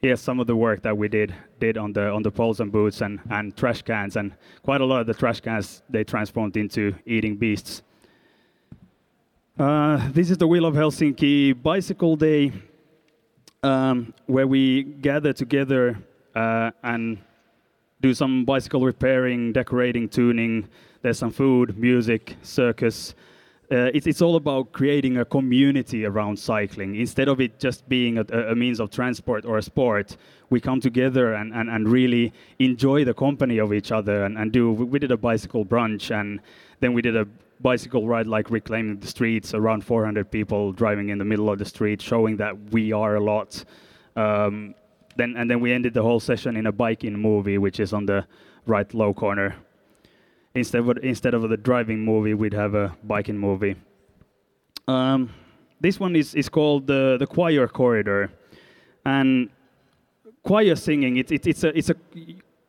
here's 0.05 0.21
some 0.21 0.39
of 0.39 0.47
the 0.47 0.55
work 0.55 0.83
that 0.83 0.95
we 0.95 1.09
did 1.09 1.35
did 1.59 1.79
on 1.79 1.91
the 1.95 2.11
on 2.11 2.23
the 2.23 2.31
poles 2.31 2.61
and 2.61 2.71
boots 2.71 3.01
and, 3.01 3.19
and 3.31 3.57
trash 3.57 3.81
cans 3.81 4.17
and 4.17 4.35
quite 4.63 4.83
a 4.83 4.85
lot 4.85 5.01
of 5.01 5.07
the 5.07 5.15
trash 5.15 5.41
cans 5.41 5.83
they 5.89 6.05
transformed 6.05 6.59
into 6.59 6.95
eating 7.07 7.37
beasts. 7.37 7.83
Uh, 9.59 9.97
this 10.13 10.31
is 10.31 10.37
the 10.37 10.47
We 10.47 10.61
Love 10.61 10.75
Helsinki 10.75 11.55
Bicycle 11.63 12.17
Day, 12.17 12.53
um, 13.63 14.13
where 14.27 14.47
we 14.47 14.83
gather 14.83 15.33
together 15.33 15.97
uh, 16.35 16.71
and 16.83 17.17
do 18.03 18.13
some 18.13 18.45
bicycle 18.45 18.83
repairing, 18.83 19.55
decorating, 19.55 20.07
tuning. 20.11 20.69
There's 21.01 21.19
some 21.19 21.31
food, 21.31 21.79
music, 21.79 22.37
circus, 22.43 23.15
uh, 23.71 23.91
it's, 23.95 24.07
it's 24.07 24.21
all 24.21 24.37
about 24.37 24.73
creating 24.73 25.17
a 25.17 25.25
community 25.25 26.05
around 26.05 26.39
cycling. 26.39 26.97
Instead 26.97 27.29
of 27.29 27.41
it 27.41 27.59
just 27.59 27.89
being 27.89 28.19
a, 28.19 28.25
a, 28.51 28.55
means 28.55 28.79
of 28.79 28.91
transport 28.91 29.45
or 29.47 29.57
a 29.57 29.63
sport, 29.63 30.17
we 30.51 30.61
come 30.61 30.81
together 30.81 31.35
and, 31.35 31.53
and, 31.55 31.71
and 31.71 31.89
really 31.89 32.33
enjoy 32.59 33.05
the 33.05 33.15
company 33.15 33.59
of 33.59 33.73
each 33.73 33.91
other 33.91 34.25
and, 34.25 34.37
and 34.37 34.53
do. 34.53 34.73
We 34.73 34.99
did 34.99 35.11
a 35.11 35.17
bicycle 35.17 35.65
brunch 35.65 36.15
and 36.15 36.41
then 36.81 36.93
we 36.93 37.01
did 37.01 37.17
a 37.17 37.27
bicycle 37.61 38.07
ride 38.07 38.27
like 38.27 38.51
reclaiming 38.51 39.01
the 39.01 39.07
streets, 39.07 39.55
around 39.55 39.85
400 39.85 40.31
people 40.31 40.73
driving 40.73 41.09
in 41.09 41.19
the 41.19 41.25
middle 41.25 41.49
of 41.49 41.59
the 41.59 41.65
street, 41.65 42.03
showing 42.03 42.37
that 42.37 42.71
we 42.71 42.93
are 42.93 43.17
a 43.17 43.21
lot. 43.21 43.65
Um, 44.17 44.75
then, 45.17 45.35
and 45.37 45.51
then 45.51 45.61
we 45.61 45.73
ended 45.73 45.95
the 45.95 46.03
whole 46.03 46.21
session 46.21 46.57
in 46.57 46.67
a 46.67 46.73
biking 46.73 47.19
movie, 47.19 47.57
which 47.57 47.81
is 47.81 47.93
on 47.93 48.05
the 48.05 48.27
right 48.67 48.93
low 48.93 49.15
corner 49.15 49.57
instead 50.55 50.81
of 50.81 50.99
instead 51.03 51.35
of 51.35 51.49
the 51.49 51.57
driving 51.57 52.05
movie, 52.05 52.35
we'd 52.35 52.55
have 52.55 52.75
a 52.75 52.97
biking 53.05 53.39
movie. 53.39 53.77
Um, 54.87 55.31
this 55.81 55.99
one 55.99 56.17
is, 56.17 56.35
is 56.35 56.49
called 56.49 56.87
the 56.87 57.17
the 57.19 57.27
choir 57.27 57.69
corridor, 57.69 58.31
and 59.05 59.51
choir 60.43 60.77
singing. 60.77 61.17
It's 61.17 61.33
it's 61.33 61.47
it's 61.47 61.65
a 61.65 61.77
it's 61.77 61.91
a 61.91 61.97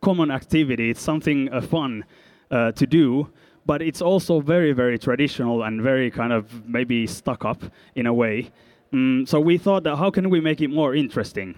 common 0.00 0.30
activity. 0.30 0.90
It's 0.90 1.02
something 1.02 1.52
uh, 1.52 1.60
fun 1.60 2.04
uh, 2.50 2.72
to 2.72 2.86
do, 2.86 3.30
but 3.64 3.82
it's 3.82 4.02
also 4.02 4.40
very 4.40 4.72
very 4.72 4.98
traditional 4.98 5.62
and 5.62 5.82
very 5.82 6.10
kind 6.10 6.32
of 6.32 6.66
maybe 6.66 7.06
stuck 7.06 7.44
up 7.44 7.62
in 7.94 8.06
a 8.06 8.12
way. 8.12 8.50
Mm, 8.92 9.28
so 9.28 9.40
we 9.40 9.58
thought 9.58 9.82
that 9.84 9.96
how 9.96 10.10
can 10.10 10.30
we 10.30 10.40
make 10.40 10.60
it 10.60 10.68
more 10.68 10.94
interesting? 10.94 11.54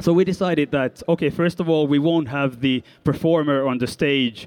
so 0.00 0.12
we 0.12 0.24
decided 0.24 0.70
that 0.70 1.02
okay, 1.08 1.30
first 1.30 1.60
of 1.60 1.68
all, 1.68 1.86
we 1.86 1.98
won't 1.98 2.28
have 2.28 2.60
the 2.60 2.82
performer 3.04 3.66
on 3.66 3.78
the 3.78 3.86
stage 3.86 4.46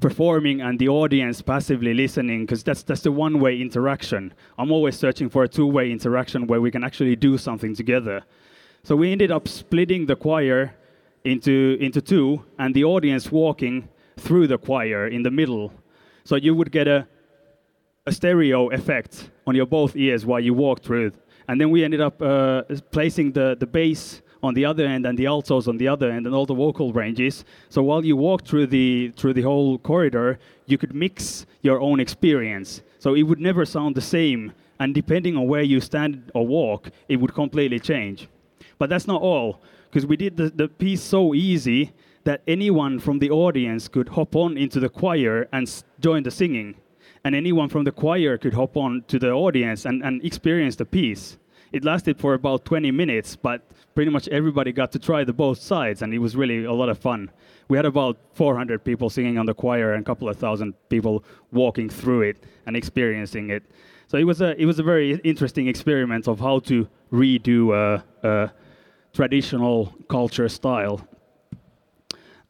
performing 0.00 0.60
and 0.60 0.78
the 0.78 0.88
audience 0.88 1.42
passively 1.42 1.94
listening 1.94 2.44
because 2.46 2.62
that's 2.62 2.82
that's 2.82 3.02
the 3.02 3.12
one-way 3.12 3.60
interaction. 3.60 4.32
I'm 4.58 4.72
always 4.72 4.98
searching 4.98 5.28
for 5.28 5.44
a 5.44 5.48
two-way 5.48 5.90
interaction 5.90 6.46
where 6.46 6.60
we 6.60 6.70
can 6.70 6.84
actually 6.84 7.16
do 7.16 7.38
something 7.38 7.74
together. 7.74 8.24
So 8.82 8.96
we 8.96 9.12
ended 9.12 9.30
up 9.30 9.48
splitting 9.48 10.06
the 10.06 10.16
choir 10.16 10.74
into 11.24 11.76
into 11.80 12.00
two 12.00 12.44
and 12.58 12.74
the 12.74 12.84
audience 12.84 13.32
walking 13.32 13.88
through 14.16 14.46
the 14.46 14.58
choir 14.58 15.08
in 15.08 15.22
the 15.22 15.30
middle. 15.30 15.72
So 16.24 16.36
you 16.36 16.54
would 16.54 16.70
get 16.70 16.88
a 16.88 17.06
a 18.06 18.12
stereo 18.12 18.68
effect 18.70 19.30
on 19.46 19.54
your 19.54 19.66
both 19.66 19.96
ears 19.96 20.26
while 20.26 20.40
you 20.40 20.52
walk 20.54 20.82
through. 20.82 21.12
And 21.48 21.60
then 21.60 21.70
we 21.70 21.84
ended 21.84 22.00
up 22.00 22.20
uh, 22.20 22.62
placing 22.90 23.32
the, 23.32 23.56
the 23.58 23.66
bass 23.66 24.22
on 24.44 24.54
the 24.54 24.64
other 24.64 24.86
end 24.86 25.06
and 25.06 25.18
the 25.18 25.26
altos 25.26 25.66
on 25.66 25.76
the 25.78 25.88
other 25.88 26.10
end 26.10 26.26
and 26.26 26.34
all 26.34 26.46
the 26.46 26.54
vocal 26.54 26.92
ranges. 26.92 27.44
So 27.68 27.82
while 27.82 28.04
you 28.04 28.16
walk 28.16 28.44
through 28.44 28.68
the 28.68 29.12
through 29.16 29.34
the 29.34 29.42
whole 29.42 29.78
corridor, 29.78 30.38
you 30.66 30.78
could 30.78 30.94
mix 30.94 31.46
your 31.62 31.80
own 31.80 31.98
experience. 32.00 32.82
So 32.98 33.14
it 33.14 33.22
would 33.22 33.40
never 33.40 33.64
sound 33.64 33.94
the 33.94 34.00
same, 34.00 34.52
and 34.78 34.94
depending 34.94 35.36
on 35.36 35.46
where 35.46 35.62
you 35.62 35.80
stand 35.80 36.30
or 36.34 36.46
walk, 36.46 36.90
it 37.08 37.16
would 37.16 37.34
completely 37.34 37.80
change. 37.80 38.28
But 38.78 38.90
that's 38.90 39.06
not 39.06 39.22
all, 39.22 39.60
because 39.90 40.06
we 40.06 40.16
did 40.16 40.36
the, 40.36 40.50
the 40.50 40.68
piece 40.68 41.02
so 41.02 41.34
easy 41.34 41.92
that 42.24 42.42
anyone 42.46 42.98
from 42.98 43.18
the 43.18 43.30
audience 43.30 43.88
could 43.88 44.08
hop 44.08 44.34
on 44.34 44.56
into 44.56 44.80
the 44.80 44.88
choir 44.88 45.46
and 45.52 45.70
join 46.00 46.22
the 46.22 46.30
singing. 46.30 46.74
And 47.24 47.34
anyone 47.34 47.68
from 47.68 47.84
the 47.84 47.92
choir 47.92 48.36
could 48.38 48.54
hop 48.54 48.76
on 48.76 49.04
to 49.08 49.18
the 49.18 49.30
audience 49.30 49.86
and, 49.86 50.02
and 50.02 50.24
experience 50.24 50.76
the 50.76 50.84
piece. 50.84 51.38
It 51.74 51.84
lasted 51.84 52.20
for 52.20 52.34
about 52.34 52.64
20 52.64 52.92
minutes, 52.92 53.34
but 53.34 53.60
pretty 53.96 54.08
much 54.08 54.28
everybody 54.28 54.70
got 54.70 54.92
to 54.92 54.98
try 55.00 55.24
the 55.24 55.32
both 55.32 55.58
sides, 55.58 56.02
and 56.02 56.14
it 56.14 56.20
was 56.20 56.36
really 56.36 56.66
a 56.66 56.72
lot 56.72 56.88
of 56.88 56.98
fun. 56.98 57.32
We 57.66 57.76
had 57.76 57.84
about 57.84 58.16
400 58.34 58.84
people 58.84 59.10
singing 59.10 59.38
on 59.38 59.46
the 59.46 59.54
choir 59.54 59.94
and 59.94 60.02
a 60.02 60.04
couple 60.04 60.28
of 60.28 60.36
thousand 60.36 60.74
people 60.88 61.24
walking 61.50 61.90
through 61.90 62.22
it 62.22 62.44
and 62.66 62.76
experiencing 62.76 63.50
it. 63.50 63.64
So 64.06 64.18
it 64.18 64.22
was 64.22 64.40
a 64.40 64.54
it 64.56 64.66
was 64.66 64.78
a 64.78 64.84
very 64.84 65.20
interesting 65.24 65.66
experiment 65.66 66.28
of 66.28 66.38
how 66.38 66.60
to 66.60 66.88
redo 67.12 67.74
a, 67.74 68.04
a 68.22 68.52
traditional 69.12 69.92
culture 70.08 70.48
style. 70.48 71.00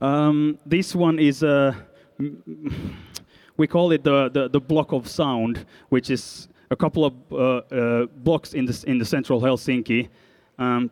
Um, 0.02 0.58
this 0.66 0.94
one 0.94 1.18
is 1.18 1.42
a 1.42 1.74
we 3.56 3.66
call 3.66 3.90
it 3.92 4.04
the, 4.04 4.28
the, 4.28 4.48
the 4.48 4.60
block 4.60 4.92
of 4.92 5.08
sound, 5.08 5.64
which 5.88 6.10
is 6.10 6.48
a 6.70 6.76
couple 6.76 7.04
of 7.04 7.14
uh, 7.32 7.36
uh, 7.36 8.06
blocks 8.06 8.54
in 8.54 8.64
the 8.64 8.84
in 8.86 8.98
the 8.98 9.04
central 9.04 9.40
Helsinki. 9.40 10.08
Um, 10.58 10.90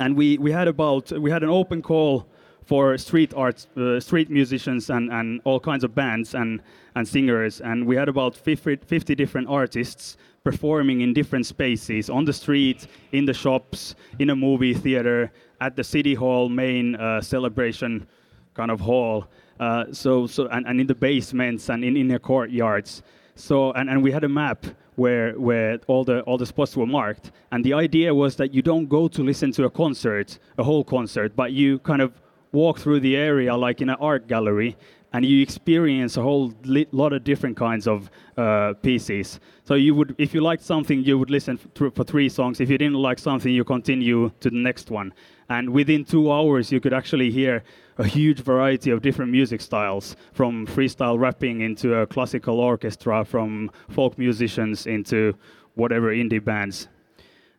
and 0.00 0.16
we, 0.16 0.38
we 0.38 0.52
had 0.52 0.68
about 0.68 1.10
we 1.12 1.30
had 1.30 1.42
an 1.42 1.50
open 1.50 1.82
call 1.82 2.28
for 2.68 2.98
street 2.98 3.32
arts, 3.34 3.66
uh, 3.78 3.98
street 3.98 4.28
musicians, 4.28 4.90
and, 4.90 5.10
and 5.10 5.40
all 5.44 5.58
kinds 5.58 5.84
of 5.84 5.94
bands 5.94 6.34
and, 6.34 6.60
and 6.96 7.08
singers. 7.08 7.62
And 7.62 7.86
we 7.86 7.96
had 7.96 8.10
about 8.10 8.36
50, 8.36 8.76
50 8.76 9.14
different 9.14 9.48
artists 9.48 10.18
performing 10.44 11.00
in 11.00 11.14
different 11.14 11.46
spaces 11.46 12.10
on 12.10 12.26
the 12.26 12.32
street, 12.32 12.86
in 13.12 13.24
the 13.24 13.32
shops, 13.32 13.94
in 14.18 14.28
a 14.28 14.36
movie 14.36 14.74
theater, 14.74 15.32
at 15.62 15.76
the 15.76 15.82
city 15.82 16.12
hall 16.12 16.50
main 16.50 16.94
uh, 16.96 17.22
celebration 17.22 18.06
kind 18.52 18.70
of 18.70 18.80
hall. 18.80 19.26
Uh, 19.58 19.86
so, 19.90 20.26
so 20.26 20.46
and, 20.48 20.66
and 20.66 20.78
in 20.78 20.86
the 20.86 20.94
basements 20.94 21.70
and 21.70 21.82
in, 21.82 21.96
in 21.96 22.06
the 22.06 22.18
courtyards. 22.18 23.02
So, 23.38 23.72
and, 23.72 23.88
and 23.88 24.02
we 24.02 24.10
had 24.10 24.24
a 24.24 24.28
map 24.28 24.66
where, 24.96 25.32
where 25.38 25.78
all, 25.86 26.04
the, 26.04 26.22
all 26.22 26.36
the 26.36 26.46
spots 26.46 26.76
were 26.76 26.86
marked. 26.86 27.30
And 27.52 27.64
the 27.64 27.72
idea 27.72 28.14
was 28.14 28.36
that 28.36 28.52
you 28.52 28.62
don't 28.62 28.88
go 28.88 29.06
to 29.08 29.22
listen 29.22 29.52
to 29.52 29.64
a 29.64 29.70
concert, 29.70 30.38
a 30.58 30.64
whole 30.64 30.82
concert, 30.82 31.36
but 31.36 31.52
you 31.52 31.78
kind 31.80 32.02
of 32.02 32.12
walk 32.52 32.78
through 32.78 33.00
the 33.00 33.16
area 33.16 33.54
like 33.56 33.80
in 33.80 33.90
an 33.90 33.96
art 34.00 34.26
gallery 34.26 34.76
and 35.12 35.24
you 35.24 35.40
experience 35.42 36.16
a 36.16 36.22
whole 36.22 36.52
li- 36.64 36.86
lot 36.92 37.12
of 37.12 37.24
different 37.24 37.56
kinds 37.56 37.86
of 37.86 38.10
uh, 38.36 38.74
pieces. 38.82 39.40
So 39.64 39.74
you 39.74 39.94
would, 39.94 40.14
if 40.18 40.34
you 40.34 40.40
liked 40.40 40.62
something, 40.62 41.02
you 41.02 41.18
would 41.18 41.30
listen 41.30 41.58
for, 41.74 41.90
for 41.90 42.04
three 42.04 42.28
songs. 42.28 42.60
If 42.60 42.68
you 42.68 42.76
didn't 42.76 42.94
like 42.94 43.18
something, 43.18 43.52
you 43.52 43.64
continue 43.64 44.30
to 44.40 44.50
the 44.50 44.56
next 44.56 44.90
one. 44.90 45.14
And 45.48 45.70
within 45.70 46.04
two 46.04 46.30
hours, 46.30 46.70
you 46.70 46.80
could 46.80 46.92
actually 46.92 47.30
hear 47.30 47.62
a 47.96 48.06
huge 48.06 48.40
variety 48.40 48.90
of 48.90 49.02
different 49.02 49.32
music 49.32 49.60
styles, 49.60 50.14
from 50.32 50.66
freestyle 50.66 51.18
rapping 51.18 51.62
into 51.62 51.94
a 51.94 52.06
classical 52.06 52.60
orchestra, 52.60 53.24
from 53.24 53.70
folk 53.88 54.18
musicians 54.18 54.86
into 54.86 55.34
whatever 55.74 56.14
indie 56.14 56.44
bands. 56.44 56.88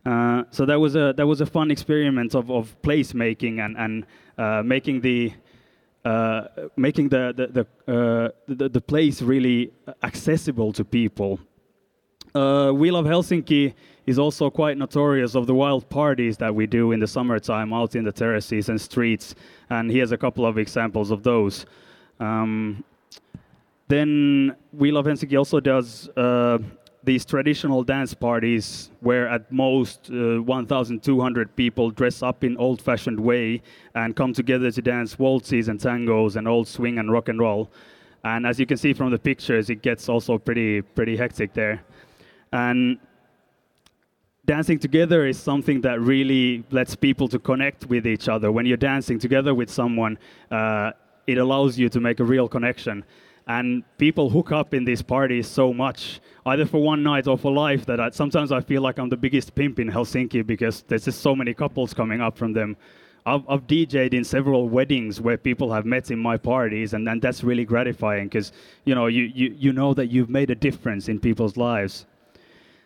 Uh, 0.05 0.43
so 0.51 0.65
that 0.65 0.79
was 0.79 0.95
a 0.95 1.13
that 1.17 1.27
was 1.27 1.41
a 1.41 1.45
fun 1.45 1.71
experiment 1.71 2.33
of, 2.33 2.49
of 2.49 2.81
place 2.81 3.13
making 3.13 3.59
and 3.59 3.77
and 3.77 4.05
uh, 4.37 4.63
making 4.63 5.01
the 5.01 5.33
uh, 6.05 6.43
making 6.77 7.09
the 7.09 7.33
the 7.35 7.65
the, 7.87 7.93
uh, 7.93 8.29
the, 8.47 8.69
the 8.69 8.81
place 8.81 9.21
really 9.21 9.71
accessible 10.03 10.71
to 10.71 10.85
people. 10.85 11.39
Uh, 12.35 12.71
we 12.75 12.91
Love 12.91 13.05
Helsinki 13.05 13.73
is 14.05 14.19
also 14.19 14.49
quite 14.49 14.77
notorious 14.77 15.35
of 15.35 15.47
the 15.47 15.53
wild 15.53 15.89
parties 15.89 16.37
that 16.37 16.53
we 16.53 16.67
do 16.67 16.91
in 16.91 16.99
the 16.99 17.07
summertime 17.07 17.73
out 17.73 17.95
in 17.95 18.03
the 18.03 18.11
terraces 18.11 18.69
and 18.69 18.79
streets, 18.79 19.33
and 19.69 19.89
here's 19.91 20.11
a 20.11 20.17
couple 20.17 20.45
of 20.45 20.57
examples 20.57 21.09
of 21.09 21.23
those. 21.23 21.65
Um, 22.19 22.83
then 23.87 24.55
We 24.73 24.91
Love 24.91 25.05
Helsinki 25.05 25.37
also 25.37 25.59
does 25.59 26.07
uh, 26.09 26.59
these 27.03 27.25
traditional 27.25 27.83
dance 27.83 28.13
parties 28.13 28.91
where 28.99 29.27
at 29.27 29.51
most 29.51 30.11
uh, 30.11 30.41
1,200 30.43 31.55
people 31.55 31.89
dress 31.89 32.21
up 32.21 32.43
in 32.43 32.57
old-fashioned 32.57 33.19
way 33.19 33.61
and 33.95 34.15
come 34.15 34.33
together 34.33 34.69
to 34.69 34.81
dance 34.81 35.17
waltzes 35.17 35.67
and 35.67 35.79
tangos 35.79 36.35
and 36.35 36.47
old 36.47 36.67
swing 36.67 36.99
and 36.99 37.11
rock 37.11 37.29
and 37.29 37.39
roll. 37.39 37.71
And 38.23 38.45
as 38.45 38.59
you 38.59 38.65
can 38.65 38.77
see 38.77 38.93
from 38.93 39.09
the 39.11 39.17
pictures, 39.17 39.69
it 39.69 39.81
gets 39.81 40.09
also 40.09 40.37
pretty 40.37 40.81
pretty 40.81 41.15
hectic 41.15 41.53
there. 41.53 41.81
And 42.51 42.97
dancing 44.45 44.79
together 44.79 45.27
is 45.27 45.37
something 45.37 45.81
that 45.81 46.01
really 46.01 46.63
lets 46.71 46.95
people 46.95 47.27
to 47.27 47.39
connect 47.39 47.85
with 47.85 48.07
each 48.07 48.27
other. 48.27 48.51
When 48.51 48.65
you're 48.65 48.77
dancing 48.77 49.19
together 49.19 49.53
with 49.53 49.69
someone, 49.69 50.17
uh, 50.49 50.91
it 51.27 51.37
allows 51.37 51.77
you 51.77 51.89
to 51.89 51.99
make 51.99 52.19
a 52.19 52.23
real 52.23 52.47
connection. 52.47 53.05
And 53.47 53.83
people 53.97 54.29
hook 54.29 54.51
up 54.51 54.73
in 54.73 54.85
these 54.85 55.01
parties 55.01 55.47
so 55.47 55.73
much, 55.73 56.21
either 56.45 56.65
for 56.65 56.81
one 56.81 57.01
night 57.01 57.27
or 57.27 57.37
for 57.37 57.51
life, 57.51 57.85
that 57.87 57.99
I, 57.99 58.09
sometimes 58.11 58.51
I 58.51 58.61
feel 58.61 58.81
like 58.81 58.99
I'm 58.99 59.09
the 59.09 59.17
biggest 59.17 59.55
pimp 59.55 59.79
in 59.79 59.89
Helsinki 59.89 60.45
because 60.45 60.83
there's 60.87 61.05
just 61.05 61.21
so 61.21 61.35
many 61.35 61.53
couples 61.53 61.93
coming 61.93 62.21
up 62.21 62.37
from 62.37 62.53
them. 62.53 62.77
I've, 63.25 63.43
I've 63.49 63.67
DJed 63.67 64.13
in 64.13 64.23
several 64.23 64.69
weddings 64.69 65.19
where 65.19 65.37
people 65.37 65.71
have 65.73 65.85
met 65.85 66.11
in 66.11 66.19
my 66.19 66.37
parties, 66.37 66.93
and, 66.93 67.07
and 67.09 67.21
that's 67.21 67.43
really 67.43 67.65
gratifying 67.65 68.25
because 68.25 68.51
you 68.85 68.95
know 68.95 69.07
you, 69.07 69.23
you, 69.23 69.55
you 69.57 69.73
know 69.73 69.93
that 69.93 70.07
you've 70.07 70.29
made 70.29 70.49
a 70.49 70.55
difference 70.55 71.09
in 71.09 71.19
people's 71.19 71.57
lives. 71.57 72.05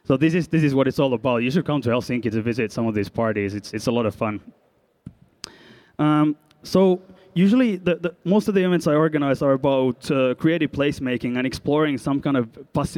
So 0.06 0.18
this 0.18 0.34
is 0.34 0.50
this 0.50 0.64
is 0.64 0.76
what 0.76 0.88
it's 0.90 1.00
all 1.00 1.14
about. 1.14 1.38
You 1.38 1.52
should 1.52 1.66
come 1.66 1.82
to 1.82 1.90
Helsinki 1.90 2.30
to 2.30 2.42
visit 2.42 2.74
some 2.74 2.88
of 2.88 2.94
these 2.94 3.08
parties. 3.08 3.54
It's 3.54 3.74
it's 3.74 3.88
a 3.88 3.92
lot 3.92 4.06
of 4.06 4.14
fun. 4.14 4.42
Um, 5.98 6.36
so 6.64 7.02
usually, 7.34 7.78
the, 7.78 7.96
the, 7.96 8.16
most 8.26 8.50
of 8.50 8.54
the 8.54 8.64
events 8.66 8.86
I 8.86 8.96
organize 8.96 9.42
are 9.42 9.54
about 9.54 10.12
uh, 10.12 10.36
creative 10.36 10.74
placemaking 10.74 11.38
and 11.38 11.48
exploring 11.48 11.98
some 11.98 12.20
kind 12.22 12.36
of 12.36 12.50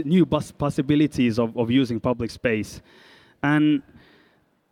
new 0.04 0.26
possibilities 0.26 1.38
of, 1.38 1.56
of 1.56 1.70
using 1.70 2.00
public 2.00 2.32
space, 2.32 2.82
and 3.44 3.84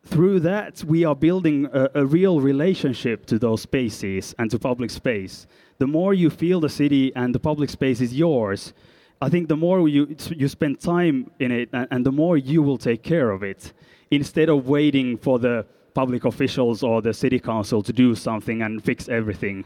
through 0.06 0.40
that 0.40 0.84
we 0.86 1.06
are 1.06 1.16
building 1.16 1.68
a, 1.72 1.90
a 1.94 2.06
real 2.06 2.42
relationship 2.42 3.28
to 3.28 3.38
those 3.38 3.62
spaces 3.62 4.34
and 4.40 4.50
to 4.50 4.58
public 4.58 4.90
space. 4.90 5.46
The 5.78 5.88
more 5.88 6.16
you 6.16 6.32
feel 6.32 6.60
the 6.60 6.70
city 6.70 7.16
and 7.16 7.34
the 7.36 7.40
public 7.40 7.70
space 7.70 8.02
is 8.02 8.14
yours, 8.14 8.74
I 9.24 9.30
think 9.30 9.48
the 9.48 9.56
more 9.56 9.88
you, 9.88 10.18
you 10.36 10.50
spend 10.50 10.82
time 10.82 11.32
in 11.40 11.50
it 11.50 11.70
and, 11.72 11.88
and 11.92 12.06
the 12.06 12.12
more 12.12 12.36
you 12.36 12.62
will 12.62 12.78
take 12.78 13.04
care 13.04 13.32
of 13.32 13.42
it 13.42 13.72
instead 14.12 14.50
of 14.50 14.68
waiting 14.68 15.18
for 15.18 15.40
the 15.40 15.66
public 15.94 16.26
officials 16.26 16.84
or 16.84 17.02
the 17.02 17.14
city 17.14 17.40
council 17.40 17.82
to 17.84 17.94
do 17.94 18.16
something 18.16 18.62
and 18.62 18.84
fix 18.84 19.08
everything. 19.08 19.64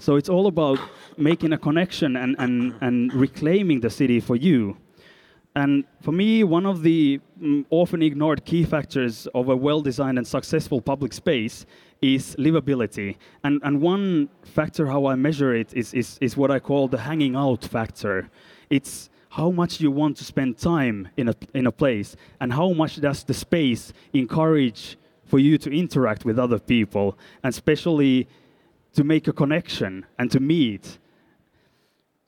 So 0.00 0.16
it's 0.16 0.28
all 0.28 0.48
about 0.48 0.80
making 1.16 1.52
a 1.52 1.58
connection 1.58 2.16
and, 2.16 2.34
and, 2.40 2.74
and 2.80 3.14
reclaiming 3.14 3.78
the 3.78 3.90
city 3.90 4.18
for 4.18 4.34
you. 4.34 4.76
And 5.54 5.84
for 6.02 6.10
me, 6.10 6.42
one 6.42 6.66
of 6.66 6.82
the 6.82 7.20
mm, 7.40 7.64
often 7.70 8.02
ignored 8.02 8.44
key 8.44 8.64
factors 8.64 9.28
of 9.34 9.48
a 9.48 9.56
well 9.56 9.82
designed 9.82 10.18
and 10.18 10.26
successful 10.26 10.80
public 10.80 11.12
space 11.12 11.64
is 12.02 12.34
livability. 12.36 13.16
And, 13.44 13.60
and 13.62 13.80
one 13.80 14.28
factor 14.42 14.86
how 14.86 15.06
I 15.06 15.14
measure 15.14 15.54
it 15.54 15.72
is, 15.74 15.94
is, 15.94 16.18
is 16.20 16.36
what 16.36 16.50
I 16.50 16.58
call 16.58 16.88
the 16.88 16.98
hanging 16.98 17.36
out 17.36 17.64
factor. 17.64 18.28
It's 18.70 19.10
how 19.30 19.50
much 19.50 19.80
you 19.80 19.90
want 19.90 20.16
to 20.16 20.24
spend 20.24 20.56
time 20.56 21.08
in 21.16 21.28
a, 21.28 21.34
in 21.52 21.66
a 21.66 21.72
place 21.72 22.16
and 22.40 22.52
how 22.52 22.72
much 22.72 22.96
does 23.00 23.22
the 23.24 23.34
space 23.34 23.92
encourage 24.14 24.96
for 25.26 25.38
you 25.38 25.58
to 25.58 25.70
interact 25.70 26.24
with 26.24 26.38
other 26.38 26.58
people 26.58 27.18
and 27.42 27.52
especially 27.52 28.28
to 28.94 29.04
make 29.04 29.28
a 29.28 29.32
connection 29.32 30.06
and 30.18 30.30
to 30.30 30.40
meet. 30.40 30.98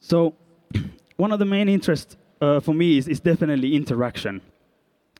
So 0.01 0.35
one 1.17 1.33
of 1.33 1.39
the 1.39 1.47
main 1.47 1.69
interests 1.69 2.17
uh, 2.41 2.61
for 2.61 2.75
me 2.75 2.99
is, 2.99 3.09
is 3.09 3.21
definitely 3.21 3.75
interaction. 3.75 4.43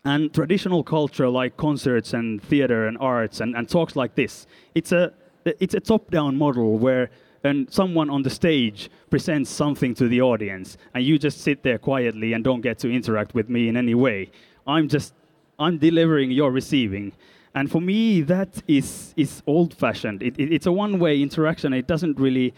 And 0.05 0.33
traditional 0.33 0.85
culture 0.85 1.29
like 1.29 1.57
concerts 1.57 2.13
and 2.13 2.43
theater 2.43 2.87
and 2.87 2.99
arts 2.99 3.41
and, 3.41 3.57
and 3.57 3.69
talks 3.69 3.97
like 3.97 4.15
this, 4.15 4.47
it's 4.75 4.93
a, 4.93 5.13
it's 5.45 5.75
a 5.75 5.81
top-down 5.81 6.37
model 6.37 6.79
where 6.79 7.11
and 7.45 7.73
someone 7.73 8.11
on 8.11 8.23
the 8.23 8.31
stage 8.31 8.91
presents 9.11 9.51
something 9.51 9.95
to 9.95 10.09
the 10.09 10.21
audience 10.21 10.77
and 10.95 11.05
you 11.05 11.19
just 11.19 11.41
sit 11.41 11.63
there 11.63 11.79
quietly 11.79 12.33
and 12.33 12.45
don't 12.45 12.61
get 12.61 12.79
to 12.79 12.91
interact 12.91 13.35
with 13.35 13.49
me 13.49 13.69
in 13.69 13.77
any 13.77 13.95
way. 13.95 14.31
I'm 14.67 14.89
just 14.89 15.15
i'm 15.59 15.79
delivering 15.79 16.31
you're 16.31 16.51
receiving. 16.51 17.13
And 17.55 17.71
for 17.71 17.81
me 17.81 18.23
that 18.23 18.63
is 18.67 19.15
is 19.17 19.43
old 19.47 19.75
fashioned 19.75 20.23
it, 20.23 20.39
it, 20.39 20.53
it's 20.53 20.67
a 20.67 20.73
one 20.73 20.99
way 20.99 21.23
interaction. 21.23 21.73
It 21.73 21.87
doesn't 21.87 22.19
really 22.19 22.55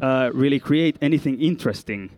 uh, 0.00 0.30
really 0.32 0.58
create 0.58 0.96
anything 1.00 1.40
interesting. 1.40 2.10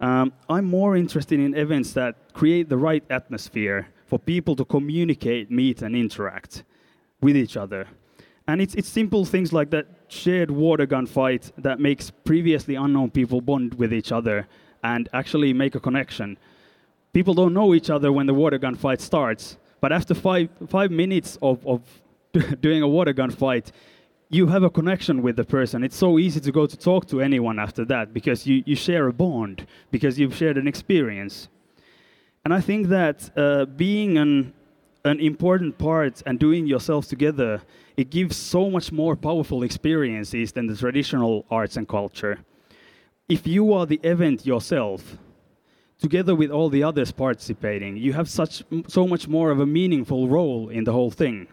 Um, 0.00 0.32
i'm 0.48 0.64
more 0.64 0.96
interested 0.96 1.38
in 1.38 1.54
events 1.54 1.92
that 1.92 2.32
create 2.32 2.70
the 2.70 2.78
right 2.78 3.04
atmosphere 3.10 3.88
for 4.06 4.18
people 4.18 4.56
to 4.56 4.64
communicate 4.64 5.50
meet 5.50 5.82
and 5.82 5.94
interact 5.94 6.64
with 7.20 7.36
each 7.36 7.56
other. 7.56 7.86
And 8.48 8.60
it's, 8.60 8.74
it's 8.74 8.88
simple 8.88 9.24
things 9.24 9.52
like 9.52 9.70
that 9.70 9.86
shared 10.10 10.50
water 10.50 10.86
gun 10.86 11.06
fight 11.06 11.52
that 11.58 11.80
makes 11.80 12.10
previously 12.10 12.74
unknown 12.74 13.10
people 13.10 13.40
bond 13.40 13.74
with 13.74 13.92
each 13.92 14.12
other 14.12 14.46
and 14.82 15.08
actually 15.12 15.52
make 15.52 15.74
a 15.74 15.80
connection. 15.80 16.36
People 17.12 17.34
don't 17.34 17.54
know 17.54 17.74
each 17.74 17.90
other 17.90 18.12
when 18.12 18.26
the 18.26 18.34
water 18.34 18.58
gun 18.58 18.74
fight 18.74 19.00
starts, 19.00 19.56
but 19.80 19.92
after 19.92 20.14
five, 20.14 20.48
five 20.68 20.90
minutes 20.90 21.38
of, 21.42 21.66
of 21.66 21.80
doing 22.60 22.82
a 22.82 22.88
water 22.88 23.12
gun 23.12 23.30
fight, 23.30 23.72
you 24.28 24.46
have 24.46 24.62
a 24.62 24.70
connection 24.70 25.22
with 25.22 25.36
the 25.36 25.44
person. 25.44 25.82
It's 25.82 25.96
so 25.96 26.18
easy 26.18 26.40
to 26.40 26.52
go 26.52 26.66
to 26.66 26.76
talk 26.76 27.06
to 27.08 27.20
anyone 27.20 27.58
after 27.58 27.84
that 27.86 28.14
because 28.14 28.46
you, 28.46 28.62
you 28.64 28.76
share 28.76 29.08
a 29.08 29.12
bond, 29.12 29.66
because 29.90 30.18
you've 30.18 30.36
shared 30.36 30.56
an 30.56 30.68
experience. 30.68 31.48
And 32.44 32.54
I 32.54 32.60
think 32.60 32.88
that 32.88 33.30
uh, 33.36 33.64
being 33.64 34.18
an, 34.18 34.52
an 35.04 35.18
important 35.18 35.78
part 35.78 36.22
and 36.26 36.38
doing 36.38 36.66
yourself 36.66 37.08
together 37.08 37.62
it 38.00 38.08
gives 38.08 38.34
so 38.34 38.70
much 38.70 38.90
more 38.90 39.14
powerful 39.14 39.62
experiences 39.62 40.52
than 40.52 40.66
the 40.66 40.74
traditional 40.74 41.44
arts 41.50 41.76
and 41.76 41.86
culture. 41.86 42.38
If 43.28 43.46
you 43.46 43.74
are 43.74 43.84
the 43.84 44.00
event 44.02 44.46
yourself, 44.46 45.18
together 45.98 46.34
with 46.34 46.50
all 46.50 46.70
the 46.70 46.82
others 46.82 47.12
participating, 47.12 47.98
you 47.98 48.14
have 48.14 48.28
such 48.30 48.62
so 48.86 49.06
much 49.06 49.28
more 49.28 49.50
of 49.50 49.60
a 49.60 49.66
meaningful 49.66 50.28
role 50.28 50.70
in 50.70 50.84
the 50.84 50.92
whole 50.92 51.10
thing. 51.10 51.46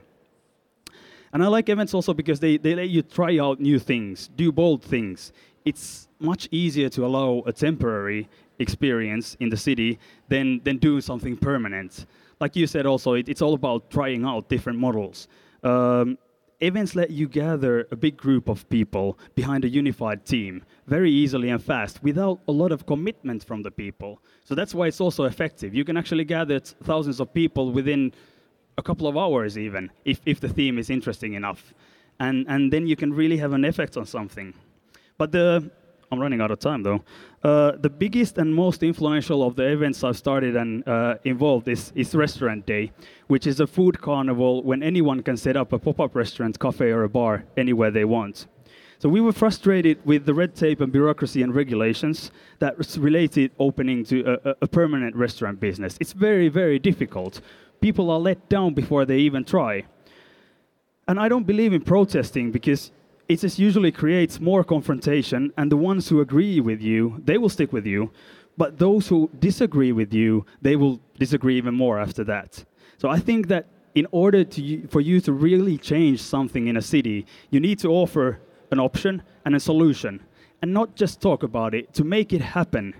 And 1.33 1.43
I 1.43 1.47
like 1.47 1.67
events 1.67 1.93
also 1.93 2.13
because 2.13 2.39
they, 2.39 2.55
they 2.55 2.75
let 2.75 2.87
you 2.87 3.01
try 3.01 3.37
out 3.39 3.59
new 3.59 3.77
things, 3.77 4.29
do 4.37 4.49
bold 4.53 4.81
things. 4.81 5.33
It's 5.65 6.07
much 6.19 6.47
easier 6.49 6.87
to 6.95 7.05
allow 7.05 7.43
a 7.45 7.51
temporary 7.51 8.29
experience 8.59 9.35
in 9.41 9.49
the 9.49 9.57
city 9.57 9.99
than, 10.29 10.61
than 10.63 10.77
do 10.77 11.01
something 11.01 11.35
permanent. 11.35 12.05
Like 12.39 12.55
you 12.55 12.67
said 12.67 12.85
also, 12.85 13.15
it, 13.15 13.27
it's 13.27 13.41
all 13.41 13.53
about 13.53 13.91
trying 13.91 14.23
out 14.23 14.47
different 14.47 14.79
models. 14.79 15.27
Um, 15.61 16.17
events 16.59 16.95
let 16.95 17.11
you 17.11 17.27
gather 17.27 17.87
a 17.91 17.95
big 17.95 18.17
group 18.17 18.49
of 18.49 18.67
people 18.69 19.17
behind 19.35 19.63
a 19.63 19.69
unified 19.69 20.25
team 20.25 20.63
very 20.87 21.11
easily 21.11 21.49
and 21.49 21.63
fast 21.63 22.01
without 22.01 22.39
a 22.47 22.51
lot 22.51 22.71
of 22.71 22.85
commitment 22.85 23.43
from 23.43 23.61
the 23.61 23.71
people. 23.71 24.19
So 24.43 24.55
that's 24.55 24.73
why 24.73 24.87
it's 24.87 25.01
also 25.01 25.25
effective. 25.25 25.75
You 25.75 25.85
can 25.85 25.97
actually 25.97 26.23
gather 26.23 26.59
thousands 26.59 27.19
of 27.19 27.33
people 27.33 27.71
within 27.71 28.13
a 28.77 28.83
couple 28.83 29.07
of 29.07 29.17
hours, 29.17 29.57
even 29.57 29.91
if, 30.05 30.21
if 30.25 30.39
the 30.39 30.49
theme 30.49 30.79
is 30.79 30.89
interesting 30.89 31.33
enough. 31.33 31.73
And, 32.19 32.45
and 32.47 32.73
then 32.73 32.87
you 32.87 32.95
can 32.95 33.13
really 33.13 33.37
have 33.37 33.53
an 33.53 33.63
effect 33.63 33.97
on 33.97 34.05
something. 34.05 34.53
But 35.17 35.31
the 35.31 35.69
I'm 36.11 36.19
running 36.19 36.39
out 36.39 36.51
of 36.51 36.59
time 36.59 36.83
though. 36.83 37.03
Uh, 37.43 37.73
the 37.79 37.89
biggest 37.89 38.37
and 38.37 38.53
most 38.53 38.81
influential 38.81 39.45
of 39.45 39.55
the 39.55 39.63
events 39.63 40.03
I've 40.03 40.17
started 40.17 40.55
and 40.55 40.87
uh, 40.87 41.15
involved 41.23 41.67
is, 41.67 41.91
is 41.95 42.15
Restaurant 42.15 42.65
Day, 42.65 42.91
which 43.27 43.45
is 43.45 43.59
a 43.59 43.67
food 43.67 44.01
carnival 44.01 44.63
when 44.63 44.81
anyone 44.83 45.21
can 45.21 45.35
set 45.37 45.57
up 45.57 45.73
a 45.73 45.79
pop 45.79 45.99
up 45.99 46.15
restaurant, 46.15 46.59
cafe, 46.59 46.91
or 46.91 47.03
a 47.03 47.09
bar 47.09 47.43
anywhere 47.57 47.91
they 47.91 48.05
want. 48.05 48.47
So 48.99 49.09
we 49.09 49.21
were 49.21 49.33
frustrated 49.33 50.03
with 50.05 50.25
the 50.25 50.33
red 50.33 50.55
tape 50.55 50.81
and 50.81 50.91
bureaucracy 50.91 51.43
and 51.43 51.53
regulations 51.53 52.31
that 52.59 52.75
related 52.97 53.51
opening 53.59 54.03
to 54.05 54.39
a, 54.43 54.55
a 54.61 54.67
permanent 54.67 55.15
restaurant 55.15 55.59
business. 55.59 55.97
It's 55.99 56.13
very, 56.13 56.47
very 56.47 56.79
difficult. 56.79 57.41
People 57.79 58.09
are 58.09 58.19
let 58.19 58.49
down 58.49 58.73
before 58.73 59.05
they 59.05 59.19
even 59.19 59.43
try. 59.43 59.83
And 61.07 61.19
I 61.19 61.29
don't 61.29 61.45
believe 61.45 61.73
in 61.73 61.81
protesting 61.81 62.51
because 62.51 62.91
it 63.27 63.39
just 63.39 63.59
usually 63.59 63.91
creates 63.91 64.39
more 64.39 64.63
confrontation, 64.63 65.51
and 65.57 65.71
the 65.71 65.77
ones 65.77 66.07
who 66.07 66.21
agree 66.21 66.59
with 66.59 66.81
you, 66.81 67.21
they 67.25 67.37
will 67.37 67.49
stick 67.49 67.73
with 67.73 67.85
you. 67.85 68.11
But 68.57 68.79
those 68.79 69.07
who 69.07 69.29
disagree 69.39 69.91
with 69.91 70.13
you, 70.13 70.45
they 70.61 70.75
will 70.75 70.99
disagree 71.19 71.57
even 71.57 71.75
more 71.75 71.99
after 71.99 72.23
that. 72.23 72.63
So 72.97 73.09
I 73.09 73.19
think 73.19 73.47
that 73.49 73.67
in 73.93 74.07
order 74.11 74.43
to, 74.43 74.87
for 74.87 75.01
you 75.01 75.21
to 75.21 75.33
really 75.33 75.77
change 75.77 76.21
something 76.21 76.67
in 76.67 76.77
a 76.77 76.81
city, 76.81 77.25
you 77.51 77.59
need 77.59 77.79
to 77.79 77.89
offer 77.89 78.39
an 78.71 78.79
option 78.79 79.21
and 79.45 79.55
a 79.55 79.59
solution, 79.59 80.21
and 80.61 80.73
not 80.73 80.95
just 80.95 81.21
talk 81.21 81.43
about 81.43 81.75
it, 81.75 81.93
to 81.93 82.03
make 82.03 82.33
it 82.33 82.41
happen. 82.41 82.93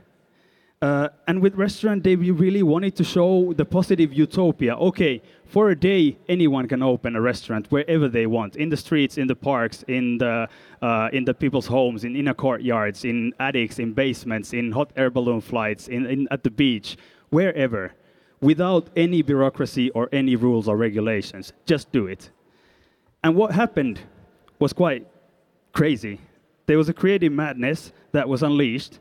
Uh, 0.79 1.09
and 1.27 1.41
with 1.41 1.55
Restaurant 1.55 2.03
Day, 2.03 2.15
we 2.15 2.29
really 2.29 2.61
wanted 2.61 2.95
to 2.97 3.03
show 3.03 3.51
the 3.53 3.65
positive 3.65 4.13
utopia. 4.13 4.75
Okay, 4.75 5.23
for 5.45 5.71
a 5.71 5.75
day, 5.75 6.17
anyone 6.29 6.67
can 6.67 6.83
open 6.83 7.15
a 7.15 7.21
restaurant 7.21 7.65
wherever 7.71 8.07
they 8.07 8.27
want, 8.27 8.55
in 8.57 8.69
the 8.69 8.77
streets, 8.77 9.17
in 9.17 9.25
the 9.25 9.35
parks, 9.35 9.83
in 9.87 10.19
the 10.19 10.47
uh, 10.83 11.09
in 11.11 11.25
the 11.25 11.33
people's 11.33 11.65
homes, 11.65 12.03
in 12.03 12.15
inner 12.15 12.35
courtyards, 12.35 13.05
in 13.05 13.33
attics, 13.39 13.79
in 13.79 13.91
basements, 13.91 14.53
in 14.53 14.71
hot 14.71 14.91
air 14.95 15.09
balloon 15.09 15.41
flights, 15.41 15.87
in, 15.87 16.05
in 16.05 16.27
at 16.29 16.43
the 16.43 16.51
beach, 16.51 16.95
wherever, 17.29 17.91
without 18.39 18.87
any 18.95 19.23
bureaucracy 19.23 19.89
or 19.91 20.07
any 20.11 20.35
rules 20.35 20.67
or 20.67 20.77
regulations. 20.77 21.53
Just 21.65 21.91
do 21.91 22.05
it. 22.05 22.29
And 23.23 23.35
what 23.35 23.51
happened 23.51 23.99
was 24.59 24.73
quite 24.73 25.07
crazy. 25.73 26.19
There 26.67 26.77
was 26.77 26.87
a 26.87 26.93
creative 26.93 27.31
madness 27.31 27.91
that 28.11 28.29
was 28.29 28.43
unleashed 28.43 28.99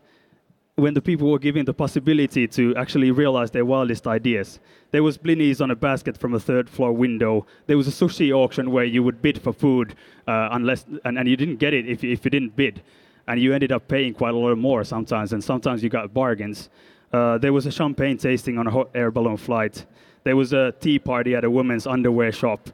when 0.76 0.92
the 0.92 1.00
people 1.00 1.30
were 1.30 1.38
given 1.38 1.64
the 1.64 1.72
possibility 1.72 2.46
to 2.46 2.76
actually 2.76 3.10
realize 3.10 3.50
their 3.50 3.64
wildest 3.64 4.06
ideas. 4.06 4.60
There 4.90 5.02
was 5.02 5.16
blinis 5.16 5.62
on 5.62 5.70
a 5.70 5.74
basket 5.74 6.18
from 6.18 6.34
a 6.34 6.40
third 6.40 6.68
floor 6.68 6.92
window. 6.92 7.46
There 7.66 7.78
was 7.78 7.88
a 7.88 7.90
sushi 7.90 8.30
auction 8.30 8.70
where 8.70 8.84
you 8.84 9.02
would 9.02 9.22
bid 9.22 9.40
for 9.40 9.54
food 9.54 9.94
uh, 10.28 10.50
unless, 10.52 10.84
and, 11.06 11.18
and 11.18 11.26
you 11.26 11.34
didn't 11.34 11.56
get 11.56 11.72
it 11.72 11.88
if, 11.88 12.04
if 12.04 12.26
you 12.26 12.30
didn't 12.30 12.56
bid. 12.56 12.82
And 13.26 13.40
you 13.40 13.54
ended 13.54 13.72
up 13.72 13.88
paying 13.88 14.12
quite 14.12 14.34
a 14.34 14.36
lot 14.36 14.54
more 14.58 14.84
sometimes, 14.84 15.32
and 15.32 15.42
sometimes 15.42 15.82
you 15.82 15.88
got 15.88 16.12
bargains. 16.12 16.68
Uh, 17.10 17.38
there 17.38 17.54
was 17.54 17.64
a 17.64 17.72
champagne 17.72 18.18
tasting 18.18 18.58
on 18.58 18.66
a 18.66 18.70
hot 18.70 18.90
air 18.94 19.10
balloon 19.10 19.38
flight. 19.38 19.86
There 20.24 20.36
was 20.36 20.52
a 20.52 20.72
tea 20.72 20.98
party 20.98 21.34
at 21.34 21.44
a 21.44 21.50
women's 21.50 21.86
underwear 21.86 22.32
shop. 22.32 22.68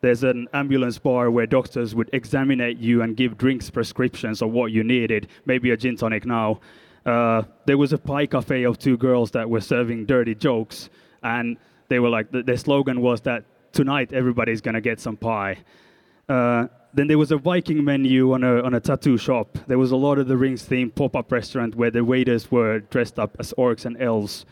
There's 0.00 0.22
an 0.22 0.46
ambulance 0.54 0.98
bar 0.98 1.28
where 1.28 1.46
doctors 1.46 1.92
would 1.92 2.08
examine 2.12 2.60
you 2.78 3.02
and 3.02 3.16
give 3.16 3.36
drinks 3.36 3.68
prescriptions 3.68 4.42
of 4.42 4.50
what 4.52 4.70
you 4.70 4.84
needed, 4.84 5.26
maybe 5.44 5.72
a 5.72 5.76
gin 5.76 5.96
tonic 5.96 6.24
now. 6.24 6.60
Uh, 7.08 7.42
there 7.64 7.78
was 7.78 7.94
a 7.94 7.98
pie 7.98 8.26
cafe 8.26 8.64
of 8.64 8.78
two 8.78 8.98
girls 8.98 9.30
that 9.30 9.48
were 9.48 9.62
serving 9.62 10.04
dirty 10.04 10.34
jokes, 10.34 10.90
and 11.22 11.56
they 11.88 11.98
were 11.98 12.10
like, 12.10 12.30
the, 12.30 12.42
their 12.42 12.58
slogan 12.58 13.00
was 13.00 13.22
that 13.22 13.44
tonight 13.72 14.12
everybody's 14.12 14.60
gonna 14.60 14.80
get 14.82 15.00
some 15.00 15.16
pie. 15.16 15.56
Uh, 16.28 16.66
then 16.92 17.06
there 17.06 17.16
was 17.16 17.32
a 17.32 17.38
Viking 17.38 17.82
menu 17.82 18.34
on 18.34 18.44
a, 18.44 18.62
on 18.62 18.74
a 18.74 18.80
tattoo 18.80 19.16
shop. 19.16 19.56
There 19.68 19.78
was 19.78 19.90
a 19.90 19.96
Lord 19.96 20.18
of 20.18 20.28
the 20.28 20.36
Rings 20.36 20.68
themed 20.68 20.94
pop 20.94 21.16
up 21.16 21.32
restaurant 21.32 21.74
where 21.76 21.90
the 21.90 22.04
waiters 22.04 22.50
were 22.50 22.80
dressed 22.80 23.18
up 23.18 23.36
as 23.38 23.54
orcs 23.56 23.86
and 23.86 23.96
elves. 24.02 24.44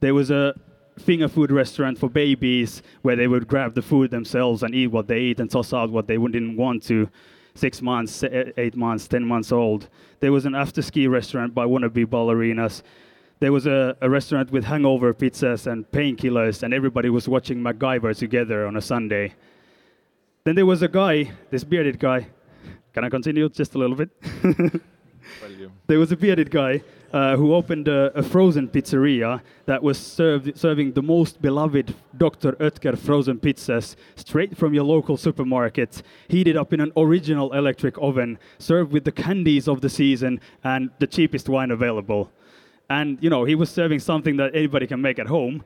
There 0.00 0.14
was 0.14 0.30
a 0.30 0.54
finger 0.98 1.28
food 1.28 1.50
restaurant 1.50 1.98
for 1.98 2.08
babies 2.08 2.82
where 3.02 3.16
they 3.16 3.28
would 3.28 3.46
grab 3.46 3.74
the 3.74 3.82
food 3.82 4.10
themselves 4.10 4.62
and 4.62 4.74
eat 4.74 4.86
what 4.86 5.08
they 5.08 5.20
eat 5.20 5.40
and 5.40 5.50
toss 5.50 5.74
out 5.74 5.90
what 5.90 6.06
they 6.06 6.16
didn't 6.16 6.56
want 6.56 6.84
to 6.84 7.10
six 7.58 7.82
months, 7.82 8.22
eh, 8.22 8.52
eight 8.56 8.76
months, 8.76 9.08
ten 9.08 9.24
months 9.24 9.52
old. 9.52 9.88
There 10.20 10.32
was 10.32 10.46
an 10.46 10.54
after 10.54 10.82
ski 10.82 11.06
restaurant 11.06 11.54
by 11.54 11.64
wannabe 11.66 12.06
ballerinas. 12.06 12.82
There 13.40 13.52
was 13.52 13.66
a, 13.66 13.96
a 14.00 14.08
restaurant 14.08 14.50
with 14.50 14.64
hangover 14.64 15.12
pizzas 15.14 15.66
and 15.66 15.88
painkillers, 15.90 16.62
and 16.62 16.72
everybody 16.72 17.10
was 17.10 17.28
watching 17.28 17.58
MacGyver 17.58 18.16
together 18.16 18.66
on 18.66 18.76
a 18.76 18.80
Sunday. 18.80 19.34
Then 20.44 20.54
there 20.54 20.66
was 20.66 20.82
a 20.82 20.88
guy, 20.88 21.30
this 21.50 21.64
bearded 21.64 21.98
guy. 21.98 22.26
Can 22.94 23.04
I 23.04 23.08
continue 23.10 23.48
just 23.48 23.74
a 23.74 23.78
little 23.78 23.96
bit? 23.96 24.10
there 25.86 25.98
was 25.98 26.10
a 26.10 26.16
bearded 26.16 26.50
guy 26.50 26.82
uh, 27.12 27.36
who 27.36 27.54
opened 27.54 27.88
a, 27.88 28.16
a, 28.18 28.22
frozen 28.22 28.68
pizzeria 28.68 29.40
that 29.64 29.82
was 29.82 29.98
served, 29.98 30.56
serving 30.58 30.92
the 30.92 31.02
most 31.02 31.40
beloved 31.40 31.94
Dr. 32.16 32.52
Oetker 32.52 32.98
frozen 32.98 33.38
pizzas 33.38 33.96
straight 34.16 34.56
from 34.56 34.74
your 34.74 34.84
local 34.84 35.16
supermarket, 35.16 36.02
heated 36.28 36.56
up 36.56 36.72
in 36.72 36.80
an 36.80 36.92
original 36.96 37.52
electric 37.54 37.96
oven, 37.98 38.38
served 38.58 38.92
with 38.92 39.04
the 39.04 39.12
candies 39.12 39.68
of 39.68 39.80
the 39.80 39.88
season 39.88 40.40
and 40.64 40.90
the 40.98 41.06
cheapest 41.06 41.48
wine 41.48 41.70
available. 41.70 42.30
And, 42.90 43.18
you 43.22 43.30
know, 43.30 43.44
he 43.44 43.54
was 43.54 43.70
serving 43.70 44.00
something 44.00 44.36
that 44.36 44.54
anybody 44.54 44.86
can 44.86 45.00
make 45.00 45.18
at 45.18 45.26
home. 45.26 45.64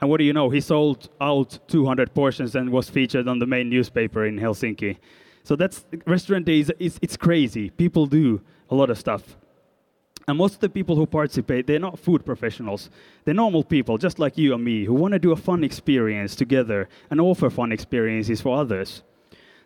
And 0.00 0.08
what 0.08 0.18
do 0.18 0.24
you 0.24 0.32
know? 0.32 0.50
He 0.50 0.60
sold 0.60 1.08
out 1.20 1.58
200 1.68 2.14
portions 2.14 2.54
and 2.54 2.70
was 2.70 2.88
featured 2.88 3.28
on 3.28 3.38
the 3.38 3.46
main 3.46 3.68
newspaper 3.68 4.24
in 4.24 4.38
Helsinki. 4.38 4.96
So 5.44 5.56
that's 5.56 5.84
restaurant 6.06 6.46
days. 6.46 6.70
It's, 6.78 6.98
it's 7.02 7.16
crazy. 7.16 7.70
People 7.70 8.06
do 8.06 8.40
a 8.70 8.74
lot 8.74 8.90
of 8.90 8.98
stuff. 8.98 9.36
And 10.28 10.38
most 10.38 10.54
of 10.54 10.60
the 10.60 10.68
people 10.68 10.96
who 10.96 11.06
participate, 11.06 11.66
they're 11.66 11.78
not 11.78 11.98
food 11.98 12.24
professionals. 12.24 12.90
They're 13.24 13.34
normal 13.34 13.64
people, 13.64 13.98
just 13.98 14.18
like 14.18 14.38
you 14.38 14.54
and 14.54 14.64
me, 14.64 14.84
who 14.84 14.94
want 14.94 15.12
to 15.12 15.18
do 15.18 15.32
a 15.32 15.36
fun 15.36 15.64
experience 15.64 16.36
together 16.36 16.88
and 17.10 17.20
offer 17.20 17.50
fun 17.50 17.72
experiences 17.72 18.40
for 18.40 18.56
others. 18.56 19.02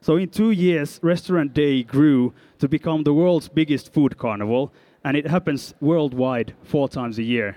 So 0.00 0.16
in 0.16 0.28
two 0.28 0.50
years, 0.50 1.00
Restaurant 1.02 1.54
Day 1.54 1.82
grew 1.82 2.34
to 2.58 2.68
become 2.68 3.02
the 3.02 3.14
world's 3.14 3.48
biggest 3.48 3.92
food 3.92 4.18
carnival, 4.18 4.72
and 5.02 5.16
it 5.16 5.26
happens 5.26 5.74
worldwide 5.80 6.54
four 6.62 6.88
times 6.88 7.18
a 7.18 7.22
year. 7.22 7.56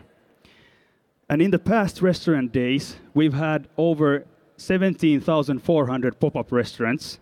And 1.30 1.42
in 1.42 1.52
the 1.52 1.60
past 1.60 2.02
restaurant 2.02 2.54
days, 2.54 2.96
we've 3.14 3.34
had 3.34 3.68
over 3.78 4.26
17,400 4.56 6.20
pop-up 6.20 6.52
restaurants 6.52 7.20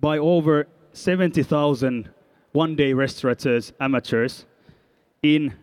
by 0.00 0.16
over 0.16 0.66
70,000 0.92 2.10
one-day 2.52 2.92
restaurateurs, 2.94 3.72
amateurs, 3.78 4.46
in 5.22 5.54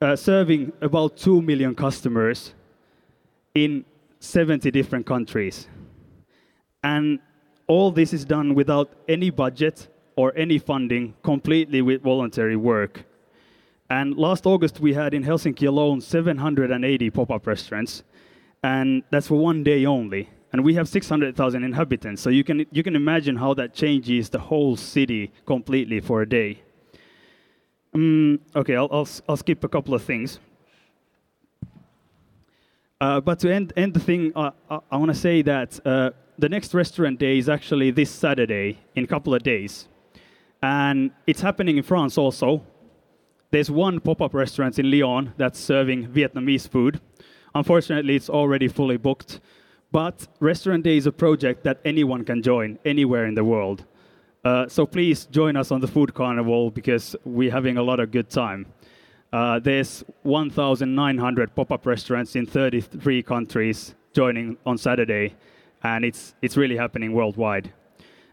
uh, 0.00 0.16
serving 0.16 0.72
about 0.80 1.16
2 1.16 1.42
million 1.42 1.74
customers 1.74 2.54
in 3.54 3.84
70 4.20 4.70
different 4.70 5.06
countries. 5.06 5.68
And 6.82 7.18
all 7.66 7.90
this 7.90 8.12
is 8.12 8.24
done 8.24 8.54
without 8.54 8.92
any 9.08 9.30
budget 9.30 9.88
or 10.16 10.32
any 10.36 10.58
funding, 10.58 11.14
completely 11.22 11.82
with 11.82 12.02
voluntary 12.02 12.56
work. 12.56 13.04
And 13.88 14.16
last 14.16 14.46
August, 14.46 14.80
we 14.80 14.92
had 14.92 15.14
in 15.14 15.24
Helsinki 15.24 15.66
alone 15.66 16.00
780 16.00 17.10
pop 17.10 17.30
up 17.30 17.46
restaurants, 17.46 18.02
and 18.62 19.02
that's 19.10 19.28
for 19.28 19.38
one 19.38 19.62
day 19.64 19.86
only. 19.86 20.28
And 20.52 20.64
we 20.64 20.74
have 20.74 20.88
600,000 20.88 21.64
inhabitants, 21.64 22.22
so 22.22 22.30
you 22.30 22.44
can, 22.44 22.66
you 22.72 22.82
can 22.82 22.96
imagine 22.96 23.36
how 23.36 23.54
that 23.54 23.72
changes 23.72 24.28
the 24.30 24.38
whole 24.38 24.76
city 24.76 25.32
completely 25.46 26.00
for 26.00 26.22
a 26.22 26.28
day. 26.28 26.62
Um, 27.94 28.40
okay, 28.54 28.76
I'll, 28.76 28.88
I'll, 28.90 29.08
I'll, 29.28 29.36
skip 29.36 29.64
a 29.64 29.68
couple 29.68 29.94
of 29.94 30.02
things. 30.02 30.38
Uh, 33.00 33.20
but 33.20 33.38
to 33.40 33.52
end, 33.52 33.72
end 33.76 33.94
the 33.94 34.00
thing, 34.00 34.32
uh, 34.36 34.50
I, 34.70 34.78
I 34.92 34.96
want 34.96 35.10
to 35.10 35.16
say 35.16 35.42
that 35.42 35.84
uh, 35.84 36.10
the 36.38 36.48
next 36.48 36.72
restaurant 36.74 37.18
day 37.18 37.38
is 37.38 37.48
actually 37.48 37.90
this 37.90 38.10
Saturday 38.10 38.78
in 38.94 39.04
a 39.04 39.06
couple 39.06 39.34
of 39.34 39.42
days. 39.42 39.88
And 40.62 41.10
it's 41.26 41.40
happening 41.40 41.78
in 41.78 41.82
France 41.82 42.18
also. 42.18 42.62
There's 43.50 43.70
one 43.70 43.98
pop 43.98 44.20
up 44.20 44.34
restaurant 44.34 44.78
in 44.78 44.90
Lyon 44.90 45.32
that's 45.36 45.58
serving 45.58 46.08
Vietnamese 46.08 46.68
food. 46.68 47.00
Unfortunately, 47.54 48.14
it's 48.14 48.30
already 48.30 48.68
fully 48.68 48.96
booked. 48.96 49.40
But 49.90 50.28
Restaurant 50.38 50.84
Day 50.84 50.96
is 50.96 51.06
a 51.06 51.12
project 51.12 51.64
that 51.64 51.80
anyone 51.84 52.24
can 52.24 52.42
join 52.42 52.78
anywhere 52.84 53.26
in 53.26 53.34
the 53.34 53.42
world. 53.42 53.84
Uh, 54.42 54.66
so 54.68 54.86
please 54.86 55.26
join 55.26 55.54
us 55.54 55.70
on 55.70 55.80
the 55.80 55.86
Food 55.86 56.14
Carnival 56.14 56.70
because 56.70 57.14
we're 57.24 57.50
having 57.50 57.76
a 57.76 57.82
lot 57.82 58.00
of 58.00 58.10
good 58.10 58.30
time. 58.30 58.66
Uh, 59.32 59.58
there's 59.58 60.02
1,900 60.22 61.54
pop-up 61.54 61.84
restaurants 61.84 62.34
in 62.34 62.46
33 62.46 63.22
countries 63.22 63.94
joining 64.14 64.56
on 64.64 64.78
Saturday, 64.78 65.34
and 65.82 66.04
it's 66.04 66.34
it's 66.42 66.56
really 66.56 66.76
happening 66.76 67.12
worldwide. 67.12 67.72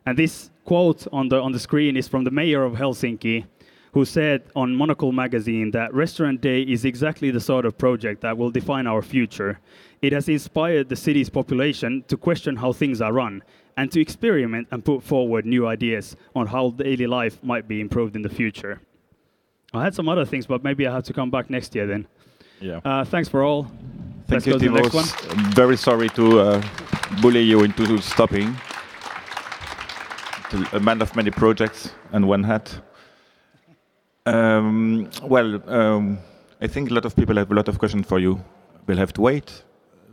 And 0.05 0.17
this 0.17 0.49
quote 0.63 1.05
on 1.11 1.27
the 1.27 1.41
on 1.41 1.51
the 1.51 1.59
screen 1.59 1.97
is 1.97 2.07
from 2.07 2.23
the 2.23 2.31
mayor 2.31 2.63
of 2.63 2.73
Helsinki, 2.73 3.45
who 3.91 4.05
said 4.05 4.43
on 4.55 4.73
Monocle 4.75 5.11
magazine 5.11 5.71
that 5.71 5.93
Restaurant 5.93 6.39
Day 6.39 6.61
is 6.61 6.85
exactly 6.85 7.31
the 7.31 7.41
sort 7.41 7.65
of 7.65 7.77
project 7.77 8.21
that 8.21 8.37
will 8.37 8.49
define 8.49 8.87
our 8.87 9.01
future. 9.01 9.59
It 10.01 10.13
has 10.13 10.29
inspired 10.29 10.87
the 10.87 10.95
city's 10.95 11.29
population 11.29 12.05
to 12.07 12.15
question 12.15 12.55
how 12.55 12.71
things 12.71 13.01
are 13.01 13.11
run 13.11 13.43
and 13.77 13.91
to 13.91 14.01
experiment 14.01 14.67
and 14.71 14.83
put 14.83 15.03
forward 15.03 15.45
new 15.45 15.67
ideas 15.67 16.15
on 16.35 16.47
how 16.47 16.71
daily 16.71 17.07
life 17.07 17.41
might 17.43 17.67
be 17.67 17.79
improved 17.79 18.15
in 18.15 18.23
the 18.23 18.29
future. 18.29 18.81
I 19.73 19.83
had 19.83 19.93
some 19.93 20.09
other 20.09 20.25
things, 20.25 20.47
but 20.47 20.63
maybe 20.63 20.87
I 20.87 20.93
have 20.93 21.03
to 21.03 21.13
come 21.13 21.29
back 21.29 21.49
next 21.49 21.75
year 21.75 21.85
then. 21.85 22.07
Yeah. 22.59 22.79
Uh, 22.83 23.05
thanks 23.05 23.29
for 23.29 23.43
all. 23.43 23.63
Thank 24.27 24.45
Let's 24.45 24.47
you, 24.47 24.53
go 24.53 24.59
to 24.59 24.65
the 24.65 24.81
next 24.81 24.93
one. 24.93 25.05
I'm 25.29 25.51
very 25.51 25.77
sorry 25.77 26.09
to 26.09 26.39
uh, 26.39 26.63
bully 27.21 27.41
you 27.41 27.63
into 27.63 27.97
stopping. 28.01 28.55
A 30.73 30.79
man 30.79 31.01
of 31.01 31.15
many 31.15 31.29
projects 31.29 31.91
and 32.13 32.27
one 32.27 32.43
hat. 32.43 32.79
Um, 34.25 35.09
well, 35.23 35.61
um, 35.69 36.19
I 36.61 36.67
think 36.67 36.89
a 36.89 36.93
lot 36.93 37.05
of 37.05 37.15
people 37.15 37.35
have 37.35 37.51
a 37.51 37.53
lot 37.53 37.67
of 37.67 37.77
questions 37.79 38.07
for 38.07 38.17
you. 38.19 38.43
We'll 38.87 38.97
have 38.97 39.13
to 39.13 39.21
wait. 39.21 39.63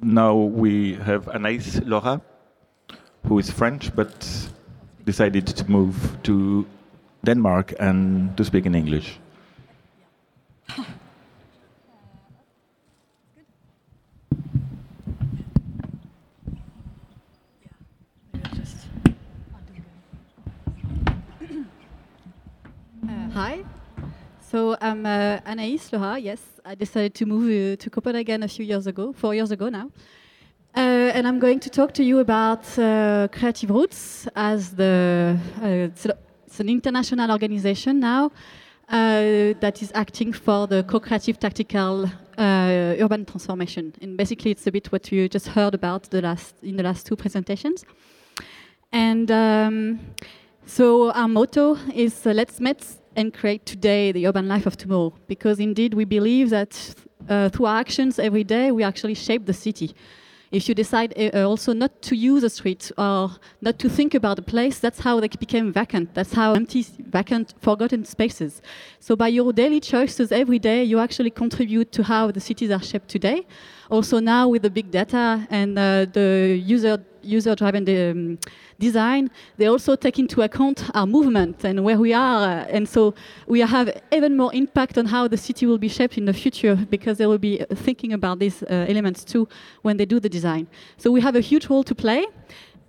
Now 0.03 0.35
we 0.35 0.94
have 0.94 1.27
Anaïs 1.27 1.81
Laura, 1.87 2.20
who 3.27 3.39
is 3.39 3.51
French 3.51 3.95
but 3.95 4.49
decided 5.05 5.47
to 5.47 5.71
move 5.71 6.19
to 6.23 6.67
Denmark 7.25 7.75
and 7.81 8.37
to 8.37 8.45
speak 8.45 8.67
in 8.67 8.75
English. 8.75 9.19
Hi. 23.35 23.65
So 24.39 24.77
I'm 24.81 25.05
uh, 25.05 25.41
Anaïs 25.41 25.91
Loha. 25.91 26.23
Yes, 26.23 26.41
I 26.65 26.77
decided 26.77 27.15
to 27.17 27.27
move 27.27 27.51
uh, 27.51 27.77
to 27.83 27.91
Copenhagen 27.91 28.45
a 28.45 28.49
few 28.49 28.65
years 28.65 28.87
ago, 28.87 29.13
four 29.13 29.35
years 29.35 29.51
ago 29.51 29.69
now. 29.69 29.91
Uh, 30.77 31.13
and 31.15 31.29
I'm 31.29 31.39
going 31.39 31.61
to 31.61 31.71
talk 31.71 31.95
to 31.95 32.03
you 32.03 32.19
about 32.19 32.77
uh, 32.77 33.29
Creative 33.31 33.71
Roots 33.71 34.27
as 34.35 34.73
the 34.73 35.39
uh, 35.63 35.67
it's, 35.67 36.05
it's 36.49 36.59
an 36.59 36.69
international 36.69 37.31
organization 37.31 38.01
now 38.01 38.33
uh, 38.89 39.55
that 39.61 39.83
is 39.83 39.93
acting 39.95 40.33
for 40.33 40.67
the 40.67 40.83
co-creative 40.83 41.39
tactical 41.39 42.11
urban 42.37 43.25
transformation. 43.25 43.95
And 44.03 44.17
basically, 44.17 44.51
it's 44.51 44.67
a 44.67 44.73
bit 44.73 44.91
what 44.91 45.13
you 45.13 45.29
just 45.29 45.47
heard 45.47 45.75
about 45.75 46.11
the 46.11 46.21
last 46.21 46.57
in 46.61 46.77
the 46.77 46.83
last 46.83 47.07
two 47.07 47.15
presentations. 47.15 47.85
And 48.91 49.31
um, 49.31 50.01
so 50.67 51.13
our 51.13 51.29
motto 51.29 51.79
is 51.95 52.27
let's 52.27 52.59
meet 52.59 52.85
and 53.15 53.33
create 53.33 53.65
today 53.65 54.11
the 54.11 54.27
urban 54.27 54.49
life 54.49 54.67
of 54.67 54.77
tomorrow. 54.77 55.13
Because 55.29 55.61
indeed, 55.61 55.95
we 55.95 56.05
believe 56.05 56.51
that 56.51 56.97
uh, 57.29 57.49
through 57.51 57.67
our 57.67 57.79
actions 57.79 58.19
every 58.19 58.43
day, 58.43 58.73
we 58.73 58.83
actually 58.83 59.15
shape 59.15 59.47
the 59.47 59.55
city. 59.55 59.95
If 60.55 60.69
you 60.69 60.75
decide 60.77 61.12
uh, 61.19 61.49
also 61.49 61.73
not 61.73 62.01
to 62.03 62.14
use 62.14 62.45
a 62.45 62.49
street 62.49 62.93
or 62.97 63.33
not 63.61 63.77
to 63.81 63.88
think 63.88 64.14
about 64.14 64.38
a 64.38 64.43
place, 64.43 64.79
that's 64.79 65.01
how 65.01 65.19
they 65.19 65.27
became 65.27 65.73
vacant. 65.73 66.14
That's 66.14 66.33
how 66.33 66.53
empty, 66.53 66.87
vacant, 66.99 67.55
forgotten 67.61 68.05
spaces. 68.05 68.62
So 69.01 69.17
by 69.17 69.29
your 69.29 69.53
daily 69.53 69.81
choices 69.81 70.31
every 70.31 70.61
day, 70.61 70.85
you 70.85 71.01
actually 71.01 71.31
contribute 71.31 71.90
to 71.90 72.05
how 72.05 72.31
the 72.31 72.38
cities 72.38 72.71
are 72.71 72.81
shaped 72.81 73.09
today. 73.09 73.49
Also 73.90 74.21
now 74.21 74.47
with 74.47 74.62
the 74.62 74.71
big 74.71 74.93
data 74.93 75.45
and 75.51 75.77
uh, 75.77 76.07
the 76.12 76.62
user 76.64 77.05
user-driven 77.25 77.85
um, 77.89 78.39
design, 78.79 79.31
they 79.57 79.67
also 79.67 79.97
take 79.97 80.19
into 80.19 80.43
account 80.43 80.91
our 80.95 81.07
movement 81.07 81.65
and 81.65 81.83
where 81.85 81.99
we 81.99 82.13
are. 82.13 82.43
Uh, 82.43 82.77
and 82.77 82.89
so 82.89 83.15
we 83.47 83.61
have 83.61 83.91
even 84.13 84.37
more 84.37 84.55
impact 84.55 84.99
on 84.99 85.07
how 85.07 85.29
the 85.29 85.37
city 85.37 85.67
will 85.67 85.79
be 85.79 85.89
shaped 85.89 86.19
in 86.19 86.25
the 86.25 86.33
future 86.33 86.77
because 86.91 87.19
they 87.19 87.27
will 87.27 87.39
be 87.39 87.61
uh, 87.61 87.67
thinking 87.75 88.13
about 88.13 88.39
these 88.39 88.63
uh, 88.65 88.87
elements 88.89 89.25
too 89.25 89.49
when 89.83 89.97
they 89.97 90.07
do 90.07 90.21
the 90.21 90.29
design. 90.29 90.67
So 90.97 91.11
we 91.11 91.21
have 91.21 91.37
a 91.37 91.41
huge 91.41 91.69
role 91.69 91.85
to 91.85 91.95
play. 91.95 92.27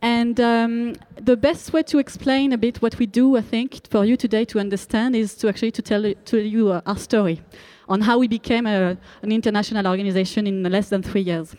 And 0.01 0.39
um, 0.39 0.93
the 1.15 1.35
best 1.35 1.73
way 1.73 1.81
to 1.83 1.97
explain 1.97 2.53
a 2.53 2.57
bit 2.57 2.81
what 2.81 2.99
we 2.99 3.05
do, 3.07 3.37
I 3.37 3.41
think, 3.41 3.87
for 3.89 4.05
you 4.05 4.17
today 4.17 4.45
to 4.45 4.59
understand 4.59 5.15
is 5.15 5.35
to 5.35 5.47
actually 5.47 5.71
to 5.71 5.81
tell, 5.81 6.13
to 6.13 6.37
you 6.37 6.71
uh, 6.71 6.81
our 6.85 6.97
story 6.97 7.41
on 7.87 8.01
how 8.01 8.19
we 8.19 8.27
became 8.27 8.67
a, 8.67 8.97
an 9.21 9.31
international 9.31 9.87
organization 9.87 10.47
in 10.47 10.63
less 10.63 10.89
than 10.89 11.01
three 11.01 11.21
years. 11.21 11.55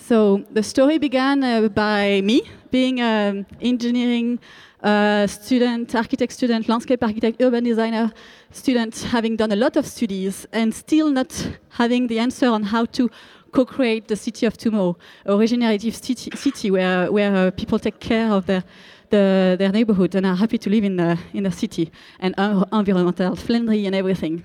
So 0.00 0.42
the 0.50 0.62
story 0.62 0.98
began 0.98 1.44
uh, 1.44 1.68
by 1.68 2.20
me 2.22 2.42
being 2.70 3.00
an 3.00 3.46
engineering 3.60 4.40
uh, 4.82 5.26
student, 5.26 5.94
architect 5.94 6.32
student, 6.32 6.68
landscape 6.68 7.02
architect, 7.04 7.40
urban 7.40 7.64
designer 7.64 8.10
student, 8.50 8.98
having 9.10 9.36
done 9.36 9.52
a 9.52 9.56
lot 9.56 9.76
of 9.76 9.86
studies 9.86 10.46
and 10.52 10.74
still 10.74 11.10
not 11.10 11.30
having 11.68 12.06
the 12.06 12.18
answer 12.18 12.48
on 12.48 12.62
how 12.62 12.86
to 12.86 13.10
co-create 13.52 14.08
the 14.08 14.16
city 14.16 14.46
of 14.46 14.56
tomorrow, 14.56 14.96
a 15.26 15.36
regenerative 15.36 15.94
city, 15.94 16.30
city 16.34 16.70
where, 16.70 17.12
where 17.12 17.36
uh, 17.36 17.50
people 17.50 17.78
take 17.78 18.00
care 18.00 18.30
of 18.32 18.46
their, 18.46 18.64
the, 19.10 19.56
their 19.58 19.70
neighborhood 19.70 20.14
and 20.14 20.24
are 20.24 20.36
happy 20.36 20.56
to 20.56 20.70
live 20.70 20.84
in 20.84 20.96
the, 20.96 21.18
in 21.34 21.42
the 21.44 21.52
city 21.52 21.92
and 22.20 22.34
uh, 22.38 22.64
environmental 22.72 23.36
friendly 23.36 23.86
and 23.86 23.94
everything. 23.94 24.44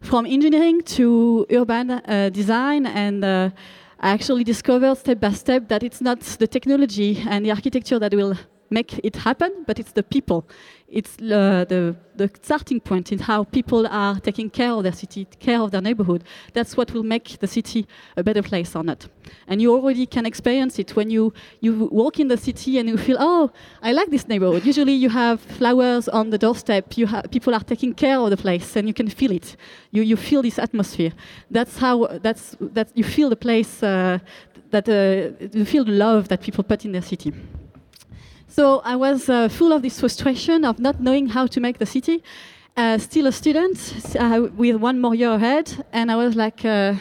From 0.00 0.26
engineering 0.26 0.82
to 0.82 1.46
urban 1.50 1.90
uh, 1.90 2.30
design 2.32 2.86
and 2.86 3.52
I 4.00 4.10
actually 4.10 4.44
discovered 4.44 4.96
step 4.96 5.18
by 5.20 5.32
step 5.32 5.68
that 5.68 5.82
it's 5.82 6.00
not 6.00 6.20
the 6.20 6.46
technology 6.46 7.22
and 7.28 7.44
the 7.44 7.50
architecture 7.50 7.98
that 7.98 8.14
will 8.14 8.36
make 8.70 9.00
it 9.02 9.16
happen, 9.16 9.64
but 9.66 9.78
it's 9.80 9.92
the 9.92 10.04
people. 10.04 10.46
It's 10.90 11.16
the, 11.16 11.66
the, 11.68 11.96
the 12.16 12.30
starting 12.42 12.80
point 12.80 13.12
in 13.12 13.18
how 13.18 13.44
people 13.44 13.86
are 13.86 14.18
taking 14.20 14.48
care 14.48 14.72
of 14.72 14.84
their 14.84 14.92
city, 14.92 15.26
care 15.38 15.60
of 15.60 15.70
their 15.70 15.82
neighborhood. 15.82 16.24
That's 16.54 16.78
what 16.78 16.94
will 16.94 17.02
make 17.02 17.38
the 17.40 17.46
city 17.46 17.86
a 18.16 18.22
better 18.22 18.42
place 18.42 18.74
or 18.74 18.82
not. 18.82 19.06
And 19.46 19.60
you 19.60 19.74
already 19.74 20.06
can 20.06 20.24
experience 20.24 20.78
it 20.78 20.96
when 20.96 21.10
you, 21.10 21.34
you 21.60 21.90
walk 21.92 22.20
in 22.20 22.28
the 22.28 22.38
city 22.38 22.78
and 22.78 22.88
you 22.88 22.96
feel, 22.96 23.18
oh, 23.20 23.50
I 23.82 23.92
like 23.92 24.10
this 24.10 24.26
neighborhood. 24.28 24.64
Usually 24.64 24.94
you 24.94 25.10
have 25.10 25.42
flowers 25.42 26.08
on 26.08 26.30
the 26.30 26.38
doorstep, 26.38 26.96
you 26.96 27.06
ha- 27.06 27.22
people 27.30 27.54
are 27.54 27.64
taking 27.64 27.92
care 27.92 28.18
of 28.18 28.30
the 28.30 28.38
place 28.38 28.74
and 28.74 28.88
you 28.88 28.94
can 28.94 29.10
feel 29.10 29.32
it. 29.32 29.56
You, 29.90 30.02
you 30.02 30.16
feel 30.16 30.40
this 30.40 30.58
atmosphere. 30.58 31.12
That's 31.50 31.76
how, 31.76 32.06
that's, 32.22 32.56
that 32.60 32.88
you 32.94 33.04
feel 33.04 33.28
the 33.28 33.36
place, 33.36 33.82
uh, 33.82 34.20
that 34.70 34.88
uh, 34.88 35.44
you 35.52 35.66
feel 35.66 35.84
the 35.84 35.92
love 35.92 36.28
that 36.28 36.40
people 36.40 36.64
put 36.64 36.86
in 36.86 36.92
their 36.92 37.02
city. 37.02 37.34
So 38.50 38.80
I 38.82 38.96
was 38.96 39.28
uh, 39.28 39.48
full 39.48 39.74
of 39.74 39.82
this 39.82 40.00
frustration 40.00 40.64
of 40.64 40.78
not 40.78 41.00
knowing 41.00 41.28
how 41.28 41.46
to 41.46 41.60
make 41.60 41.78
the 41.78 41.84
city. 41.86 42.24
Uh, 42.78 42.96
still 42.96 43.26
a 43.26 43.32
student 43.32 43.78
uh, 44.18 44.48
with 44.56 44.76
one 44.76 45.00
more 45.00 45.14
year 45.14 45.32
ahead, 45.32 45.84
and 45.92 46.10
I 46.10 46.16
was 46.16 46.34
like, 46.34 46.64
uh, 46.64 46.94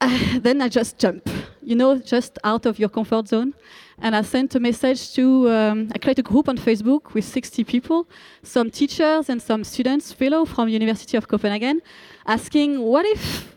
then 0.40 0.62
I 0.62 0.68
just 0.68 0.98
jump, 0.98 1.28
you 1.62 1.76
know, 1.76 1.98
just 1.98 2.38
out 2.44 2.64
of 2.64 2.78
your 2.78 2.88
comfort 2.88 3.28
zone. 3.28 3.54
And 3.98 4.16
I 4.16 4.22
sent 4.22 4.54
a 4.54 4.60
message 4.60 5.12
to, 5.14 5.50
um, 5.50 5.88
I 5.94 5.98
created 5.98 6.26
a 6.26 6.28
group 6.28 6.48
on 6.48 6.56
Facebook 6.56 7.12
with 7.12 7.24
60 7.24 7.64
people, 7.64 8.08
some 8.42 8.70
teachers 8.70 9.28
and 9.28 9.40
some 9.42 9.64
students, 9.64 10.12
fellow 10.12 10.46
from 10.46 10.68
University 10.68 11.16
of 11.16 11.28
Copenhagen, 11.28 11.82
asking, 12.26 12.80
what 12.80 13.04
if 13.04 13.55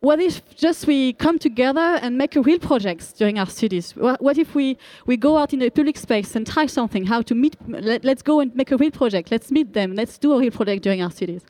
what 0.00 0.20
if 0.20 0.42
just 0.54 0.86
we 0.86 1.12
come 1.14 1.38
together 1.38 1.80
and 2.02 2.16
make 2.16 2.36
a 2.36 2.40
real 2.40 2.58
project 2.58 3.16
during 3.18 3.38
our 3.38 3.46
studies? 3.46 3.96
What, 3.96 4.38
if 4.38 4.54
we, 4.54 4.78
we 5.06 5.16
go 5.16 5.38
out 5.38 5.52
in 5.52 5.60
a 5.62 5.70
public 5.70 5.96
space 5.96 6.36
and 6.36 6.46
try 6.46 6.66
something, 6.66 7.04
how 7.06 7.22
to 7.22 7.34
meet, 7.34 7.56
let, 7.66 8.04
us 8.04 8.22
go 8.22 8.40
and 8.40 8.54
make 8.54 8.70
a 8.70 8.76
real 8.76 8.92
project, 8.92 9.30
let's 9.30 9.50
meet 9.50 9.72
them, 9.72 9.94
let's 9.94 10.16
do 10.18 10.32
a 10.34 10.38
real 10.38 10.52
project 10.52 10.84
during 10.84 11.02
our 11.02 11.10
studies. 11.10 11.44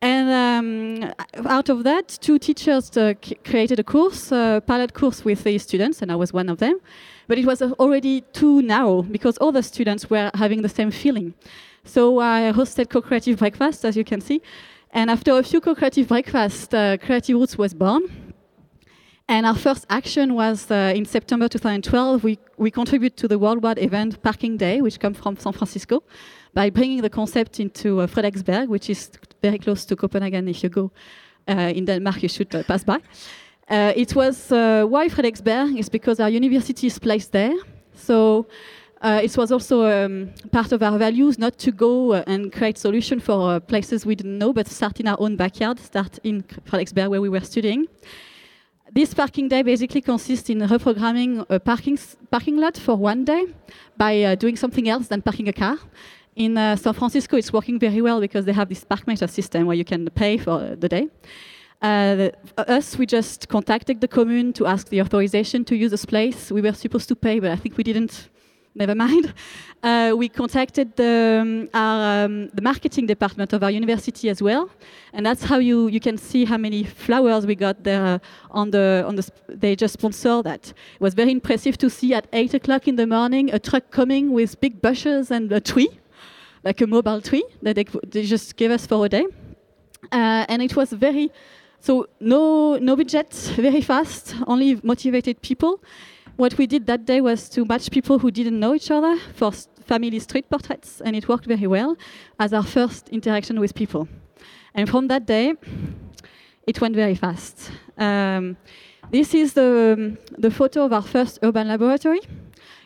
And 0.00 1.02
um, 1.02 1.12
out 1.46 1.68
of 1.68 1.82
that, 1.84 2.08
two 2.20 2.38
teachers 2.38 2.96
uh, 2.96 3.14
created 3.44 3.80
a 3.80 3.84
course, 3.84 4.30
a 4.30 4.62
pilot 4.66 4.92
course 4.92 5.24
with 5.24 5.44
the 5.44 5.58
students, 5.58 6.02
and 6.02 6.12
I 6.12 6.16
was 6.16 6.32
one 6.32 6.48
of 6.50 6.58
them. 6.58 6.78
But 7.26 7.38
it 7.38 7.46
was 7.46 7.62
already 7.62 8.20
too 8.32 8.60
narrow 8.60 9.02
because 9.02 9.38
all 9.38 9.50
the 9.50 9.62
students 9.62 10.10
were 10.10 10.30
having 10.34 10.60
the 10.60 10.68
same 10.68 10.90
feeling. 10.90 11.32
So 11.84 12.18
I 12.18 12.52
hosted 12.54 12.90
co-creative 12.90 13.38
breakfast, 13.38 13.84
as 13.84 13.96
you 13.96 14.04
can 14.04 14.20
see, 14.20 14.42
and 14.94 15.10
after 15.10 15.36
a 15.36 15.42
few 15.42 15.60
co-creative 15.60 16.06
breakfasts, 16.06 16.72
uh, 16.72 16.96
Creative 17.04 17.36
Roots 17.36 17.58
was 17.58 17.74
born. 17.74 18.02
And 19.26 19.44
our 19.44 19.56
first 19.56 19.86
action 19.90 20.34
was 20.34 20.70
uh, 20.70 20.92
in 20.94 21.04
September 21.04 21.48
2012. 21.48 22.22
We, 22.22 22.38
we 22.58 22.70
contribute 22.70 23.16
to 23.16 23.26
the 23.26 23.38
worldwide 23.38 23.78
event 23.78 24.22
Parking 24.22 24.56
Day, 24.56 24.80
which 24.80 25.00
comes 25.00 25.18
from 25.18 25.36
San 25.36 25.52
Francisco, 25.52 26.04
by 26.52 26.70
bringing 26.70 27.02
the 27.02 27.10
concept 27.10 27.58
into 27.58 28.00
uh, 28.00 28.06
Frederiksberg, 28.06 28.68
which 28.68 28.88
is 28.88 29.10
very 29.42 29.58
close 29.58 29.84
to 29.86 29.96
Copenhagen. 29.96 30.46
If 30.46 30.62
you 30.62 30.68
go 30.68 30.92
uh, 31.48 31.72
in 31.74 31.86
Denmark, 31.86 32.22
you 32.22 32.28
should 32.28 32.54
uh, 32.54 32.62
pass 32.62 32.84
by. 32.84 33.00
Uh, 33.68 33.92
it 33.96 34.14
was 34.14 34.50
why 34.50 35.08
Frederiksberg 35.08 35.76
is 35.76 35.88
because 35.88 36.20
our 36.20 36.28
university 36.28 36.86
is 36.86 36.98
placed 37.00 37.32
there. 37.32 37.54
So 37.94 38.46
uh, 39.04 39.20
it 39.22 39.36
was 39.36 39.52
also 39.52 39.84
um, 39.84 40.30
part 40.50 40.72
of 40.72 40.82
our 40.82 40.98
values 40.98 41.38
not 41.38 41.58
to 41.58 41.70
go 41.70 42.14
uh, 42.14 42.24
and 42.26 42.50
create 42.50 42.78
solutions 42.78 43.22
for 43.22 43.52
uh, 43.52 43.60
places 43.60 44.06
we 44.06 44.14
didn't 44.14 44.38
know, 44.38 44.50
but 44.50 44.66
start 44.66 44.98
in 44.98 45.06
our 45.06 45.20
own 45.20 45.36
backyard, 45.36 45.78
start 45.78 46.18
in 46.24 46.42
Frederiksberg 46.42 47.10
where 47.10 47.20
we 47.20 47.28
were 47.28 47.44
studying. 47.44 47.86
This 48.90 49.12
parking 49.12 49.48
day 49.48 49.62
basically 49.62 50.00
consists 50.00 50.48
in 50.48 50.60
reprogramming 50.60 51.44
a 51.50 51.60
parking, 51.60 51.98
parking 52.30 52.56
lot 52.56 52.78
for 52.78 52.96
one 52.96 53.24
day 53.24 53.44
by 53.94 54.22
uh, 54.22 54.34
doing 54.36 54.56
something 54.56 54.88
else 54.88 55.08
than 55.08 55.20
parking 55.20 55.48
a 55.48 55.52
car. 55.52 55.76
In 56.36 56.56
uh, 56.56 56.74
San 56.74 56.94
Francisco, 56.94 57.36
it's 57.36 57.52
working 57.52 57.78
very 57.78 58.00
well 58.00 58.20
because 58.20 58.46
they 58.46 58.52
have 58.52 58.70
this 58.70 58.84
park 58.84 59.06
meter 59.06 59.26
system 59.26 59.66
where 59.66 59.76
you 59.76 59.84
can 59.84 60.08
pay 60.14 60.38
for 60.38 60.76
the 60.76 60.88
day. 60.88 61.08
Uh, 61.82 62.30
us, 62.56 62.96
we 62.96 63.04
just 63.04 63.50
contacted 63.50 64.00
the 64.00 64.08
commune 64.08 64.54
to 64.54 64.64
ask 64.66 64.88
the 64.88 65.02
authorization 65.02 65.62
to 65.66 65.76
use 65.76 65.90
this 65.90 66.06
place. 66.06 66.50
We 66.50 66.62
were 66.62 66.72
supposed 66.72 67.08
to 67.08 67.16
pay, 67.16 67.38
but 67.38 67.50
I 67.50 67.56
think 67.56 67.76
we 67.76 67.84
didn't 67.84 68.30
never 68.74 68.94
mind. 68.94 69.32
Uh, 69.84 70.14
we 70.16 70.30
contacted 70.30 70.96
the, 70.96 71.40
um, 71.42 71.68
our, 71.74 72.24
um, 72.24 72.48
the 72.54 72.62
marketing 72.62 73.04
department 73.04 73.52
of 73.52 73.62
our 73.62 73.70
university 73.70 74.30
as 74.30 74.40
well, 74.40 74.70
and 75.12 75.26
that's 75.26 75.44
how 75.44 75.58
you, 75.58 75.88
you 75.88 76.00
can 76.00 76.16
see 76.16 76.46
how 76.46 76.56
many 76.56 76.84
flowers 76.84 77.44
we 77.44 77.54
got 77.54 77.84
there 77.84 78.02
uh, 78.02 78.18
on 78.50 78.70
the 78.70 79.04
on 79.06 79.14
the. 79.14 79.30
They 79.46 79.76
just 79.76 79.92
sponsor 79.92 80.42
that. 80.42 80.68
It 80.68 81.00
was 81.00 81.12
very 81.12 81.32
impressive 81.32 81.76
to 81.76 81.90
see 81.90 82.14
at 82.14 82.26
eight 82.32 82.54
o'clock 82.54 82.88
in 82.88 82.96
the 82.96 83.06
morning 83.06 83.52
a 83.52 83.58
truck 83.58 83.90
coming 83.90 84.32
with 84.32 84.58
big 84.58 84.80
bushes 84.80 85.30
and 85.30 85.52
a 85.52 85.60
tree, 85.60 85.90
like 86.64 86.80
a 86.80 86.86
mobile 86.86 87.20
tree 87.20 87.44
that 87.60 87.76
they, 87.76 87.84
they 88.08 88.22
just 88.22 88.56
gave 88.56 88.70
us 88.70 88.86
for 88.86 89.04
a 89.04 89.08
day, 89.10 89.26
uh, 90.12 90.46
and 90.48 90.62
it 90.62 90.74
was 90.74 90.94
very. 90.94 91.30
So 91.80 92.08
no 92.20 92.78
no 92.78 92.96
budget, 92.96 93.34
very 93.56 93.82
fast, 93.82 94.34
only 94.46 94.80
motivated 94.82 95.42
people 95.42 95.82
what 96.36 96.58
we 96.58 96.66
did 96.66 96.86
that 96.86 97.04
day 97.04 97.20
was 97.20 97.48
to 97.50 97.64
match 97.64 97.90
people 97.90 98.18
who 98.18 98.30
didn't 98.30 98.58
know 98.58 98.74
each 98.74 98.90
other 98.90 99.18
for 99.34 99.52
family 99.86 100.18
street 100.18 100.48
portraits, 100.50 101.00
and 101.00 101.14
it 101.14 101.28
worked 101.28 101.46
very 101.46 101.66
well 101.66 101.96
as 102.38 102.52
our 102.52 102.62
first 102.62 103.08
interaction 103.10 103.60
with 103.60 103.74
people. 103.74 104.08
And 104.74 104.88
from 104.88 105.08
that 105.08 105.26
day, 105.26 105.54
it 106.66 106.80
went 106.80 106.96
very 106.96 107.14
fast. 107.14 107.70
Um, 107.98 108.56
this 109.10 109.34
is 109.34 109.52
the, 109.52 110.16
the 110.36 110.50
photo 110.50 110.84
of 110.84 110.92
our 110.92 111.02
first 111.02 111.38
urban 111.42 111.68
laboratory. 111.68 112.20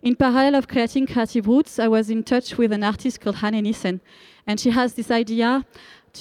In 0.03 0.15
parallel 0.15 0.55
of 0.57 0.69
creating 0.69 1.07
Creative 1.07 1.47
Roots, 1.47 1.79
I 1.79 1.89
was 1.89 2.11
in 2.11 2.23
touch 2.23 2.59
with 2.59 2.73
an 2.73 2.85
artist 2.85 3.21
called 3.21 3.37
Hanne 3.37 3.63
Nissen, 3.63 4.01
and 4.47 4.61
she 4.61 4.71
has 4.71 4.95
this 4.95 5.11
idea 5.11 5.65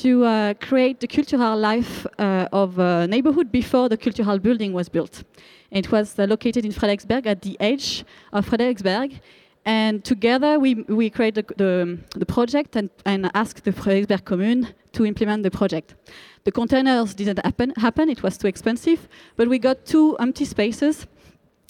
to 0.01 0.23
uh, 0.25 0.53
create 0.55 0.99
the 0.99 1.07
cultural 1.07 1.57
life 1.57 2.05
uh, 2.19 2.47
of 2.51 2.77
a 2.77 3.07
neighborhood 3.07 3.51
before 3.51 3.89
the 3.89 3.97
cultural 3.97 4.37
building 4.37 4.71
was 4.71 4.89
built. 4.89 5.23
It 5.71 5.91
was 5.91 6.19
uh, 6.19 6.25
located 6.25 6.65
in 6.65 6.71
Frederiksberg 6.71 7.25
at 7.25 7.41
the 7.41 7.57
edge 7.59 8.05
of 8.31 8.47
Frederiksberg. 8.47 9.19
And 9.65 10.03
together 10.03 10.59
we, 10.59 10.75
we 10.87 11.09
created 11.09 11.47
the, 11.47 11.55
the, 11.55 12.19
the 12.19 12.25
project 12.25 12.75
and, 12.75 12.89
and 13.05 13.31
asked 13.33 13.63
the 13.63 13.71
Frederiksberg 13.71 14.23
Commune 14.23 14.67
to 14.93 15.05
implement 15.05 15.43
the 15.43 15.51
project. 15.51 15.95
The 16.43 16.51
containers 16.51 17.13
didn't 17.13 17.43
happen, 17.43 17.73
happen, 17.75 18.09
it 18.09 18.21
was 18.23 18.37
too 18.37 18.47
expensive, 18.47 19.09
but 19.35 19.49
we 19.49 19.59
got 19.59 19.85
two 19.85 20.15
empty 20.19 20.45
spaces 20.45 21.07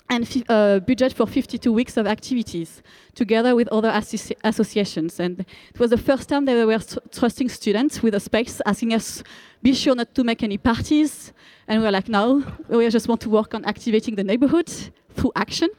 and 0.10 0.44
uh, 0.48 0.80
budget 0.80 1.14
for 1.14 1.28
52 1.28 1.72
weeks 1.72 1.98
of 1.98 2.08
activities 2.08 2.82
together 3.14 3.56
with 3.56 3.68
other 3.70 3.90
associ 3.90 4.34
associations. 4.44 5.20
And 5.20 5.42
it 5.42 5.80
was 5.80 5.90
the 5.90 5.98
first 5.98 6.30
time 6.30 6.46
that 6.46 6.56
we 6.56 6.66
were 6.66 6.80
trusting 7.12 7.50
students 7.50 8.02
with 8.02 8.16
a 8.16 8.20
space, 8.20 8.62
asking 8.66 8.94
us, 8.94 9.24
be 9.62 9.74
sure 9.74 9.96
not 9.96 10.16
to 10.16 10.24
make 10.24 10.44
any 10.44 10.58
parties. 10.58 11.34
And 11.68 11.80
we 11.82 11.86
were 11.86 11.92
like, 11.92 12.08
no, 12.08 12.44
we 12.70 12.90
just 12.90 13.08
want 13.08 13.22
to 13.22 13.30
work 13.30 13.54
on 13.54 13.66
activating 13.66 14.16
the 14.16 14.24
neighborhood 14.24 14.72
through 15.16 15.32
action, 15.36 15.70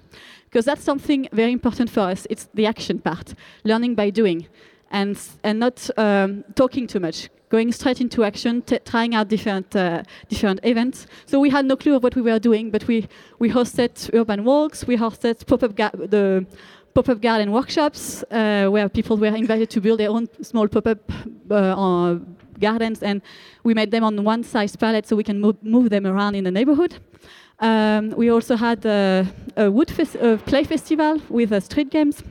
because 0.45 0.65
that's 0.65 0.83
something 0.83 1.29
very 1.33 1.53
important 1.53 1.89
for 1.89 2.01
us. 2.01 2.27
It's 2.29 2.49
the 2.53 2.67
action 2.67 2.99
part, 2.99 3.35
learning 3.65 3.95
by 3.95 4.11
doing, 4.11 4.47
and, 4.91 5.19
and 5.45 5.61
not 5.61 5.89
um, 5.97 6.45
talking 6.55 6.87
too 6.87 7.01
much, 7.01 7.31
going 7.51 7.73
straight 7.73 8.01
into 8.01 8.25
action, 8.25 8.63
trying 8.85 9.15
out 9.15 9.29
different 9.29 9.75
uh, 9.77 10.03
different 10.29 10.61
events. 10.63 11.07
So 11.27 11.41
we 11.41 11.51
had 11.51 11.65
no 11.65 11.77
clue 11.77 11.97
of 11.97 12.03
what 12.03 12.15
we 12.15 12.23
were 12.23 12.39
doing, 12.39 12.71
but 12.71 12.87
we 12.87 13.09
we 13.39 13.51
hosted 13.51 14.11
urban 14.13 14.45
walks, 14.45 14.87
we 14.87 14.97
hosted 14.97 15.47
pop-up 15.47 15.77
the 16.11 16.47
pop-up 16.95 17.21
garden 17.21 17.53
workshops 17.53 18.25
uh, 18.31 18.67
where 18.69 18.89
people 18.89 19.17
were 19.17 19.37
invited 19.37 19.71
to 19.71 19.81
build 19.81 20.01
their 20.01 20.11
own 20.11 20.27
small 20.43 20.69
pop-up 20.69 20.99
uh, 21.51 22.17
gardens, 22.61 23.03
and 23.03 23.23
we 23.63 23.75
made 23.75 23.91
them 23.91 24.05
on 24.05 24.25
one 24.25 24.43
size 24.43 24.77
pallet 24.77 25.07
so 25.07 25.17
we 25.17 25.25
can 25.25 25.41
move, 25.41 25.57
move 25.63 25.91
them 25.91 26.07
around 26.07 26.35
in 26.35 26.45
the 26.45 26.51
neighborhood. 26.51 26.95
Um, 27.61 28.11
we 28.11 28.31
also 28.31 28.57
had 28.57 28.85
a 28.87 29.27
wood 29.57 29.93
a 30.21 30.37
play 30.39 30.65
festival 30.65 31.21
with 31.29 31.53
uh, 31.53 31.61
street 31.61 31.91
games 31.91 32.23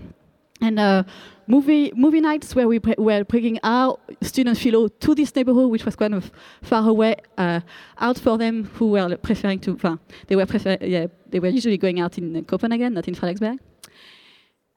and 0.62 0.80
uh, 0.80 1.04
movie 1.48 1.92
movie 1.96 2.22
nights 2.22 2.56
where 2.56 2.68
we 2.68 2.80
were 2.98 3.24
bringing 3.24 3.60
our 3.64 3.98
student 4.22 4.58
philo 4.58 4.88
to 4.88 5.16
this 5.16 5.36
neighborhood, 5.36 5.72
which 5.72 5.86
was 5.86 5.96
kind 5.96 6.14
of 6.14 6.32
far 6.62 6.88
away, 6.88 7.16
uh, 7.38 7.62
out 8.00 8.18
for 8.18 8.38
them 8.38 8.66
who 8.76 8.90
were 8.90 9.18
preferring 9.18 9.60
to. 9.60 10.00
They 10.28 10.36
were 10.36 10.46
prefer, 10.46 10.78
yeah, 10.82 11.08
they 11.30 11.40
were 11.40 11.50
usually 11.50 11.78
going 11.78 12.00
out 12.00 12.18
in 12.18 12.44
Copenhagen, 12.46 12.94
not 12.94 13.08
in 13.08 13.16
Frederiksberg. 13.16 13.60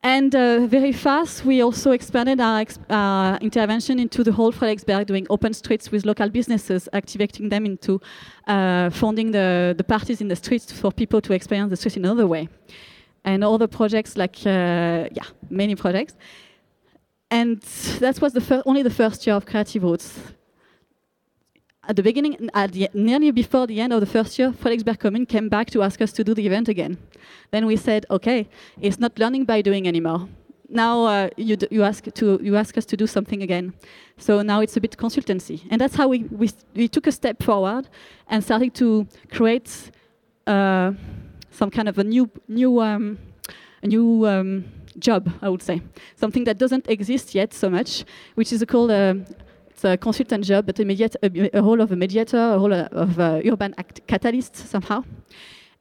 And 0.03 0.35
uh, 0.35 0.67
very 0.67 0.93
fast, 0.93 1.45
we 1.45 1.61
also 1.61 1.91
expanded 1.91 2.41
our 2.41 2.65
uh, 2.89 3.37
intervention 3.43 3.99
into 3.99 4.25
the 4.25 4.33
whole 4.33 4.51
Frederiksberg, 4.51 5.05
doing 5.05 5.27
open 5.29 5.53
streets 5.53 5.91
with 5.91 6.07
local 6.07 6.31
businesses, 6.31 6.89
activating 6.95 7.51
them 7.51 7.67
into 7.67 8.01
uh, 8.47 8.89
funding 8.89 9.31
the, 9.31 9.75
the 9.77 9.85
parties 9.85 10.23
in 10.23 10.29
the 10.29 10.37
streets 10.37 10.73
for 10.73 10.91
people 10.91 11.21
to 11.21 11.35
experience 11.35 11.69
the 11.69 11.77
streets 11.77 11.99
in 11.99 12.07
another 12.07 12.27
way. 12.27 12.49
And 13.27 13.45
other 13.45 13.67
projects 13.67 14.17
like, 14.17 14.39
uh, 14.47 15.09
yeah, 15.13 15.27
many 15.51 15.77
projects. 15.77 16.15
And 17.31 17.61
that 18.01 18.21
was 18.21 18.33
the 18.33 18.63
only 18.67 18.83
the 18.83 18.91
first 18.91 19.27
year 19.27 19.37
of 19.37 19.47
Creative 19.47 19.83
Roots. 19.83 20.19
at 21.91 21.97
the 21.97 22.03
beginning, 22.03 22.51
at 22.55 22.73
the, 22.73 22.89
nearly 22.95 23.31
before 23.33 23.67
the 23.67 23.81
end 23.81 23.93
of 23.93 24.01
the 24.01 24.07
first 24.07 24.39
year, 24.39 24.53
Frederiksberg 24.53 24.99
Commune 24.99 25.27
came 25.27 25.49
back 25.49 25.71
to 25.71 25.83
ask 25.83 26.01
us 26.01 26.13
to 26.13 26.23
do 26.23 26.35
the 26.35 26.47
event 26.47 26.69
again. 26.69 26.99
Then 27.51 27.67
we 27.67 27.77
said, 27.77 28.07
okay, 28.11 28.49
it's 28.81 29.01
not 29.01 29.19
learning 29.19 29.45
by 29.45 29.61
doing 29.63 29.89
anymore. 29.89 30.29
Now 30.69 31.05
uh, 31.05 31.31
you, 31.37 31.57
you, 31.71 31.83
ask 31.83 32.05
to, 32.15 32.39
you 32.41 32.57
ask 32.57 32.79
us 32.79 32.85
to 32.87 32.97
do 32.97 33.09
something 33.09 33.43
again. 33.43 33.73
So 34.19 34.43
now 34.43 34.61
it's 34.61 34.77
a 34.77 34.81
bit 34.81 34.97
consultancy. 34.97 35.63
And 35.69 35.81
that's 35.81 35.97
how 35.97 36.07
we, 36.07 36.25
we, 36.25 36.51
we 36.75 36.87
took 36.87 37.09
a 37.09 37.13
step 37.13 37.43
forward 37.43 37.89
and 38.29 38.45
started 38.45 38.73
to 38.75 39.09
create 39.33 39.91
uh, 40.47 40.93
some 41.51 41.71
kind 41.71 41.89
of 41.89 41.99
a 41.99 42.05
new, 42.05 42.31
new, 42.47 42.81
um, 42.81 43.19
a 43.83 43.89
new 43.89 44.29
um, 44.29 44.65
job, 45.01 45.31
I 45.43 45.49
would 45.49 45.63
say. 45.63 45.83
Something 46.17 46.45
that 46.45 46.59
doesn't 46.59 46.89
exist 46.89 47.35
yet 47.35 47.55
so 47.55 47.69
much, 47.71 48.05
which 48.35 48.53
is 48.53 48.65
called 48.69 48.91
a, 48.91 49.25
it's 49.71 49.85
a 49.85 49.97
consultant 49.97 50.45
job, 50.45 50.67
but 50.67 50.79
a, 50.79 50.85
a, 51.23 51.59
a 51.59 51.63
role 51.63 51.81
of 51.81 51.93
a 51.93 51.97
mediator, 51.97 52.39
a 52.39 52.59
role 52.59 52.73
of 52.73 53.19
uh, 53.19 53.41
urban 53.45 53.75
catalyst 54.07 54.57
somehow. 54.57 55.05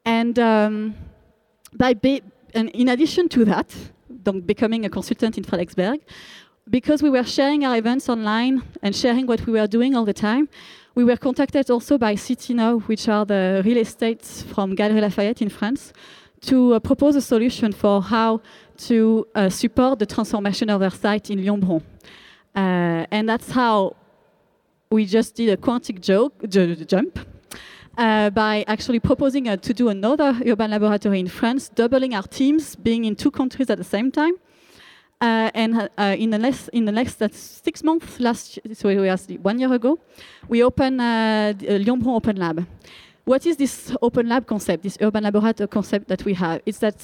And 0.06 0.40
um, 0.40 0.96
by 1.74 1.94
and 2.54 2.70
in 2.70 2.90
addition 2.90 3.30
to 3.30 3.46
that, 3.46 3.76
becoming 4.46 4.86
a 4.86 4.90
consultant 4.90 5.38
in 5.38 5.44
Frederiksberg, 5.44 6.02
because 6.70 7.02
we 7.02 7.10
were 7.10 7.24
sharing 7.24 7.66
our 7.66 7.78
events 7.78 8.10
online 8.10 8.62
and 8.82 8.96
sharing 8.96 9.26
what 9.26 9.46
we 9.46 9.54
were 9.54 9.68
doing 9.68 9.96
all 9.96 10.06
the 10.06 10.14
time, 10.14 10.48
we 10.96 11.04
were 11.04 11.18
contacted 11.18 11.70
also 11.70 11.98
by 11.98 12.16
Citynove, 12.16 12.88
which 12.88 13.08
are 13.08 13.26
the 13.26 13.62
real 13.66 13.78
estates 13.78 14.44
from 14.44 14.76
Galeries 14.76 15.02
Lafayette 15.02 15.42
in 15.42 15.50
France, 15.50 15.94
to 16.42 16.74
uh, 16.74 16.80
propose 16.80 17.16
a 17.16 17.22
solution 17.22 17.72
for 17.72 18.02
how 18.02 18.42
to 18.88 19.28
uh, 19.36 19.50
support 19.50 20.00
the 20.00 20.06
transformation 20.06 20.70
of 20.70 20.80
their 20.80 20.92
site 20.92 21.30
in 21.30 21.44
Lyon-Bron. 21.44 21.82
Uh, 22.56 23.06
and 23.12 23.28
that's 23.28 23.52
how 23.52 23.96
we 24.90 25.06
just 25.06 25.36
did 25.36 25.50
a 25.50 25.58
quantic 25.58 26.02
joke, 26.02 26.34
jump 26.88 27.20
uh, 27.98 28.30
by 28.30 28.64
actually 28.68 29.00
proposing 29.00 29.50
uh, 29.50 29.58
to 29.58 29.74
do 29.74 29.90
another 29.90 30.34
urban 30.46 30.72
laboratory 30.72 31.20
in 31.20 31.28
France, 31.28 31.70
doubling 31.70 32.16
our 32.16 32.24
teams, 32.24 32.76
being 32.76 33.06
in 33.06 33.16
two 33.16 33.30
countries 33.30 33.70
at 33.70 33.78
the 33.78 33.84
same 33.84 34.12
time. 34.12 34.34
Uh, 35.22 35.52
and 35.54 35.90
uh, 35.98 36.16
in 36.18 36.30
the 36.30 36.38
next, 36.38 36.70
in 36.70 36.86
the 36.86 36.92
next 36.94 37.22
six 37.34 37.84
months, 37.84 38.20
last 38.22 38.58
so 38.74 38.88
it 38.88 39.00
was 39.00 39.28
one 39.42 39.60
year 39.60 39.74
ago, 39.74 40.00
we 40.48 40.64
opened 40.64 41.02
uh, 41.02 41.54
Lyon 41.60 42.00
Bron 42.00 42.16
Open 42.16 42.38
Lab. 42.38 42.66
What 43.30 43.46
is 43.46 43.58
this 43.58 43.96
open 44.02 44.28
lab 44.28 44.48
concept, 44.48 44.82
this 44.82 44.98
urban 45.02 45.24
laboratory 45.24 45.68
concept 45.68 46.08
that 46.08 46.26
we 46.26 46.34
have? 46.34 46.64
It's 46.66 46.80
that 46.80 46.96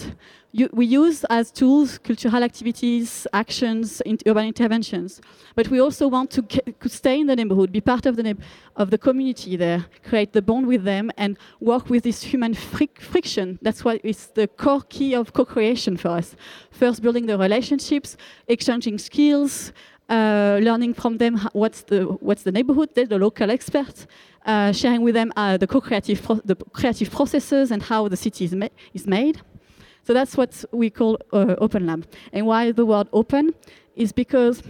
you, 0.53 0.67
we 0.73 0.87
use 0.87 1.23
as 1.25 1.51
tools 1.51 1.99
cultural 1.99 2.43
activities, 2.43 3.27
actions, 3.31 4.01
in 4.01 4.17
urban 4.25 4.47
interventions, 4.47 5.21
but 5.53 5.67
we 5.67 5.79
also 5.79 6.07
want 6.07 6.31
to, 6.31 6.43
stay 6.87 7.19
in 7.19 7.27
the 7.27 7.35
neighborhood, 7.35 7.71
be 7.71 7.79
part 7.79 8.07
of 8.07 8.15
the, 8.15 8.35
of 8.75 8.89
the 8.89 8.97
community 8.97 9.55
there, 9.55 9.85
create 10.03 10.33
the 10.33 10.41
bond 10.41 10.65
with 10.65 10.83
them, 10.83 11.11
and 11.15 11.37
work 11.59 11.91
with 11.91 12.01
this 12.01 12.23
human 12.23 12.55
fric 12.55 12.99
friction. 12.99 13.59
That's 13.61 13.85
what 13.85 14.03
is 14.03 14.25
the 14.33 14.47
core 14.47 14.81
key 14.89 15.13
of 15.13 15.31
co-creation 15.31 15.95
for 15.95 16.07
us. 16.07 16.35
First, 16.71 17.03
building 17.03 17.27
the 17.27 17.37
relationships, 17.37 18.17
exchanging 18.47 18.97
skills, 18.97 19.73
uh, 20.09 20.59
learning 20.61 20.93
from 20.93 21.17
them 21.17 21.37
what's 21.53 21.81
the 21.83 22.03
what's 22.03 22.43
the 22.43 22.51
neighborhood, 22.51 22.89
they're 22.93 23.05
the 23.05 23.17
local 23.17 23.49
experts, 23.49 24.07
uh, 24.45 24.71
sharing 24.71 25.01
with 25.01 25.15
them 25.15 25.31
uh, 25.35 25.57
the 25.57 25.67
co-creative 25.67 26.21
the 26.45 26.55
creative 26.73 27.11
processes 27.11 27.71
and 27.71 27.83
how 27.83 28.07
the 28.07 28.17
city 28.17 28.45
is, 28.45 28.53
ma 28.53 28.67
is 28.93 29.07
made. 29.07 29.41
So 30.03 30.13
that's 30.13 30.37
what 30.37 30.63
we 30.71 30.91
call 30.91 31.17
uh, 31.33 31.55
Open 31.57 31.87
Lab. 31.87 32.05
And 32.31 32.45
why 32.45 32.71
the 32.71 32.85
word 32.85 33.07
open 33.11 33.55
is 33.95 34.11
because 34.11 34.61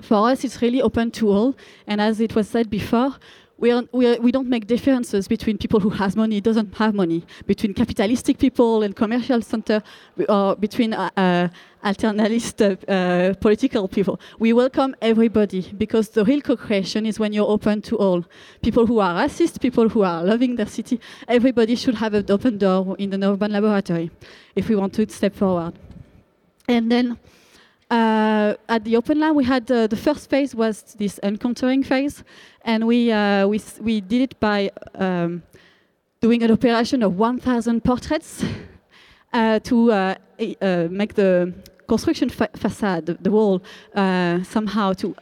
for 0.00 0.28
us 0.28 0.44
it's 0.44 0.60
really 0.60 0.82
open 0.82 1.12
to 1.12 1.30
all. 1.30 1.56
And 1.86 2.00
as 2.00 2.20
it 2.20 2.34
was 2.34 2.48
said 2.48 2.68
before, 2.68 3.14
we, 3.58 3.72
are, 3.72 3.82
we, 3.92 4.06
are, 4.06 4.20
we 4.20 4.30
don't 4.30 4.48
make 4.48 4.66
differences 4.66 5.26
between 5.26 5.58
people 5.58 5.80
who 5.80 5.90
has 5.90 6.14
money, 6.14 6.40
doesn't 6.40 6.74
have 6.76 6.94
money, 6.94 7.24
between 7.46 7.74
capitalistic 7.74 8.38
people 8.38 8.82
and 8.84 8.94
commercial 8.94 9.42
center, 9.42 9.82
or 10.28 10.54
between 10.56 10.94
uh, 10.94 11.10
uh, 11.16 11.48
alternative 11.84 12.84
uh, 12.88 13.34
political 13.40 13.88
people. 13.88 14.20
We 14.38 14.52
welcome 14.52 14.94
everybody 15.02 15.72
because 15.76 16.10
the 16.10 16.24
real 16.24 16.40
co-creation 16.40 17.04
is 17.04 17.18
when 17.18 17.32
you're 17.32 17.48
open 17.48 17.82
to 17.82 17.96
all. 17.96 18.24
People 18.62 18.86
who 18.86 19.00
are 19.00 19.24
racist, 19.24 19.60
people 19.60 19.88
who 19.88 20.02
are 20.02 20.22
loving 20.22 20.54
their 20.54 20.66
city, 20.66 21.00
everybody 21.26 21.74
should 21.74 21.96
have 21.96 22.14
an 22.14 22.26
open 22.30 22.58
door 22.58 22.96
in 22.98 23.10
the 23.10 23.28
urban 23.28 23.52
laboratory 23.52 24.10
if 24.54 24.68
we 24.68 24.76
want 24.76 24.94
to 24.94 25.08
step 25.08 25.34
forward. 25.34 25.74
And 26.68 26.92
then 26.92 27.18
uh, 27.90 28.54
at 28.68 28.84
the 28.84 28.96
Open 28.96 29.20
Lab, 29.20 29.34
we 29.34 29.44
had 29.44 29.70
uh, 29.70 29.86
the 29.86 29.96
first 29.96 30.28
phase 30.28 30.54
was 30.54 30.94
this 30.98 31.18
encountering 31.22 31.82
phase, 31.82 32.22
and 32.62 32.86
we 32.86 33.10
uh, 33.10 33.46
we 33.46 33.60
we 33.80 34.00
did 34.00 34.22
it 34.22 34.40
by 34.40 34.70
um, 34.94 35.42
doing 36.20 36.42
an 36.42 36.50
operation 36.50 37.02
of 37.02 37.16
1,000 37.16 37.84
portraits 37.84 38.44
uh, 39.32 39.60
to 39.60 39.92
uh, 39.92 40.14
uh, 40.60 40.88
make 40.90 41.14
the 41.14 41.52
construction 41.88 42.28
fa 42.28 42.48
facade, 42.54 43.06
the 43.06 43.30
wall, 43.30 43.62
uh, 43.94 44.42
somehow 44.44 44.92
to 44.92 45.14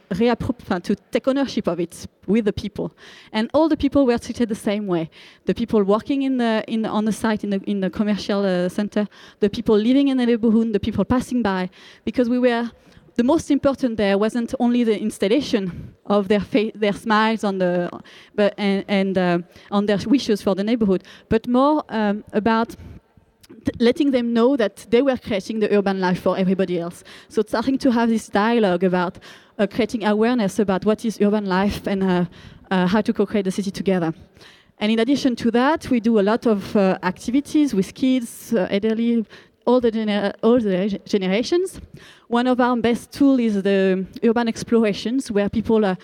to 0.83 0.95
take 1.11 1.27
ownership 1.27 1.67
of 1.67 1.79
it 1.79 2.07
with 2.27 2.45
the 2.45 2.53
people. 2.53 2.91
And 3.31 3.49
all 3.53 3.69
the 3.69 3.77
people 3.77 4.05
were 4.05 4.17
treated 4.19 4.49
the 4.49 4.55
same 4.55 4.85
way. 4.85 5.09
The 5.45 5.53
people 5.53 5.83
working 5.83 6.23
in 6.23 6.37
the, 6.37 6.63
in 6.67 6.85
on 6.85 7.05
the 7.05 7.11
site 7.11 7.43
in 7.43 7.49
the, 7.51 7.61
in 7.65 7.79
the 7.79 7.89
commercial 7.89 8.45
uh, 8.45 8.69
center, 8.69 9.07
the 9.39 9.49
people 9.49 9.77
living 9.77 10.09
in 10.09 10.17
the 10.17 10.25
neighborhood, 10.25 10.73
the 10.73 10.79
people 10.79 11.05
passing 11.05 11.41
by, 11.41 11.69
because 12.03 12.29
we 12.29 12.39
were 12.39 12.69
the 13.15 13.23
most 13.23 13.49
important 13.49 13.97
there 13.97 14.17
wasn't 14.17 14.53
only 14.59 14.83
the 14.83 14.99
installation 14.99 15.95
of 16.05 16.27
their 16.27 16.43
their 16.75 16.93
smiles 16.93 17.43
on 17.43 17.57
the 17.57 17.89
but 18.35 18.53
and, 18.57 18.85
and 18.87 19.17
uh, 19.17 19.39
on 19.71 19.85
their 19.87 19.97
wishes 20.05 20.41
for 20.41 20.53
the 20.53 20.63
neighborhood, 20.63 21.03
but 21.29 21.47
more 21.47 21.83
um, 21.89 22.23
about 22.33 22.75
letting 23.79 24.11
them 24.11 24.33
know 24.33 24.55
that 24.57 24.85
they 24.89 25.01
were 25.01 25.17
creating 25.17 25.59
the 25.59 25.69
urban 25.77 25.99
life 25.99 26.21
for 26.21 26.37
everybody 26.37 26.79
else. 26.79 27.03
So 27.29 27.41
starting 27.41 27.77
to 27.79 27.91
have 27.91 28.09
this 28.09 28.27
dialogue 28.27 28.83
about 28.83 29.19
uh, 29.57 29.67
creating 29.67 30.05
awareness 30.05 30.59
about 30.59 30.85
what 30.85 31.05
is 31.05 31.19
urban 31.21 31.45
life 31.45 31.87
and 31.87 32.03
uh, 32.03 32.25
uh, 32.71 32.87
how 32.87 33.01
to 33.01 33.13
co-create 33.13 33.43
the 33.43 33.51
city 33.51 33.71
together. 33.71 34.13
And 34.79 34.91
in 34.91 34.99
addition 34.99 35.35
to 35.37 35.51
that, 35.51 35.89
we 35.89 35.99
do 35.99 36.19
a 36.19 36.21
lot 36.21 36.45
of 36.45 36.75
uh, 36.75 36.99
activities 37.01 37.73
with 37.73 37.93
kids, 37.93 38.53
uh, 38.53 38.67
elderly, 38.69 39.25
all 39.65 39.81
the, 39.81 40.33
all 40.43 40.59
the 40.59 40.99
generations. 41.05 41.81
One 42.27 42.47
of 42.47 42.59
our 42.59 42.77
best 42.77 43.11
tools 43.11 43.39
is 43.39 43.63
the 43.63 44.05
urban 44.23 44.47
explorations, 44.47 45.31
where 45.31 45.49
people 45.49 45.83
are 45.83 45.97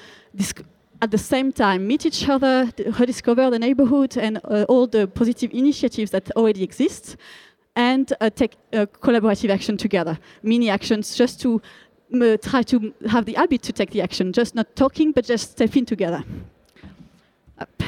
at 1.01 1.11
the 1.11 1.17
same 1.17 1.51
time 1.51 1.85
meet 1.85 2.05
each 2.05 2.27
other, 2.29 2.71
rediscover 2.99 3.49
the 3.49 3.59
neighborhood 3.59 4.17
and 4.17 4.39
uh, 4.45 4.65
all 4.69 4.87
the 4.87 5.05
positive 5.07 5.51
initiatives 5.53 6.11
that 6.11 6.31
already 6.31 6.63
exist, 6.63 7.17
and 7.75 8.13
uh, 8.21 8.29
take 8.29 8.55
collaborative 8.71 9.49
action 9.49 9.77
together. 9.77 10.17
Mini 10.41 10.69
actions 10.69 11.15
just 11.15 11.41
to 11.41 11.61
try 12.41 12.61
to 12.61 12.93
have 13.09 13.25
the 13.25 13.33
habit 13.33 13.61
to 13.63 13.73
take 13.73 13.89
the 13.91 14.01
action, 14.01 14.31
just 14.31 14.55
not 14.55 14.75
talking, 14.75 15.11
but 15.11 15.25
just 15.25 15.51
stepping 15.51 15.85
together. 15.85 16.23
Up. 17.57 17.83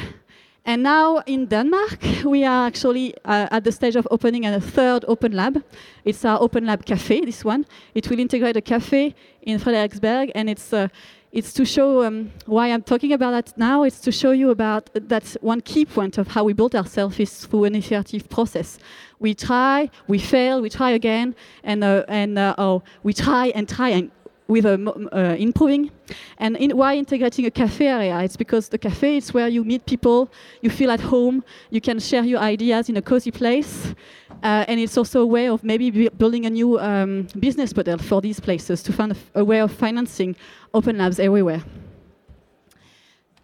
And 0.64 0.82
now 0.82 1.18
in 1.26 1.46
Denmark, 1.46 1.98
we 2.24 2.44
are 2.44 2.66
actually 2.66 3.14
uh, 3.24 3.46
at 3.52 3.62
the 3.62 3.70
stage 3.70 3.94
of 3.94 4.08
opening 4.10 4.46
a 4.46 4.60
third 4.60 5.04
open 5.06 5.32
lab. 5.32 5.62
It's 6.04 6.24
our 6.24 6.42
open 6.42 6.66
lab 6.66 6.84
cafe, 6.84 7.20
this 7.20 7.44
one. 7.44 7.66
It 7.94 8.10
will 8.10 8.18
integrate 8.18 8.56
a 8.56 8.60
cafe 8.60 9.14
in 9.42 9.60
Frederiksberg, 9.60 10.32
and 10.34 10.50
it's 10.50 10.72
uh, 10.72 10.88
it's 11.32 11.52
to 11.54 11.64
show 11.64 12.04
um, 12.04 12.32
why 12.46 12.68
I'm 12.68 12.82
talking 12.82 13.12
about 13.12 13.32
that 13.32 13.58
now. 13.58 13.82
It's 13.82 14.00
to 14.00 14.12
show 14.12 14.30
you 14.30 14.50
about 14.50 14.90
that 14.94 15.36
one 15.40 15.60
key 15.60 15.84
point 15.84 16.18
of 16.18 16.28
how 16.28 16.44
we 16.44 16.52
build 16.52 16.74
ourselves 16.74 17.18
is 17.20 17.46
through 17.46 17.64
an 17.64 17.74
iterative 17.74 18.28
process. 18.28 18.78
We 19.18 19.34
try, 19.34 19.90
we 20.08 20.18
fail, 20.18 20.60
we 20.60 20.70
try 20.70 20.90
again, 20.90 21.34
and 21.62 21.84
uh, 21.84 22.04
and 22.08 22.38
uh, 22.38 22.54
oh, 22.58 22.82
we 23.02 23.12
try 23.12 23.48
and 23.48 23.68
try 23.68 23.90
and 23.90 24.10
with 24.48 24.64
uh, 24.64 24.78
uh, 25.12 25.36
improving. 25.38 25.90
And 26.38 26.56
in, 26.56 26.76
why 26.76 26.96
integrating 26.96 27.46
a 27.46 27.50
cafe 27.50 27.86
area? 27.86 28.20
It's 28.20 28.36
because 28.36 28.68
the 28.68 28.78
cafe 28.78 29.16
is 29.16 29.34
where 29.34 29.48
you 29.48 29.64
meet 29.64 29.86
people, 29.86 30.30
you 30.62 30.70
feel 30.70 30.90
at 30.90 31.00
home, 31.00 31.44
you 31.70 31.80
can 31.80 31.98
share 31.98 32.24
your 32.24 32.40
ideas 32.40 32.88
in 32.88 32.96
a 32.96 33.02
cozy 33.02 33.30
place. 33.30 33.94
Uh, 34.42 34.64
and 34.68 34.78
it's 34.80 34.96
also 34.96 35.20
a 35.22 35.26
way 35.26 35.48
of 35.48 35.64
maybe 35.64 36.08
building 36.08 36.46
a 36.46 36.50
new 36.50 36.78
um, 36.78 37.26
business 37.38 37.74
model 37.74 37.98
for 37.98 38.20
these 38.20 38.40
places 38.40 38.82
to 38.82 38.92
find 38.92 39.16
a, 39.34 39.44
way 39.44 39.60
of 39.60 39.72
financing 39.72 40.36
open 40.74 40.98
labs 40.98 41.18
everywhere. 41.18 41.62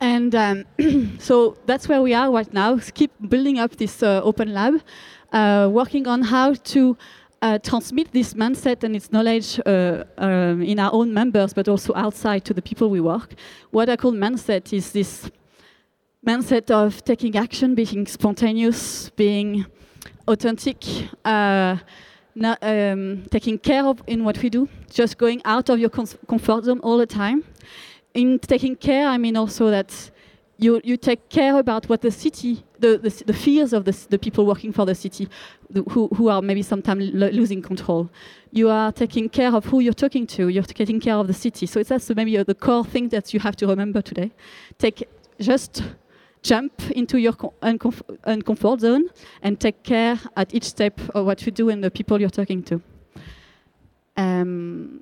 And 0.00 0.34
um, 0.34 0.64
so 1.18 1.56
that's 1.66 1.88
where 1.88 2.02
we 2.02 2.14
are 2.14 2.30
right 2.30 2.52
now. 2.52 2.78
Keep 2.94 3.12
building 3.28 3.58
up 3.58 3.76
this 3.76 4.02
uh, 4.02 4.20
open 4.22 4.52
lab, 4.52 4.80
uh, 5.32 5.68
working 5.72 6.06
on 6.06 6.22
how 6.22 6.54
to 6.54 6.96
uh, 7.40 7.58
transmit 7.58 8.12
this 8.12 8.34
mindset 8.34 8.84
and 8.84 8.94
its 8.94 9.12
knowledge 9.12 9.60
uh, 9.66 10.04
um, 10.18 10.62
in 10.62 10.78
our 10.78 10.92
own 10.92 11.12
members, 11.12 11.52
but 11.52 11.68
also 11.68 11.92
outside 11.94 12.44
to 12.44 12.54
the 12.54 12.62
people 12.62 12.88
we 12.88 13.00
work. 13.00 13.34
What 13.70 13.88
I 13.88 13.96
call 13.96 14.12
mindset 14.12 14.72
is 14.72 14.92
this 14.92 15.30
mindset 16.26 16.70
of 16.70 17.04
taking 17.04 17.36
action, 17.36 17.74
being 17.74 18.06
spontaneous, 18.06 19.10
being 19.10 19.66
authentic, 20.26 20.76
uh, 21.24 21.76
not, 22.34 22.58
um, 22.62 23.24
taking 23.30 23.58
care 23.58 23.84
of 23.84 24.02
in 24.06 24.24
what 24.24 24.42
we 24.42 24.48
do, 24.48 24.68
just 24.90 25.18
going 25.18 25.42
out 25.44 25.68
of 25.68 25.78
your 25.78 25.90
comfort 25.90 26.64
zone 26.64 26.80
all 26.80 26.98
the 26.98 27.06
time. 27.06 27.44
In 28.14 28.38
taking 28.38 28.76
care, 28.76 29.06
I 29.06 29.18
mean 29.18 29.36
also 29.36 29.70
that 29.70 30.10
you, 30.58 30.80
you 30.84 30.96
take 30.96 31.28
care 31.28 31.58
about 31.58 31.88
what 31.88 32.02
the 32.02 32.10
city, 32.10 32.62
the, 32.78 32.98
the, 32.98 33.24
the 33.26 33.32
fears 33.32 33.72
of 33.72 33.84
the, 33.84 33.96
the 34.10 34.18
people 34.18 34.46
working 34.46 34.72
for 34.72 34.86
the 34.86 34.94
city, 34.94 35.28
who, 35.90 36.08
who 36.08 36.28
are 36.28 36.42
maybe 36.42 36.62
sometimes 36.62 37.10
lo 37.12 37.28
losing 37.28 37.62
control. 37.62 38.08
You 38.52 38.68
are 38.70 38.92
taking 38.92 39.28
care 39.28 39.52
of 39.54 39.64
who 39.64 39.80
you're 39.80 39.94
talking 39.94 40.26
to. 40.28 40.48
You're 40.48 40.62
taking 40.62 41.00
care 41.00 41.16
of 41.16 41.26
the 41.26 41.34
city. 41.34 41.66
So 41.66 41.80
it's 41.80 41.88
that's 41.88 42.10
maybe 42.10 42.36
uh, 42.38 42.44
the 42.44 42.54
core 42.54 42.84
thing 42.84 43.08
that 43.08 43.32
you 43.32 43.40
have 43.40 43.56
to 43.56 43.66
remember 43.66 44.02
today. 44.02 44.30
Take 44.78 45.08
just 45.40 45.82
jump 46.42 46.72
into 46.90 47.18
your 47.18 47.32
uncomf 47.62 48.02
uncomfort 48.26 48.80
zone 48.80 49.08
and 49.42 49.60
take 49.60 49.82
care 49.82 50.18
at 50.36 50.54
each 50.54 50.64
step 50.64 51.00
of 51.14 51.26
what 51.26 51.46
you 51.46 51.52
do 51.52 51.68
and 51.70 51.82
the 51.82 51.90
people 51.90 52.20
you're 52.20 52.30
talking 52.30 52.62
to. 52.64 52.80
Um, 54.16 55.00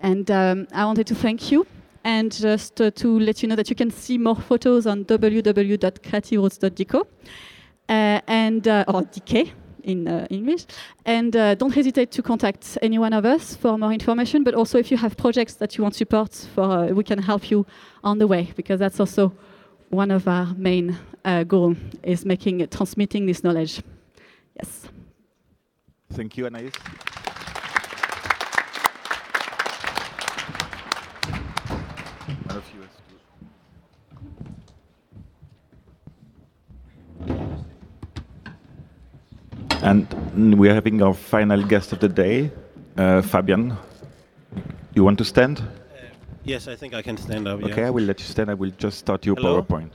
and 0.00 0.30
um, 0.30 0.66
I 0.72 0.84
wanted 0.84 1.06
to 1.08 1.14
thank 1.14 1.50
you 1.50 1.66
and 2.04 2.30
just 2.32 2.80
uh, 2.80 2.90
to 2.92 3.18
let 3.18 3.42
you 3.42 3.48
know 3.48 3.56
that 3.56 3.68
you 3.68 3.76
can 3.76 3.90
see 3.90 4.16
more 4.18 4.36
photos 4.36 4.86
on 4.86 5.04
www.creativeroots.deco 5.04 7.00
uh, 7.00 8.20
and 8.26 8.68
uh, 8.68 8.84
or 8.88 9.02
DK 9.02 9.50
in 9.82 10.06
uh, 10.06 10.26
English. 10.30 10.66
And 11.04 11.34
uh, 11.34 11.54
don't 11.54 11.74
hesitate 11.74 12.10
to 12.12 12.22
contact 12.22 12.78
any 12.82 12.98
one 12.98 13.12
of 13.12 13.24
us 13.24 13.56
for 13.56 13.76
more 13.78 13.92
information. 13.92 14.44
But 14.44 14.54
also, 14.54 14.78
if 14.78 14.90
you 14.90 14.96
have 14.98 15.16
projects 15.16 15.54
that 15.54 15.76
you 15.76 15.82
want 15.82 15.96
support 15.96 16.46
for, 16.54 16.62
uh, 16.62 16.86
we 16.88 17.02
can 17.02 17.18
help 17.18 17.50
you 17.50 17.66
on 18.04 18.18
the 18.18 18.26
way 18.26 18.52
because 18.54 18.78
that's 18.78 19.00
also 19.00 19.32
one 19.90 20.10
of 20.10 20.28
our 20.28 20.46
main 20.54 20.96
uh, 21.24 21.44
goal 21.44 21.76
is 22.02 22.24
making 22.24 22.66
transmitting 22.68 23.26
this 23.26 23.42
knowledge. 23.42 23.82
Yes. 24.56 24.88
Thank 26.10 26.36
you, 26.36 26.44
Anaïs. 26.44 26.74
And 39.80 40.58
we 40.58 40.68
are 40.68 40.74
having 40.74 41.00
our 41.00 41.14
final 41.14 41.62
guest 41.62 41.92
of 41.92 42.00
the 42.00 42.08
day, 42.08 42.50
uh, 42.98 43.22
Fabian. 43.22 43.74
You 44.92 45.02
want 45.02 45.16
to 45.18 45.24
stand? 45.24 45.62
Yes, 46.48 46.66
I 46.66 46.76
think 46.76 46.94
I 46.94 47.02
can 47.02 47.16
stand 47.18 47.46
up. 47.46 47.62
Okay, 47.62 47.82
yeah. 47.82 47.88
I 47.88 47.90
will 47.90 48.04
let 48.04 48.18
you 48.20 48.24
stand. 48.24 48.50
I 48.50 48.54
will 48.54 48.72
just 48.78 48.98
start 48.98 49.26
your 49.26 49.36
Hello? 49.36 49.62
PowerPoint. 49.62 49.90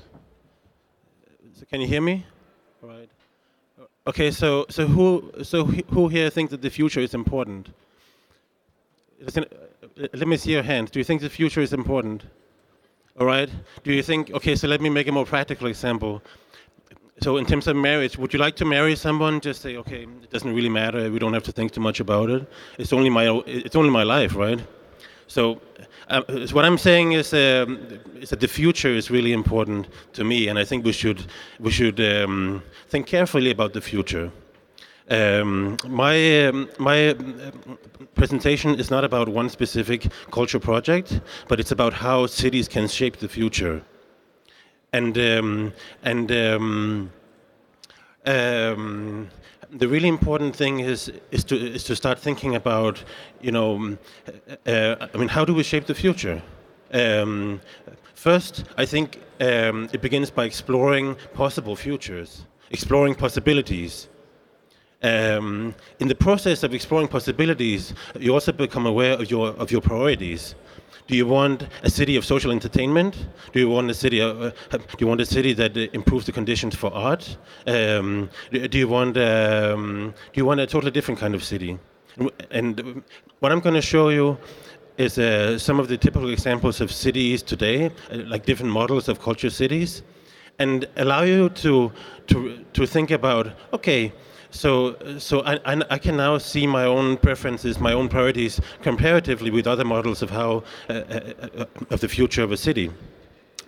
So 1.53 1.65
can 1.65 1.81
you 1.81 1.87
hear 1.87 2.01
me? 2.01 2.25
All 2.83 2.89
right. 2.89 3.09
Okay, 4.05 4.29
so 4.31 4.65
so 4.69 4.85
who 4.85 5.31
so 5.43 5.65
who 5.65 6.09
here 6.09 6.29
thinks 6.29 6.51
that 6.51 6.61
the 6.61 6.69
future 6.69 6.99
is 6.99 7.13
important? 7.13 7.69
Listen, 9.19 9.45
uh, 9.45 10.07
let 10.13 10.27
me 10.27 10.37
see 10.37 10.51
your 10.51 10.63
hand. 10.63 10.91
Do 10.91 10.99
you 10.99 11.05
think 11.05 11.21
the 11.21 11.29
future 11.29 11.61
is 11.61 11.73
important? 11.73 12.23
All 13.19 13.25
right. 13.25 13.49
Do 13.83 13.91
you 13.91 14.03
think? 14.03 14.31
Okay, 14.31 14.55
so 14.55 14.67
let 14.67 14.81
me 14.81 14.89
make 14.89 15.07
a 15.07 15.11
more 15.11 15.25
practical 15.25 15.67
example. 15.67 16.21
So 17.21 17.37
in 17.37 17.45
terms 17.45 17.67
of 17.67 17.75
marriage, 17.75 18.17
would 18.17 18.33
you 18.33 18.39
like 18.39 18.55
to 18.57 18.65
marry 18.65 18.95
someone? 18.95 19.39
Just 19.39 19.61
say, 19.61 19.77
okay, 19.77 20.03
it 20.03 20.29
doesn't 20.29 20.53
really 20.53 20.69
matter. 20.69 21.09
We 21.09 21.19
don't 21.19 21.33
have 21.33 21.43
to 21.43 21.51
think 21.51 21.71
too 21.71 21.81
much 21.81 21.99
about 21.99 22.29
it. 22.29 22.47
It's 22.77 22.93
only 22.93 23.09
my 23.09 23.41
it's 23.47 23.75
only 23.75 23.89
my 23.89 24.03
life, 24.03 24.35
right? 24.35 24.59
So, 25.27 25.61
uh, 26.09 26.45
so 26.45 26.55
what 26.55 26.65
I'm 26.65 26.77
saying 26.77 27.13
is, 27.13 27.33
um, 27.33 27.79
is 28.19 28.29
that 28.29 28.39
the 28.39 28.47
future 28.47 28.89
is 28.89 29.09
really 29.09 29.33
important 29.33 29.87
to 30.13 30.23
me, 30.23 30.47
and 30.47 30.59
I 30.59 30.65
think 30.65 30.85
we 30.85 30.91
should 30.91 31.25
we 31.59 31.71
should 31.71 31.99
um, 31.99 32.63
think 32.89 33.07
carefully 33.07 33.51
about 33.51 33.73
the 33.73 33.81
future. 33.81 34.31
Um, 35.09 35.77
my 35.87 36.47
um, 36.47 36.69
my 36.77 37.09
um, 37.09 37.77
presentation 38.15 38.79
is 38.79 38.89
not 38.89 39.03
about 39.03 39.29
one 39.29 39.49
specific 39.49 40.07
culture 40.31 40.59
project, 40.59 41.19
but 41.47 41.59
it's 41.59 41.71
about 41.71 41.93
how 41.93 42.27
cities 42.27 42.67
can 42.67 42.87
shape 42.87 43.17
the 43.17 43.27
future. 43.29 43.81
And 44.91 45.17
and 46.03 46.31
the 49.77 49.87
really 49.87 50.07
important 50.07 50.55
thing 50.55 50.79
is 50.79 51.11
is 51.31 51.43
to 51.45 51.55
is 51.55 51.83
to 51.83 51.95
start 51.95 52.19
thinking 52.19 52.55
about 52.55 53.03
you 53.41 53.51
know 53.51 53.75
um, 53.75 53.99
uh, 54.67 55.07
I 55.13 55.17
mean 55.17 55.27
how 55.29 55.45
do 55.45 55.53
we 55.53 55.63
shape 55.63 55.85
the 55.85 55.95
future? 55.95 56.41
Um, 56.93 57.59
first 58.13 58.65
I 58.77 58.85
think 58.85 59.19
um, 59.41 59.89
it 59.93 60.01
begins 60.01 60.29
by 60.29 60.45
exploring 60.45 61.15
possible 61.33 61.75
futures 61.75 62.45
exploring 62.69 63.15
possibilities. 63.15 64.09
Um, 65.03 65.75
in 65.99 66.07
the 66.07 66.15
process 66.15 66.63
of 66.63 66.73
exploring 66.73 67.09
possibilities 67.09 67.93
you 68.17 68.33
also 68.33 68.53
become 68.53 68.85
aware 68.85 69.13
of 69.13 69.29
your 69.29 69.49
of 69.63 69.69
your 69.69 69.81
priorities 69.81 70.55
do 71.07 71.15
you 71.15 71.27
want 71.27 71.67
a 71.83 71.89
city 71.89 72.15
of 72.15 72.25
social 72.25 72.51
entertainment? 72.51 73.27
Do 73.51 73.59
you 73.59 73.69
want 73.69 73.89
a 73.91 73.93
city? 73.93 74.19
Of, 74.19 74.41
uh, 74.41 74.77
do 74.77 74.97
you 74.99 75.07
want 75.07 75.21
a 75.21 75.25
city 75.25 75.53
that 75.53 75.75
uh, 75.75 75.81
improves 75.93 76.25
the 76.25 76.31
conditions 76.31 76.75
for 76.75 76.93
art? 76.93 77.37
Um, 77.67 78.29
do 78.51 78.77
you 78.77 78.87
want? 78.87 79.17
Um, 79.17 80.13
do 80.31 80.39
you 80.39 80.45
want 80.45 80.59
a 80.61 80.67
totally 80.67 80.91
different 80.91 81.19
kind 81.19 81.35
of 81.35 81.43
city? 81.43 81.77
And 82.51 82.79
uh, 82.79 82.83
what 83.39 83.51
I'm 83.51 83.59
going 83.59 83.75
to 83.75 83.81
show 83.81 84.09
you 84.09 84.37
is 84.97 85.17
uh, 85.17 85.57
some 85.57 85.79
of 85.79 85.87
the 85.87 85.97
typical 85.97 86.29
examples 86.29 86.79
of 86.79 86.91
cities 86.91 87.43
today, 87.43 87.87
uh, 87.87 88.17
like 88.27 88.45
different 88.45 88.71
models 88.71 89.09
of 89.09 89.19
culture 89.19 89.49
cities, 89.49 90.03
and 90.59 90.87
allow 90.97 91.23
you 91.23 91.49
to 91.49 91.91
to 92.27 92.63
to 92.73 92.85
think 92.85 93.11
about 93.11 93.51
okay. 93.73 94.13
So, 94.53 94.95
so 95.17 95.41
I, 95.41 95.59
I, 95.89 95.97
can 95.97 96.15
now 96.15 96.37
see 96.37 96.67
my 96.67 96.85
own 96.85 97.17
preferences, 97.17 97.79
my 97.79 97.91
own 97.91 98.07
priorities, 98.07 98.61
comparatively 98.83 99.49
with 99.49 99.65
other 99.65 99.83
models 99.83 100.21
of 100.21 100.29
how 100.29 100.63
uh, 100.89 100.93
uh, 100.93 101.33
uh, 101.57 101.65
of 101.89 102.01
the 102.01 102.07
future 102.07 102.43
of 102.43 102.51
a 102.51 102.57
city. 102.57 102.91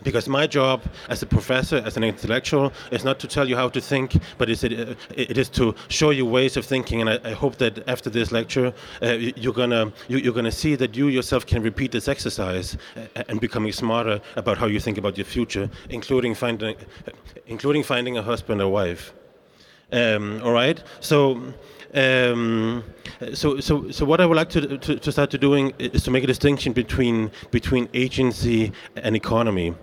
Because 0.04 0.30
my 0.30 0.46
job 0.46 0.84
as 1.10 1.24
a 1.24 1.26
professor, 1.26 1.78
as 1.78 1.98
an 1.98 2.04
intellectual, 2.04 2.72
is 2.92 3.04
not 3.04 3.18
to 3.20 3.28
tell 3.28 3.50
you 3.50 3.56
how 3.56 3.68
to 3.70 3.82
think, 3.82 4.16
but 4.38 4.48
it's, 4.48 4.64
uh, 4.64 4.94
it 5.10 5.40
is 5.40 5.50
to 5.50 5.74
show 5.88 6.12
you 6.12 6.24
ways 6.24 6.56
of 6.56 6.66
thinking. 6.66 7.02
And 7.02 7.10
I, 7.10 7.20
I 7.24 7.32
hope 7.32 7.56
that 7.56 7.88
after 7.90 8.12
this 8.12 8.32
lecture, 8.32 8.72
uh, 9.02 9.14
you- 9.14 9.34
you're 9.36 9.54
gonna 9.54 9.92
you, 10.08 10.20
you're 10.20 10.34
gonna 10.34 10.52
see 10.52 10.76
that 10.76 10.96
you 10.96 11.08
yourself 11.08 11.48
can 11.48 11.64
repeat 11.64 11.92
this 11.94 12.08
exercise 12.08 12.78
uh, 12.96 13.24
and 13.28 13.42
becoming 13.42 13.72
smarter 13.72 14.22
about 14.36 14.60
how 14.60 14.68
you 14.68 14.80
think 14.80 15.00
about 15.00 15.18
your 15.18 15.26
future, 15.26 15.68
including 15.90 16.36
finding 16.36 16.76
including 17.48 17.82
finding 17.82 18.18
a 18.18 18.22
husband 18.22 18.62
or 18.62 18.70
wife. 18.72 19.14
Um, 19.92 20.42
all 20.44 20.52
right. 20.52 20.82
So, 21.00 21.42
um, 21.94 22.84
so, 23.34 23.60
so, 23.60 23.90
so, 23.90 24.06
what 24.06 24.20
I 24.20 24.26
would 24.26 24.36
like 24.36 24.50
to, 24.50 24.78
to, 24.78 25.00
to 25.00 25.12
start 25.12 25.32
to 25.32 25.38
doing 25.38 25.74
is 25.80 26.04
to 26.04 26.12
make 26.12 26.24
a 26.24 26.28
distinction 26.28 26.74
between 26.74 27.32
between 27.52 27.88
agency 27.94 28.74
and 28.98 29.16
economy, 29.16 29.74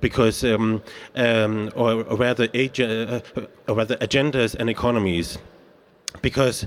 because, 0.00 0.44
um, 0.44 0.82
um, 1.14 1.70
or, 1.74 2.04
or 2.04 2.16
rather, 2.16 2.44
uh, 2.44 3.20
or 3.68 3.74
rather, 3.74 3.96
agendas 3.96 4.54
and 4.54 4.68
economies, 4.68 5.38
because 6.20 6.66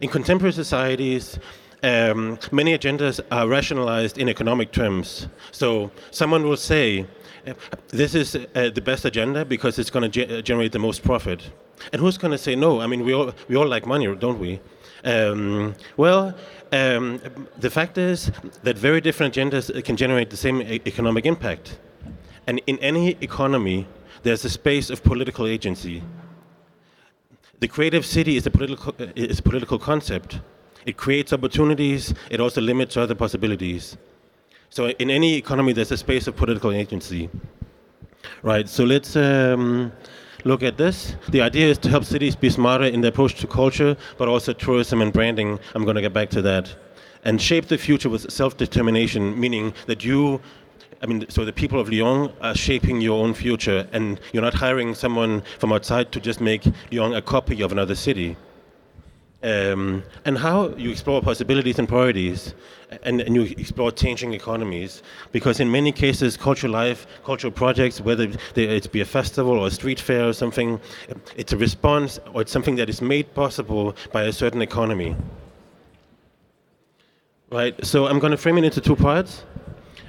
in 0.00 0.08
contemporary 0.08 0.52
societies. 0.52 1.38
Um, 1.82 2.38
many 2.50 2.76
agendas 2.76 3.20
are 3.30 3.46
rationalized 3.46 4.16
in 4.16 4.30
economic 4.30 4.72
terms. 4.72 5.28
So 5.52 5.92
someone 6.10 6.42
will 6.44 6.56
say, 6.56 7.06
uh, 7.46 7.52
this 7.88 8.14
is 8.14 8.34
uh, 8.34 8.70
the 8.74 8.80
best 8.80 9.04
agenda 9.04 9.44
because 9.44 9.78
it's 9.78 9.90
going 9.90 10.10
to 10.10 10.26
ge- 10.26 10.44
generate 10.44 10.72
the 10.72 10.78
most 10.78 11.04
profit. 11.04 11.50
And 11.92 12.00
who's 12.00 12.18
going 12.18 12.32
to 12.32 12.38
say 12.38 12.56
no? 12.56 12.80
I 12.80 12.86
mean, 12.86 13.04
we 13.04 13.12
all, 13.14 13.32
we 13.48 13.56
all 13.56 13.66
like 13.66 13.86
money, 13.86 14.14
don't 14.16 14.38
we? 14.38 14.60
Um, 15.04 15.74
well, 15.96 16.34
um, 16.72 17.20
the 17.58 17.70
fact 17.70 17.96
is 17.98 18.32
that 18.62 18.76
very 18.76 19.00
different 19.00 19.34
genders 19.34 19.70
can 19.84 19.96
generate 19.96 20.30
the 20.30 20.36
same 20.36 20.60
e- 20.62 20.80
economic 20.86 21.26
impact. 21.26 21.78
And 22.46 22.60
in 22.66 22.78
any 22.78 23.16
economy, 23.20 23.86
there's 24.22 24.44
a 24.44 24.50
space 24.50 24.90
of 24.90 25.02
political 25.02 25.46
agency. 25.46 26.02
The 27.60 27.68
creative 27.68 28.04
city 28.04 28.36
is 28.36 28.46
a 28.46 28.50
political, 28.50 28.94
is 29.14 29.38
a 29.38 29.42
political 29.42 29.78
concept. 29.78 30.40
It 30.84 30.96
creates 30.96 31.32
opportunities, 31.32 32.14
it 32.30 32.40
also 32.40 32.60
limits 32.60 32.96
other 32.96 33.14
possibilities. 33.14 33.96
So 34.70 34.88
in 34.88 35.10
any 35.10 35.36
economy, 35.36 35.72
there's 35.72 35.92
a 35.92 35.96
space 35.96 36.26
of 36.26 36.36
political 36.36 36.72
agency. 36.72 37.30
Right, 38.42 38.68
so 38.68 38.84
let's 38.84 39.16
um, 39.16 39.92
look 40.46 40.62
at 40.62 40.76
this. 40.76 41.16
The 41.28 41.42
idea 41.42 41.66
is 41.66 41.78
to 41.78 41.88
help 41.88 42.04
cities 42.04 42.36
be 42.36 42.48
smarter 42.50 42.84
in 42.84 43.00
their 43.00 43.10
approach 43.10 43.34
to 43.40 43.46
culture, 43.46 43.96
but 44.16 44.28
also 44.28 44.52
tourism 44.52 45.02
and 45.02 45.12
branding. 45.12 45.58
I'm 45.74 45.84
going 45.84 45.96
to 45.96 46.00
get 46.00 46.12
back 46.12 46.30
to 46.30 46.42
that. 46.42 46.74
And 47.24 47.42
shape 47.42 47.66
the 47.66 47.76
future 47.76 48.08
with 48.08 48.30
self 48.30 48.56
determination, 48.56 49.38
meaning 49.38 49.74
that 49.86 50.04
you, 50.04 50.40
I 51.02 51.06
mean, 51.06 51.26
so 51.28 51.44
the 51.44 51.52
people 51.52 51.80
of 51.80 51.88
Lyon 51.90 52.32
are 52.40 52.54
shaping 52.54 53.00
your 53.00 53.22
own 53.22 53.34
future, 53.34 53.88
and 53.92 54.20
you're 54.32 54.44
not 54.44 54.54
hiring 54.54 54.94
someone 54.94 55.42
from 55.58 55.72
outside 55.72 56.12
to 56.12 56.20
just 56.20 56.40
make 56.40 56.64
Lyon 56.92 57.14
a 57.14 57.22
copy 57.22 57.60
of 57.62 57.72
another 57.72 57.96
city 57.96 58.36
um, 59.42 60.02
and 60.24 60.38
how 60.38 60.68
you 60.76 60.90
explore 60.90 61.20
possibilities 61.20 61.78
and 61.78 61.88
priorities, 61.88 62.54
and, 63.02 63.20
and 63.20 63.34
you 63.34 63.42
explore 63.58 63.90
changing 63.90 64.34
economies. 64.34 65.02
Because 65.32 65.60
in 65.60 65.70
many 65.70 65.92
cases, 65.92 66.36
cultural 66.36 66.72
life, 66.72 67.06
cultural 67.24 67.52
projects, 67.52 68.00
whether 68.00 68.28
it 68.54 68.92
be 68.92 69.00
a 69.00 69.04
festival 69.04 69.58
or 69.58 69.66
a 69.66 69.70
street 69.70 70.00
fair 70.00 70.28
or 70.28 70.32
something, 70.32 70.80
it's 71.36 71.52
a 71.52 71.56
response 71.56 72.18
or 72.32 72.42
it's 72.42 72.52
something 72.52 72.76
that 72.76 72.88
is 72.88 73.02
made 73.02 73.32
possible 73.34 73.94
by 74.12 74.24
a 74.24 74.32
certain 74.32 74.62
economy. 74.62 75.14
Right. 77.50 77.84
So 77.84 78.06
I'm 78.06 78.18
going 78.18 78.32
to 78.32 78.36
frame 78.36 78.58
it 78.58 78.64
into 78.64 78.80
two 78.80 78.96
parts. 78.96 79.44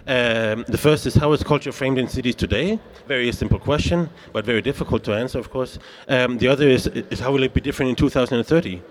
Um, 0.08 0.64
the 0.70 0.78
first 0.78 1.06
is 1.06 1.16
how 1.16 1.34
is 1.34 1.44
culture 1.44 1.74
framed 1.74 1.98
in 1.98 2.08
cities 2.08 2.36
today? 2.36 2.80
Very 3.08 3.30
simple 3.34 3.60
question, 3.60 4.10
but 4.32 4.46
very 4.46 4.62
difficult 4.62 5.04
to 5.04 5.14
answer, 5.14 5.38
of 5.38 5.50
course. 5.50 5.80
Um, 6.08 6.38
the 6.38 6.48
other 6.48 6.68
is, 6.68 6.88
is 6.88 7.20
how 7.20 7.34
will 7.34 7.44
it 7.44 7.54
be 7.54 7.60
different 7.60 7.90
in 7.90 7.96
2030? 7.98 8.82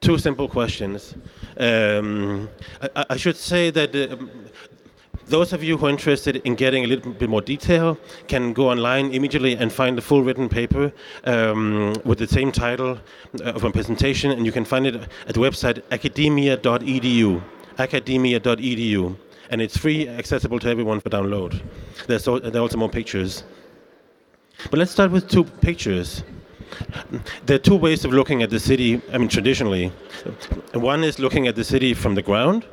Two 0.00 0.16
simple 0.18 0.48
questions. 0.48 1.14
Um, 1.58 2.48
I, 2.94 3.04
I, 3.10 3.16
should 3.16 3.36
say 3.36 3.70
that 3.70 4.12
um, 4.12 4.30
those 5.26 5.52
of 5.52 5.62
you 5.62 5.76
who 5.76 5.86
are 5.86 5.90
interested 5.90 6.36
in 6.36 6.54
getting 6.54 6.84
a 6.84 6.86
little 6.86 7.12
bit 7.12 7.28
more 7.28 7.40
detail 7.42 7.98
can 8.28 8.52
go 8.52 8.70
online 8.70 9.12
immediately 9.12 9.56
and 9.56 9.72
find 9.72 9.98
the 9.98 10.02
full 10.02 10.22
written 10.22 10.48
paper 10.48 10.92
um, 11.24 11.94
with 12.04 12.18
the 12.18 12.28
same 12.28 12.52
title 12.52 12.98
uh, 13.40 13.52
of 13.52 13.62
my 13.64 13.72
presentation, 13.72 14.30
and 14.30 14.46
you 14.46 14.52
can 14.52 14.64
find 14.64 14.86
it 14.86 14.94
at 14.94 15.34
the 15.34 15.40
website 15.40 15.82
academia.edu. 15.90 17.42
Academia.edu. 17.78 19.16
And 19.50 19.60
it's 19.60 19.76
free, 19.76 20.08
accessible 20.08 20.58
to 20.60 20.68
everyone 20.68 21.00
for 21.00 21.10
download. 21.10 21.60
There's 22.06 22.24
there 22.24 22.56
are 22.56 22.58
also 22.58 22.76
more 22.78 22.88
pictures. 22.88 23.44
But 24.70 24.78
let's 24.78 24.92
start 24.92 25.10
with 25.10 25.28
two 25.28 25.44
pictures. 25.44 26.22
There 27.46 27.56
are 27.56 27.58
two 27.58 27.76
ways 27.76 28.04
of 28.04 28.12
looking 28.12 28.42
at 28.42 28.50
the 28.50 28.60
city, 28.60 29.00
I 29.12 29.18
mean, 29.18 29.28
traditionally. 29.28 29.92
One 30.74 31.04
is 31.04 31.18
looking 31.18 31.46
at 31.48 31.56
the 31.56 31.64
city 31.64 31.94
from 31.94 32.14
the 32.14 32.22
ground, 32.22 32.64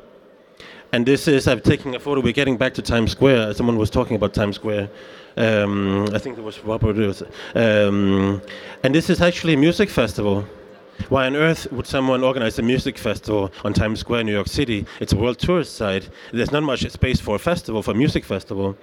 and 0.92 1.04
this 1.04 1.28
is, 1.28 1.48
I'm 1.48 1.60
taking 1.60 1.94
a 1.94 2.00
photo, 2.00 2.20
we're 2.20 2.32
getting 2.32 2.56
back 2.56 2.74
to 2.74 2.82
Times 2.82 3.10
Square. 3.10 3.54
Someone 3.54 3.76
was 3.76 3.90
talking 3.90 4.16
about 4.16 4.34
Times 4.34 4.56
Square. 4.56 4.88
Um, 5.36 6.06
I 6.14 6.18
think 6.18 6.38
it 6.38 6.44
was 6.44 6.64
Robert. 6.64 7.22
Um, 7.54 8.40
and 8.82 8.94
this 8.94 9.10
is 9.10 9.20
actually 9.20 9.54
a 9.54 9.56
music 9.56 9.90
festival. 9.90 10.44
Why 11.08 11.26
on 11.26 11.36
earth 11.36 11.70
would 11.72 11.86
someone 11.86 12.24
organize 12.24 12.58
a 12.58 12.62
music 12.62 12.96
festival 12.96 13.52
on 13.64 13.74
Times 13.74 14.00
Square, 14.00 14.24
New 14.24 14.32
York 14.32 14.48
City? 14.48 14.86
It's 15.00 15.12
a 15.12 15.16
world 15.16 15.38
tourist 15.38 15.76
site. 15.76 16.08
There's 16.32 16.52
not 16.52 16.62
much 16.62 16.88
space 16.90 17.20
for 17.20 17.36
a 17.36 17.38
festival, 17.38 17.82
for 17.82 17.90
a 17.90 17.94
music 17.94 18.24
festival. 18.24 18.76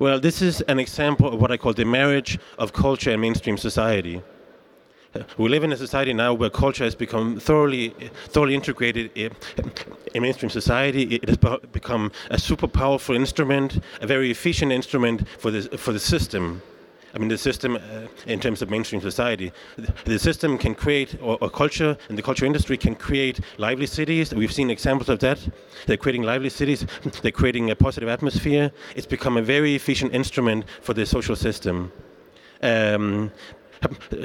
Well, 0.00 0.18
this 0.18 0.42
is 0.42 0.60
an 0.62 0.80
example 0.80 1.32
of 1.32 1.40
what 1.40 1.52
I 1.52 1.56
call 1.56 1.72
the 1.72 1.84
marriage 1.84 2.38
of 2.58 2.72
culture 2.72 3.12
and 3.12 3.20
mainstream 3.20 3.56
society 3.56 4.22
we 5.38 5.48
live 5.48 5.64
in 5.64 5.72
a 5.72 5.76
society 5.76 6.12
now 6.12 6.34
where 6.34 6.50
culture 6.50 6.84
has 6.84 6.94
become 6.94 7.38
thoroughly, 7.38 7.90
thoroughly 8.28 8.54
integrated 8.54 9.10
in, 9.14 9.32
in 10.14 10.22
mainstream 10.22 10.50
society. 10.50 11.16
It 11.16 11.28
has 11.28 11.38
become 11.72 12.12
a 12.30 12.38
super 12.38 12.68
powerful 12.68 13.14
instrument, 13.14 13.80
a 14.00 14.06
very 14.06 14.30
efficient 14.30 14.72
instrument 14.72 15.28
for 15.38 15.50
the, 15.50 15.62
for 15.78 15.92
the 15.92 16.00
system. 16.00 16.62
I 17.14 17.18
mean, 17.18 17.28
the 17.28 17.38
system, 17.38 17.76
uh, 17.76 17.80
in 18.26 18.40
terms 18.40 18.60
of 18.60 18.70
mainstream 18.70 19.00
society, 19.00 19.52
the 20.04 20.18
system 20.18 20.58
can 20.58 20.74
create, 20.74 21.16
or, 21.22 21.38
or, 21.40 21.48
culture 21.48 21.96
and 22.08 22.18
the 22.18 22.22
culture 22.22 22.44
industry 22.44 22.76
can 22.76 22.96
create 22.96 23.38
lively 23.56 23.86
cities. 23.86 24.34
We've 24.34 24.52
seen 24.52 24.68
examples 24.68 25.08
of 25.08 25.20
that. 25.20 25.38
They're 25.86 25.96
creating 25.96 26.24
lively 26.24 26.50
cities. 26.50 26.84
They're 27.22 27.30
creating 27.30 27.70
a 27.70 27.76
positive 27.76 28.08
atmosphere. 28.08 28.72
It's 28.96 29.06
become 29.06 29.36
a 29.36 29.42
very 29.42 29.76
efficient 29.76 30.12
instrument 30.12 30.64
for 30.82 30.92
the 30.92 31.06
social 31.06 31.36
system. 31.36 31.92
Um, 32.62 33.30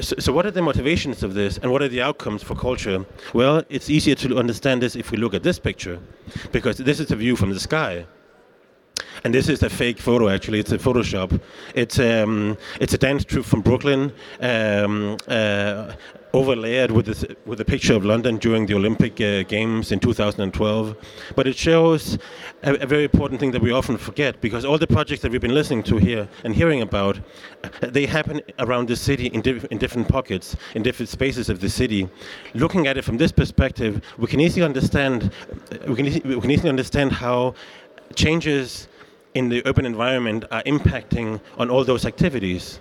so, 0.02 0.34
what 0.34 0.46
are 0.46 0.52
the 0.52 0.62
motivations 0.62 1.24
of 1.24 1.34
this 1.34 1.58
and 1.58 1.72
what 1.72 1.82
are 1.82 1.88
the 1.88 2.02
outcomes 2.02 2.44
for 2.44 2.56
culture? 2.56 3.06
Well, 3.34 3.64
it's 3.70 3.90
easier 3.90 4.16
to 4.16 4.38
understand 4.38 4.82
this 4.82 4.96
if 4.96 5.12
we 5.12 5.18
look 5.18 5.34
at 5.34 5.44
this 5.44 5.60
picture, 5.60 6.00
because 6.52 6.78
this 6.78 7.00
is 7.00 7.12
a 7.12 7.16
view 7.16 7.36
from 7.36 7.52
the 7.52 7.60
sky. 7.60 8.06
And 9.24 9.34
this 9.34 9.50
is 9.50 9.64
a 9.64 9.70
fake 9.70 10.00
photo, 10.00 10.30
actually. 10.30 10.60
It's 10.60 10.72
a 10.72 10.78
Photoshop. 10.78 11.42
It's 11.76 12.00
um, 12.00 12.58
it's 12.80 12.94
a 12.94 12.98
dance 12.98 13.26
troupe 13.26 13.46
from 13.46 13.62
Brooklyn, 13.62 14.14
um, 14.40 15.18
uh, 15.28 15.94
overlaid 16.34 16.92
with 16.92 17.06
this, 17.06 17.26
with 17.46 17.60
a 17.62 17.66
picture 17.66 17.94
of 17.94 18.06
London 18.06 18.38
during 18.38 18.66
the 18.66 18.74
Olympic 18.74 19.20
uh, 19.20 19.44
Games 19.44 19.92
in 19.92 20.00
2012. 20.00 20.96
But 21.36 21.48
it 21.48 21.56
shows 21.56 22.18
a, 22.64 22.76
a, 22.76 22.86
very 22.86 23.04
important 23.04 23.40
thing 23.40 23.52
that 23.52 23.62
we 23.62 23.72
often 23.72 23.98
forget, 23.98 24.40
because 24.42 24.66
all 24.66 24.78
the 24.78 24.88
projects 24.88 25.22
that 25.22 25.32
we've 25.32 25.42
been 25.42 25.54
listening 25.54 25.84
to 25.84 25.98
here 25.98 26.28
and 26.44 26.54
hearing 26.54 26.82
about, 26.82 27.20
they 27.82 28.06
happen 28.06 28.42
around 28.60 28.88
the 28.88 28.96
city 28.96 29.28
in, 29.28 29.42
diff 29.42 29.66
in 29.66 29.78
different 29.78 30.08
pockets, 30.08 30.56
in 30.76 30.84
different 30.84 31.10
spaces 31.10 31.50
of 31.50 31.60
the 31.60 31.70
city. 31.70 32.08
Looking 32.54 32.88
at 32.88 32.98
it 32.98 33.04
from 33.04 33.18
this 33.18 33.32
perspective, 33.32 34.02
we 34.18 34.28
can 34.28 34.40
easily 34.40 34.64
understand 34.64 35.32
we 35.88 35.96
can, 35.96 36.06
we 36.06 36.42
can 36.42 36.52
easily 36.52 36.70
understand 36.70 37.12
how 37.12 37.56
changes 38.16 38.88
in 39.34 39.50
the 39.50 39.66
urban 39.66 39.86
environment 39.86 40.46
are 40.52 40.64
impacting 40.64 41.40
on 41.58 41.70
all 41.70 41.84
those 41.84 42.06
activities. 42.06 42.80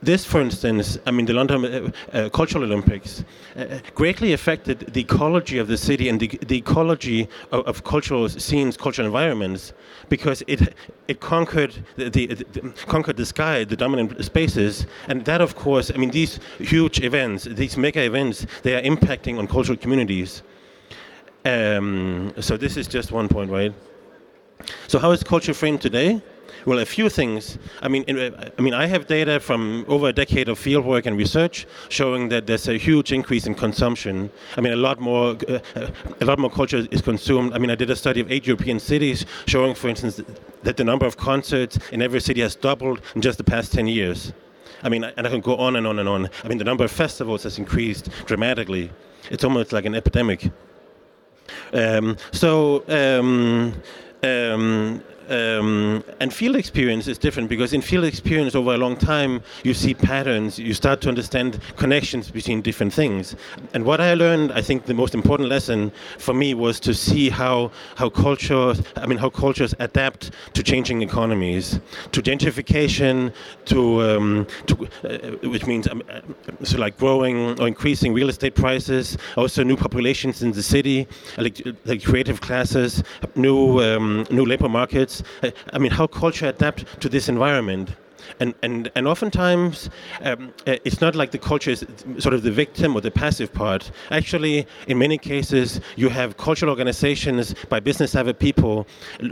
This, 0.00 0.24
for 0.24 0.40
instance, 0.40 0.96
I 1.06 1.10
mean, 1.10 1.26
the 1.26 1.32
London 1.32 1.64
uh, 1.64 2.16
uh, 2.16 2.28
Cultural 2.28 2.62
Olympics 2.62 3.24
uh, 3.56 3.80
greatly 3.96 4.32
affected 4.32 4.78
the 4.94 5.00
ecology 5.00 5.58
of 5.58 5.66
the 5.66 5.76
city 5.76 6.08
and 6.08 6.20
the, 6.20 6.28
the 6.46 6.56
ecology 6.56 7.28
of, 7.50 7.66
of, 7.66 7.82
cultural 7.82 8.28
scenes, 8.28 8.76
cultural 8.76 9.06
environments, 9.06 9.72
because 10.08 10.44
it 10.46 10.72
it 11.08 11.18
conquered 11.20 11.74
the, 11.96 12.10
the, 12.10 12.26
the, 12.26 12.72
conquered 12.86 13.16
the 13.16 13.26
sky, 13.26 13.64
the 13.64 13.76
dominant 13.76 14.24
spaces, 14.24 14.86
and 15.08 15.24
that, 15.24 15.40
of 15.40 15.56
course, 15.56 15.90
I 15.92 15.96
mean, 15.96 16.10
these 16.10 16.38
huge 16.60 17.00
events, 17.00 17.44
these 17.44 17.76
mega 17.76 18.04
events, 18.04 18.46
they 18.62 18.76
are 18.76 18.82
impacting 18.82 19.38
on 19.38 19.48
cultural 19.48 19.76
communities. 19.76 20.42
Um, 21.44 22.34
so 22.38 22.56
this 22.56 22.76
is 22.76 22.86
just 22.86 23.10
one 23.10 23.28
point, 23.28 23.50
right? 23.50 23.74
So 24.86 25.00
how 25.00 25.10
is 25.10 25.24
culture 25.24 25.54
framed 25.54 25.80
today? 25.80 26.22
Well, 26.64 26.78
a 26.78 26.84
few 26.84 27.08
things. 27.08 27.58
I 27.82 27.88
mean, 27.88 28.04
I 28.08 28.60
mean, 28.60 28.74
I 28.74 28.86
have 28.86 29.06
data 29.06 29.40
from 29.40 29.84
over 29.88 30.08
a 30.08 30.12
decade 30.12 30.48
of 30.48 30.58
fieldwork 30.58 31.06
and 31.06 31.16
research 31.16 31.66
showing 31.88 32.28
that 32.30 32.46
there's 32.46 32.68
a 32.68 32.76
huge 32.76 33.12
increase 33.12 33.46
in 33.46 33.54
consumption. 33.54 34.30
I 34.56 34.60
mean, 34.60 34.72
a 34.72 34.76
lot 34.76 35.00
more, 35.00 35.36
uh, 35.48 35.60
a 36.20 36.24
lot 36.24 36.38
more 36.38 36.50
culture 36.50 36.86
is 36.90 37.00
consumed. 37.00 37.52
I 37.54 37.58
mean, 37.58 37.70
I 37.70 37.74
did 37.74 37.90
a 37.90 37.96
study 37.96 38.20
of 38.20 38.30
eight 38.30 38.46
European 38.46 38.80
cities 38.80 39.24
showing, 39.46 39.74
for 39.74 39.88
instance, 39.88 40.20
that 40.62 40.76
the 40.76 40.84
number 40.84 41.06
of 41.06 41.16
concerts 41.16 41.78
in 41.92 42.02
every 42.02 42.20
city 42.20 42.40
has 42.40 42.56
doubled 42.56 43.00
in 43.14 43.22
just 43.22 43.38
the 43.38 43.44
past 43.44 43.72
10 43.72 43.86
years. 43.86 44.32
I 44.82 44.88
mean, 44.88 45.04
and 45.04 45.26
I 45.26 45.30
can 45.30 45.40
go 45.40 45.56
on 45.56 45.76
and 45.76 45.86
on 45.86 45.98
and 45.98 46.08
on. 46.08 46.28
I 46.44 46.48
mean, 46.48 46.58
the 46.58 46.64
number 46.64 46.84
of 46.84 46.90
festivals 46.90 47.42
has 47.44 47.58
increased 47.58 48.08
dramatically. 48.26 48.90
It's 49.30 49.44
almost 49.44 49.72
like 49.72 49.84
an 49.84 49.94
epidemic. 49.94 50.50
Um, 51.72 52.16
so. 52.32 52.84
Um, 52.88 53.74
um, 54.22 55.02
um, 55.28 56.02
and 56.20 56.32
field 56.32 56.56
experience 56.56 57.06
is 57.08 57.18
different 57.18 57.48
because 57.48 57.72
in 57.72 57.82
field 57.82 58.04
experience 58.04 58.54
over 58.54 58.74
a 58.74 58.78
long 58.78 58.96
time 58.96 59.42
you 59.62 59.74
see 59.74 59.94
patterns 59.94 60.58
you 60.58 60.74
start 60.74 61.00
to 61.02 61.08
understand 61.08 61.60
connections 61.76 62.30
between 62.30 62.62
different 62.62 62.92
things. 62.92 63.36
And 63.74 63.84
what 63.84 64.00
i 64.00 64.14
learned 64.14 64.52
i 64.52 64.62
think 64.62 64.86
the 64.86 64.94
most 64.94 65.14
important 65.14 65.48
lesson 65.48 65.92
for 66.18 66.34
me 66.34 66.54
was 66.54 66.80
to 66.80 66.94
see 66.94 67.28
how 67.28 67.70
how 67.96 68.08
cultures 68.08 68.82
i 68.96 69.06
mean 69.06 69.18
how 69.18 69.30
cultures 69.30 69.74
adapt 69.78 70.30
to 70.54 70.62
changing 70.62 71.02
economies 71.02 71.80
to 72.12 72.22
gentrification 72.22 73.32
to, 73.66 74.02
um, 74.02 74.46
to 74.66 74.88
uh, 75.04 75.48
which 75.48 75.66
means 75.66 75.86
um, 75.88 76.02
uh, 76.10 76.20
so 76.64 76.78
like 76.78 76.96
growing 76.98 77.58
or 77.60 77.66
increasing 77.66 78.12
real 78.12 78.28
estate 78.28 78.54
prices 78.54 79.16
also 79.36 79.62
new 79.62 79.76
populations 79.76 80.42
in 80.42 80.52
the 80.52 80.62
city 80.62 81.06
like, 81.36 81.60
like 81.84 82.02
creative 82.02 82.40
classes 82.40 83.02
new 83.34 83.80
um, 83.82 84.26
new 84.30 84.44
labor 84.44 84.68
markets 84.68 85.17
I 85.72 85.78
mean, 85.78 85.92
how 85.92 86.06
culture 86.06 86.48
adapt 86.48 87.00
to 87.00 87.08
this 87.08 87.28
environment. 87.28 87.90
And, 88.40 88.54
and, 88.62 88.90
and 88.94 89.08
oftentimes, 89.08 89.88
um, 90.22 90.52
uh, 90.66 90.76
it's 90.84 91.00
not 91.00 91.14
like 91.14 91.30
the 91.30 91.38
culture 91.38 91.70
is 91.70 91.86
sort 92.18 92.34
of 92.34 92.42
the 92.42 92.50
victim 92.50 92.94
or 92.94 93.00
the 93.00 93.10
passive 93.10 93.52
part. 93.52 93.90
Actually, 94.10 94.66
in 94.86 94.98
many 94.98 95.18
cases, 95.18 95.80
you 95.96 96.08
have 96.10 96.36
cultural 96.36 96.70
organizations 96.70 97.54
by 97.68 97.80
business 97.80 98.12
savvy 98.12 98.34
people 98.34 98.86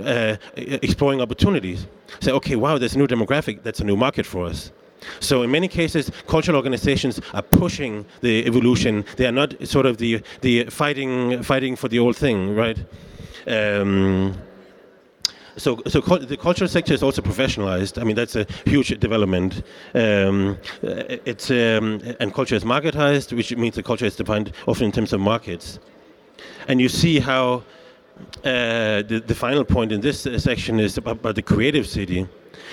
uh, 0.05 0.37
exploring 0.57 1.21
opportunities. 1.21 1.87
Say, 2.21 2.33
okay, 2.33 2.57
wow, 2.57 2.79
there's 2.79 2.95
a 2.95 2.99
new 2.99 3.07
demographic, 3.07 3.63
that's 3.63 3.81
a 3.81 3.85
new 3.85 3.97
market 3.97 4.25
for 4.25 4.47
us. 4.47 4.73
So 5.21 5.43
in 5.43 5.51
many 5.51 5.69
cases, 5.69 6.11
cultural 6.27 6.57
organizations 6.57 7.21
are 7.35 7.43
pushing 7.43 8.07
the 8.23 8.47
evolution. 8.47 9.05
They 9.17 9.27
are 9.27 9.33
not 9.33 9.55
sort 9.67 9.87
of 9.87 9.99
the 9.99 10.23
the 10.41 10.65
fighting 10.65 11.43
fighting 11.43 11.77
for 11.77 11.89
the 11.89 11.99
old 11.99 12.17
thing, 12.17 12.55
right? 12.55 12.79
Um, 13.47 14.35
so, 15.57 15.83
so 15.87 16.01
the 16.01 16.37
cultural 16.37 16.69
sector 16.69 16.93
is 16.93 17.03
also 17.03 17.23
professionalized. 17.23 18.01
I 18.01 18.05
mean, 18.05 18.17
that's 18.17 18.37
a 18.37 18.47
huge 18.65 18.89
development. 19.01 19.63
Um, 19.95 20.59
it's 20.83 21.51
um, 21.51 22.01
and 22.21 22.33
culture 22.35 22.55
is 22.55 22.65
marketized, 22.65 23.35
which 23.35 23.55
means 23.57 23.75
the 23.75 23.83
culture 23.83 24.07
is 24.07 24.17
defined 24.17 24.53
often 24.67 24.87
in 24.87 24.93
terms 24.93 25.13
of 25.13 25.21
markets. 25.21 25.79
And 26.69 26.81
you 26.81 26.89
see 26.89 27.21
how 27.21 27.63
uh, 28.45 29.03
the, 29.03 29.23
the 29.27 29.35
final 29.35 29.65
point 29.65 29.93
in 29.93 30.01
this 30.01 30.23
section 30.39 30.81
is 30.81 30.99
about, 30.99 31.17
about, 31.17 31.35
the 31.35 31.43
creative 31.43 31.87
city. 31.87 32.27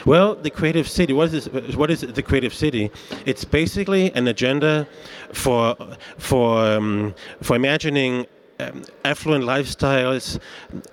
Well, 0.05 0.35
the 0.35 0.49
creative 0.49 0.87
city. 0.87 1.13
What 1.13 1.33
is 1.33 1.45
this, 1.45 1.75
what 1.75 1.91
is 1.91 2.01
the 2.01 2.23
creative 2.23 2.53
city? 2.53 2.91
It's 3.25 3.45
basically 3.45 4.11
an 4.13 4.27
agenda 4.27 4.87
for 5.31 5.75
for 6.17 6.65
um, 6.65 7.15
for 7.41 7.55
imagining 7.55 8.25
um, 8.63 8.83
affluent 9.05 9.43
lifestyles, 9.43 10.39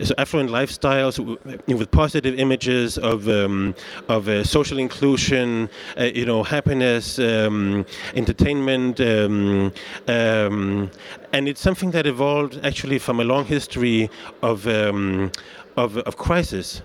so 0.00 0.14
affluent 0.18 0.50
lifestyles 0.50 1.18
with 1.66 1.90
positive 1.90 2.38
images 2.38 2.98
of 2.98 3.28
um, 3.28 3.74
of 4.08 4.28
uh, 4.28 4.44
social 4.44 4.78
inclusion, 4.78 5.68
uh, 5.98 6.04
you 6.04 6.24
know, 6.24 6.42
happiness, 6.42 7.18
um, 7.18 7.84
entertainment, 8.14 9.00
um, 9.00 9.72
um, 10.08 10.90
and 11.32 11.48
it's 11.48 11.60
something 11.60 11.90
that 11.92 12.06
evolved 12.06 12.58
actually 12.62 12.98
from 12.98 13.20
a 13.20 13.24
long 13.24 13.44
history 13.44 14.10
of 14.42 14.66
um, 14.66 15.30
of, 15.76 15.96
of 15.98 16.16
crisis. 16.16 16.82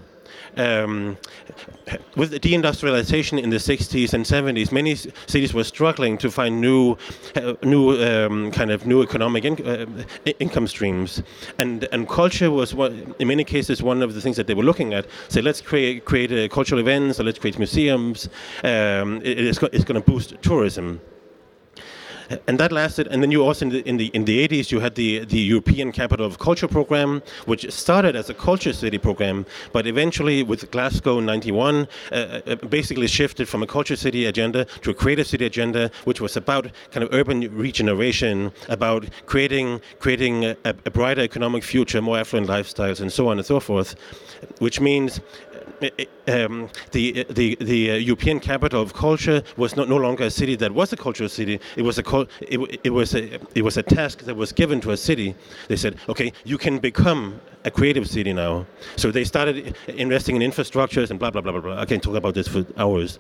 Um, 0.57 1.17
with 2.15 2.31
the 2.31 2.39
deindustrialization 2.39 3.41
in 3.41 3.49
the 3.49 3.57
60s 3.57 4.13
and 4.13 4.25
70s, 4.25 4.71
many 4.71 4.95
cities 4.95 5.53
were 5.53 5.63
struggling 5.63 6.17
to 6.19 6.31
find 6.31 6.61
new, 6.61 6.97
uh, 7.35 7.53
new 7.63 7.91
um, 8.01 8.51
kind 8.51 8.71
of 8.71 8.85
new 8.85 9.01
economic 9.01 9.45
in, 9.45 9.65
uh, 9.65 9.85
income 10.39 10.67
streams, 10.67 11.21
and 11.59 11.87
and 11.91 12.07
culture 12.07 12.51
was 12.51 12.73
one, 12.73 13.13
in 13.19 13.27
many 13.27 13.43
cases 13.43 13.83
one 13.83 14.01
of 14.01 14.13
the 14.13 14.21
things 14.21 14.37
that 14.37 14.47
they 14.47 14.53
were 14.53 14.63
looking 14.63 14.93
at. 14.93 15.05
Say, 15.27 15.41
let's 15.41 15.61
create 15.61 16.05
create 16.05 16.31
uh, 16.31 16.47
cultural 16.53 16.79
events, 16.79 17.19
or 17.19 17.23
let's 17.23 17.39
create 17.39 17.57
museums. 17.57 18.29
Um, 18.63 19.21
it, 19.23 19.39
it's, 19.39 19.61
it's 19.73 19.83
going 19.83 20.01
to 20.01 20.11
boost 20.11 20.41
tourism 20.41 21.01
and 22.47 22.59
that 22.59 22.71
lasted. 22.71 23.07
And 23.07 23.21
then 23.21 23.31
you 23.31 23.43
also 23.43 23.65
in 23.65 23.71
the 23.71 23.81
in 23.87 23.97
the 23.97 24.07
in 24.07 24.25
the 24.25 24.47
80s 24.47 24.71
you 24.71 24.79
had 24.79 24.95
the 24.95 25.25
the 25.25 25.39
European 25.39 25.91
Capital 25.91 26.25
of 26.25 26.39
Culture 26.39 26.67
program, 26.67 27.21
which 27.45 27.71
started 27.71 28.15
as 28.15 28.29
a 28.29 28.33
culture 28.33 28.73
city 28.73 28.97
program, 28.97 29.45
but 29.71 29.87
eventually 29.87 30.43
with 30.43 30.69
Glasgow 30.71 31.19
'91, 31.19 31.87
uh, 32.11 32.15
uh, 32.15 32.55
basically 32.67 33.07
shifted 33.07 33.47
from 33.47 33.63
a 33.63 33.67
culture 33.67 33.95
city 33.95 34.25
agenda 34.25 34.65
to 34.81 34.91
a 34.91 34.93
creative 34.93 35.27
city 35.27 35.45
agenda, 35.45 35.91
which 36.05 36.21
was 36.21 36.35
about 36.37 36.71
kind 36.91 37.03
of 37.03 37.13
urban 37.13 37.41
regeneration, 37.55 38.51
about 38.69 39.05
creating 39.25 39.81
creating 39.99 40.45
a, 40.45 40.55
a 40.63 40.91
brighter 40.91 41.21
economic 41.21 41.63
future, 41.63 42.01
more 42.01 42.17
affluent 42.17 42.47
lifestyles, 42.47 42.99
and 43.01 43.11
so 43.11 43.27
on 43.27 43.37
and 43.37 43.45
so 43.45 43.59
forth. 43.59 43.95
Which 44.59 44.79
means 44.79 45.19
um, 46.27 46.69
the 46.91 47.25
the 47.29 47.55
the 47.59 47.91
uh, 47.91 47.95
European 47.95 48.39
capital 48.39 48.81
of 48.81 48.93
culture 48.93 49.43
was 49.57 49.75
not 49.75 49.89
no 49.89 49.97
longer 49.97 50.25
a 50.25 50.31
city 50.31 50.55
that 50.55 50.71
was 50.71 50.93
a 50.93 50.97
cultural 50.97 51.29
city. 51.29 51.59
It 51.75 51.83
was 51.83 51.97
a 51.97 52.03
it, 52.41 52.79
it 52.83 52.89
was 52.91 53.15
a 53.15 53.39
it 53.55 53.63
was 53.63 53.77
a 53.77 53.83
task 53.83 54.19
that 54.23 54.35
was 54.35 54.51
given 54.51 54.81
to 54.81 54.91
a 54.91 54.97
city. 54.97 55.35
They 55.67 55.75
said, 55.75 55.97
okay, 56.09 56.31
you 56.43 56.57
can 56.57 56.79
become 56.79 57.39
a 57.63 57.71
creative 57.71 58.07
city 58.07 58.33
now. 58.33 58.65
So 58.95 59.11
they 59.11 59.23
started 59.23 59.75
investing 59.87 60.35
in 60.35 60.51
infrastructures 60.51 61.09
and 61.09 61.19
blah 61.19 61.31
blah 61.31 61.41
blah 61.41 61.51
blah 61.51 61.61
blah. 61.61 61.79
I 61.79 61.85
can 61.85 61.99
talk 61.99 62.15
about 62.15 62.33
this 62.33 62.47
for 62.47 62.65
hours 62.77 63.19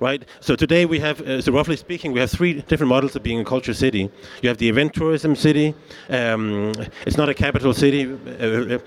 right? 0.00 0.24
So 0.40 0.56
today 0.56 0.86
we 0.86 0.98
have, 1.00 1.20
uh, 1.20 1.40
so 1.40 1.52
roughly 1.52 1.76
speaking, 1.76 2.12
we 2.12 2.20
have 2.20 2.30
three 2.30 2.62
different 2.62 2.88
models 2.88 3.16
of 3.16 3.22
being 3.22 3.40
a 3.40 3.44
culture 3.44 3.74
city. 3.74 4.10
You 4.42 4.48
have 4.48 4.58
the 4.58 4.68
event 4.68 4.94
tourism 4.94 5.36
city. 5.36 5.74
Um, 6.08 6.72
it's 7.06 7.16
not 7.16 7.28
a 7.28 7.34
capital 7.34 7.74
city 7.74 8.02
uh, 8.06 8.76
uh 8.76 8.78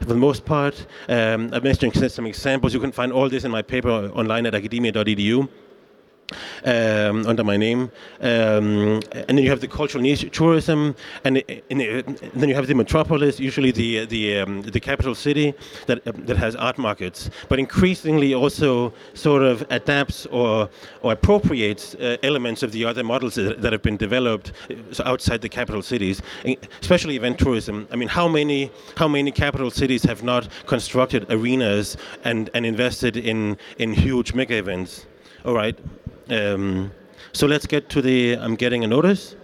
for 0.00 0.04
the 0.06 0.16
most 0.16 0.44
part. 0.44 0.86
Um, 1.08 1.50
I've 1.52 1.64
mentioned 1.64 2.10
some 2.10 2.26
examples. 2.26 2.74
You 2.74 2.80
can 2.80 2.92
find 2.92 3.12
all 3.12 3.28
this 3.28 3.44
in 3.44 3.50
my 3.50 3.62
paper 3.62 3.90
online 3.90 4.46
at 4.46 4.54
academia.edu 4.54 5.48
um, 6.64 7.26
under 7.26 7.44
my 7.44 7.56
name. 7.56 7.90
Um, 8.20 9.00
and 9.12 9.36
then 9.36 9.38
you 9.38 9.50
have 9.50 9.60
the 9.60 9.68
cultural 9.68 10.02
niche 10.02 10.28
tourism, 10.32 10.94
and, 11.24 11.38
in, 11.38 11.80
in, 11.80 12.18
then 12.34 12.48
you 12.48 12.54
have 12.54 12.66
the 12.66 12.74
metropolis, 12.74 13.38
usually 13.38 13.70
the 13.70 14.06
the 14.06 14.40
um, 14.40 14.62
the 14.62 14.80
capital 14.80 15.14
city 15.14 15.54
that 15.86 16.04
that 16.26 16.36
has 16.36 16.56
art 16.56 16.78
markets, 16.78 17.30
but 17.48 17.58
increasingly 17.58 18.34
also 18.34 18.92
sort 19.14 19.42
of 19.42 19.64
adapts 19.70 20.26
or 20.26 20.68
or 21.02 21.12
appropriates 21.12 21.94
uh, 21.94 22.16
elements 22.22 22.62
of 22.62 22.72
the 22.72 22.84
other 22.84 23.04
models 23.04 23.34
that, 23.34 23.60
that 23.62 23.72
have 23.72 23.82
been 23.82 23.96
developed 23.96 24.52
uh, 24.70 25.02
outside 25.04 25.40
the 25.40 25.48
capital 25.48 25.82
cities, 25.82 26.22
especially 26.80 27.16
event 27.16 27.38
tourism. 27.38 27.86
I 27.90 27.96
mean, 27.96 28.08
how 28.08 28.28
many 28.28 28.70
how 28.96 29.08
many 29.08 29.30
capital 29.30 29.70
cities 29.70 30.02
have 30.04 30.22
not 30.22 30.48
constructed 30.66 31.26
arenas 31.30 31.96
and 32.24 32.50
and 32.54 32.64
invested 32.66 33.16
in 33.16 33.56
in 33.78 33.92
huge 33.92 34.34
mega 34.34 34.56
events? 34.56 35.06
All 35.44 35.54
right. 35.54 35.78
Um, 36.28 36.92
so 37.32 37.46
let's 37.46 37.66
get 37.66 37.88
to 37.90 38.02
the. 38.02 38.34
I'm 38.34 38.54
getting 38.54 38.84
a 38.84 38.86
notice. 38.86 39.36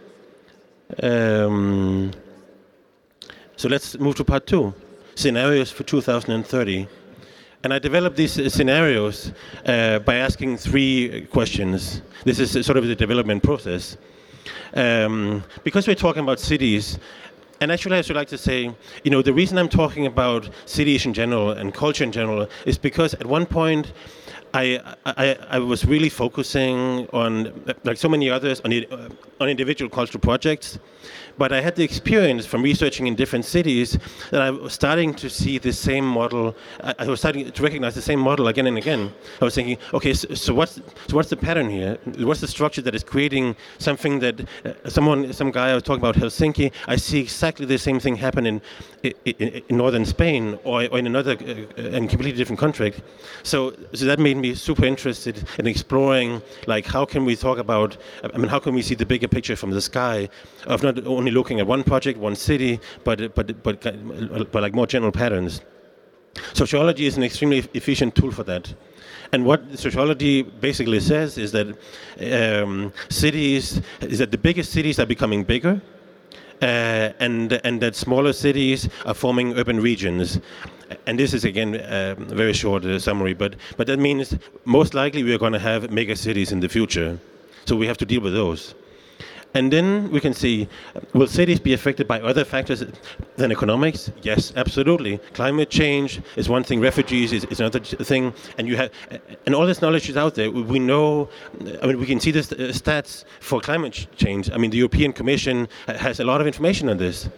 Um, 1.02 2.12
so 3.56 3.68
let's 3.68 3.98
move 3.98 4.16
to 4.16 4.24
part 4.24 4.46
two 4.46 4.74
scenarios 5.14 5.70
for 5.70 5.82
2030. 5.84 6.88
And 7.62 7.74
I 7.74 7.78
developed 7.78 8.16
these 8.16 8.52
scenarios 8.52 9.32
uh, 9.66 9.98
by 9.98 10.16
asking 10.16 10.56
three 10.56 11.26
questions. 11.30 12.00
This 12.24 12.38
is 12.38 12.64
sort 12.64 12.78
of 12.78 12.86
the 12.86 12.96
development 12.96 13.42
process. 13.42 13.98
Um, 14.72 15.44
because 15.62 15.86
we're 15.86 15.94
talking 15.94 16.22
about 16.22 16.40
cities, 16.40 16.98
and 17.60 17.70
actually, 17.70 17.98
I 17.98 18.00
should 18.00 18.16
like 18.16 18.28
to 18.28 18.38
say, 18.38 18.74
you 19.04 19.10
know, 19.10 19.20
the 19.20 19.34
reason 19.34 19.58
I'm 19.58 19.68
talking 19.68 20.06
about 20.06 20.48
cities 20.64 21.04
in 21.04 21.12
general 21.12 21.50
and 21.50 21.74
culture 21.74 22.02
in 22.02 22.12
general 22.12 22.48
is 22.64 22.78
because 22.78 23.12
at 23.12 23.26
one 23.26 23.44
point, 23.44 23.92
I, 24.52 24.80
I, 25.06 25.38
I 25.48 25.58
was 25.58 25.84
really 25.84 26.08
focusing 26.08 27.08
on, 27.12 27.52
like 27.84 27.96
so 27.96 28.08
many 28.08 28.30
others, 28.30 28.60
on, 28.60 28.72
on 29.40 29.48
individual 29.48 29.88
cultural 29.88 30.20
projects. 30.20 30.78
But 31.38 31.52
I 31.52 31.60
had 31.60 31.76
the 31.76 31.84
experience 31.84 32.46
from 32.46 32.62
researching 32.62 33.06
in 33.06 33.14
different 33.14 33.44
cities 33.44 33.98
that 34.30 34.42
I 34.42 34.50
was 34.50 34.72
starting 34.72 35.14
to 35.14 35.30
see 35.30 35.58
the 35.58 35.72
same 35.72 36.06
model. 36.06 36.56
I 36.82 37.06
was 37.06 37.20
starting 37.20 37.50
to 37.50 37.62
recognize 37.62 37.94
the 37.94 38.02
same 38.02 38.20
model 38.20 38.48
again 38.48 38.66
and 38.66 38.78
again. 38.78 39.12
I 39.40 39.44
was 39.44 39.54
thinking, 39.54 39.78
okay, 39.94 40.14
so, 40.14 40.34
so 40.34 40.54
what's 40.54 40.74
so 41.08 41.16
what's 41.16 41.30
the 41.30 41.36
pattern 41.36 41.70
here? 41.70 41.98
What's 42.18 42.40
the 42.40 42.48
structure 42.48 42.82
that 42.82 42.94
is 42.94 43.04
creating 43.04 43.56
something 43.78 44.18
that 44.20 44.40
uh, 44.64 44.88
someone, 44.88 45.32
some 45.32 45.50
guy 45.50 45.70
I 45.70 45.74
was 45.74 45.82
talking 45.82 46.02
about 46.02 46.16
Helsinki? 46.16 46.72
I 46.86 46.96
see 46.96 47.20
exactly 47.20 47.66
the 47.66 47.78
same 47.78 48.00
thing 48.00 48.16
happen 48.16 48.46
in 48.46 48.60
in, 49.02 49.62
in 49.68 49.76
northern 49.76 50.04
Spain 50.04 50.58
or, 50.64 50.86
or 50.92 50.98
in 50.98 51.06
another 51.06 51.32
uh, 51.32 51.80
uh 51.80 51.98
completely 52.08 52.32
different 52.32 52.60
country. 52.60 52.92
So 53.42 53.74
so 53.94 54.04
that 54.06 54.18
made 54.18 54.36
me 54.36 54.54
super 54.54 54.84
interested 54.84 55.44
in 55.58 55.66
exploring 55.66 56.42
like 56.66 56.86
how 56.86 57.04
can 57.04 57.24
we 57.24 57.36
talk 57.36 57.58
about? 57.58 57.96
I 58.34 58.36
mean, 58.36 58.48
how 58.48 58.58
can 58.58 58.74
we 58.74 58.82
see 58.82 58.94
the 58.94 59.06
bigger 59.06 59.28
picture 59.28 59.56
from 59.56 59.70
the 59.70 59.80
sky 59.80 60.28
of 60.66 60.82
not 60.82 61.06
only 61.20 61.32
looking 61.38 61.60
at 61.60 61.66
one 61.66 61.82
project, 61.92 62.18
one 62.18 62.36
city, 62.50 62.72
but 63.04 63.18
but 63.36 63.46
but 63.66 63.76
but 64.52 64.60
like 64.64 64.74
more 64.80 64.88
general 64.94 65.12
patterns. 65.12 65.60
Sociology 66.52 67.06
is 67.10 67.16
an 67.16 67.22
extremely 67.22 67.58
efficient 67.74 68.14
tool 68.14 68.32
for 68.38 68.44
that. 68.44 68.74
And 69.32 69.44
what 69.44 69.60
sociology 69.78 70.42
basically 70.42 71.00
says 71.00 71.38
is 71.38 71.50
that 71.52 71.68
um, 72.32 72.92
cities 73.08 73.80
is 74.00 74.18
that 74.18 74.30
the 74.30 74.38
biggest 74.38 74.72
cities 74.72 74.98
are 74.98 75.06
becoming 75.06 75.44
bigger, 75.44 75.80
uh, 76.62 77.26
and 77.26 77.52
and 77.66 77.80
that 77.84 77.94
smaller 77.96 78.32
cities 78.32 78.88
are 79.04 79.14
forming 79.14 79.58
urban 79.58 79.80
regions. 79.80 80.40
And 81.06 81.18
this 81.18 81.34
is 81.34 81.44
again 81.44 81.74
a 81.74 82.16
very 82.42 82.54
short 82.62 82.84
uh, 82.84 82.98
summary, 82.98 83.34
but 83.34 83.52
but 83.76 83.86
that 83.86 83.98
means 83.98 84.36
most 84.64 84.94
likely 84.94 85.22
we 85.22 85.32
are 85.34 85.42
going 85.46 85.56
to 85.60 85.64
have 85.70 85.90
mega 85.90 86.16
cities 86.16 86.50
in 86.52 86.60
the 86.60 86.68
future. 86.68 87.18
So 87.66 87.76
we 87.76 87.86
have 87.86 87.98
to 87.98 88.06
deal 88.06 88.22
with 88.22 88.34
those. 88.34 88.74
And 89.54 89.72
then 89.72 90.10
we 90.10 90.20
can 90.20 90.32
see, 90.32 90.68
will 91.12 91.26
cities 91.26 91.58
be 91.58 91.72
affected 91.72 92.06
by 92.06 92.20
other 92.20 92.44
factors 92.44 92.84
than 93.36 93.50
economics? 93.50 94.12
Yes, 94.22 94.52
absolutely. 94.54 95.18
Climate 95.34 95.70
change 95.70 96.20
is 96.36 96.48
one 96.48 96.62
thing. 96.62 96.80
Refugees 96.80 97.32
is, 97.32 97.44
is 97.46 97.58
another 97.58 97.80
thing. 97.80 98.32
And 98.58 98.68
you 98.68 98.76
have, 98.76 98.92
and 99.46 99.54
all 99.54 99.66
this 99.66 99.82
knowledge 99.82 100.08
is 100.08 100.16
out 100.16 100.36
there. 100.36 100.50
We 100.50 100.78
know, 100.78 101.28
I 101.82 101.86
mean, 101.86 101.98
we 101.98 102.06
can 102.06 102.20
see 102.20 102.30
the 102.30 102.40
uh, 102.40 102.72
stats 102.72 103.24
for 103.40 103.60
climate 103.60 104.06
change. 104.16 104.50
I 104.52 104.56
mean, 104.56 104.70
the 104.70 104.78
European 104.78 105.12
Commission 105.12 105.68
has 105.88 106.20
a 106.20 106.24
lot 106.24 106.40
of 106.40 106.46
information 106.46 106.88
on 106.88 106.98
this. 106.98 107.28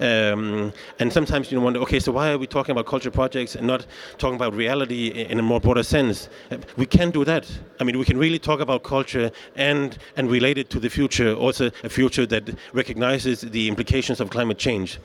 Um, 0.00 0.72
and 0.98 1.12
sometimes 1.12 1.50
you 1.50 1.60
wonder, 1.60 1.80
okay, 1.80 2.00
so 2.00 2.12
why 2.12 2.30
are 2.30 2.38
we 2.38 2.46
talking 2.46 2.72
about 2.72 2.86
culture 2.86 3.10
projects 3.10 3.54
and 3.56 3.66
not 3.66 3.86
talking 4.18 4.36
about 4.36 4.54
reality 4.54 5.08
in 5.08 5.38
a 5.38 5.42
more 5.42 5.60
broader 5.60 5.82
sense? 5.82 6.28
We 6.76 6.86
can 6.86 7.10
do 7.10 7.24
that. 7.24 7.50
I 7.80 7.84
mean, 7.84 7.98
we 7.98 8.04
can 8.04 8.18
really 8.18 8.38
talk 8.38 8.60
about 8.60 8.82
culture 8.82 9.30
and 9.56 9.98
and 10.16 10.30
relate 10.30 10.58
it 10.58 10.70
to 10.70 10.80
the 10.80 10.90
future, 10.90 11.34
also 11.34 11.70
a 11.82 11.88
future 11.88 12.26
that 12.26 12.56
recognizes 12.72 13.40
the 13.40 13.68
implications 13.68 14.20
of 14.20 14.30
climate 14.30 14.58
change, 14.58 14.98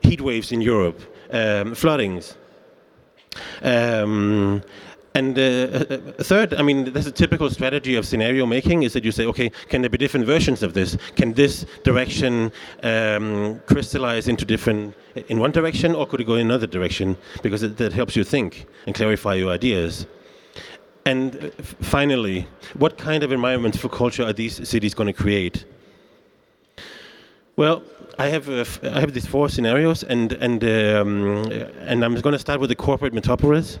heat 0.00 0.20
waves 0.20 0.52
in 0.52 0.60
Europe, 0.60 1.00
um, 1.30 1.74
floodings. 1.74 2.36
Um, 3.62 4.62
and 5.14 5.38
uh, 5.38 5.42
uh, 5.42 5.96
third, 6.22 6.54
I 6.54 6.62
mean, 6.62 6.92
there's 6.92 7.06
a 7.06 7.12
typical 7.12 7.50
strategy 7.50 7.96
of 7.96 8.06
scenario 8.06 8.46
making 8.46 8.82
is 8.82 8.94
that 8.94 9.04
you 9.04 9.12
say, 9.12 9.26
okay, 9.26 9.50
can 9.68 9.82
there 9.82 9.90
be 9.90 9.98
different 9.98 10.24
versions 10.24 10.62
of 10.62 10.72
this? 10.72 10.96
Can 11.16 11.34
this 11.34 11.66
direction 11.82 12.50
um, 12.82 13.60
crystallize 13.66 14.26
into 14.28 14.46
different, 14.46 14.94
in 15.28 15.38
one 15.38 15.50
direction, 15.50 15.94
or 15.94 16.06
could 16.06 16.20
it 16.22 16.24
go 16.24 16.36
in 16.36 16.46
another 16.46 16.66
direction? 16.66 17.16
Because 17.42 17.62
it, 17.62 17.76
that 17.76 17.92
helps 17.92 18.16
you 18.16 18.24
think 18.24 18.66
and 18.86 18.94
clarify 18.94 19.34
your 19.34 19.50
ideas. 19.50 20.06
And 21.04 21.36
uh, 21.36 21.62
finally, 21.80 22.46
what 22.74 22.96
kind 22.96 23.22
of 23.22 23.32
environments 23.32 23.76
for 23.76 23.90
culture 23.90 24.24
are 24.24 24.32
these 24.32 24.66
cities 24.66 24.94
going 24.94 25.08
to 25.08 25.12
create? 25.12 25.66
Well, 27.56 27.82
I 28.18 28.28
have 28.28 28.48
uh, 28.48 28.64
I 28.82 29.00
have 29.00 29.12
these 29.12 29.26
four 29.26 29.48
scenarios, 29.50 30.04
and 30.04 30.32
and 30.32 30.62
um, 30.64 31.50
and 31.80 32.04
I'm 32.04 32.14
going 32.14 32.32
to 32.32 32.38
start 32.38 32.60
with 32.60 32.70
the 32.70 32.76
corporate 32.76 33.12
metropolis 33.12 33.78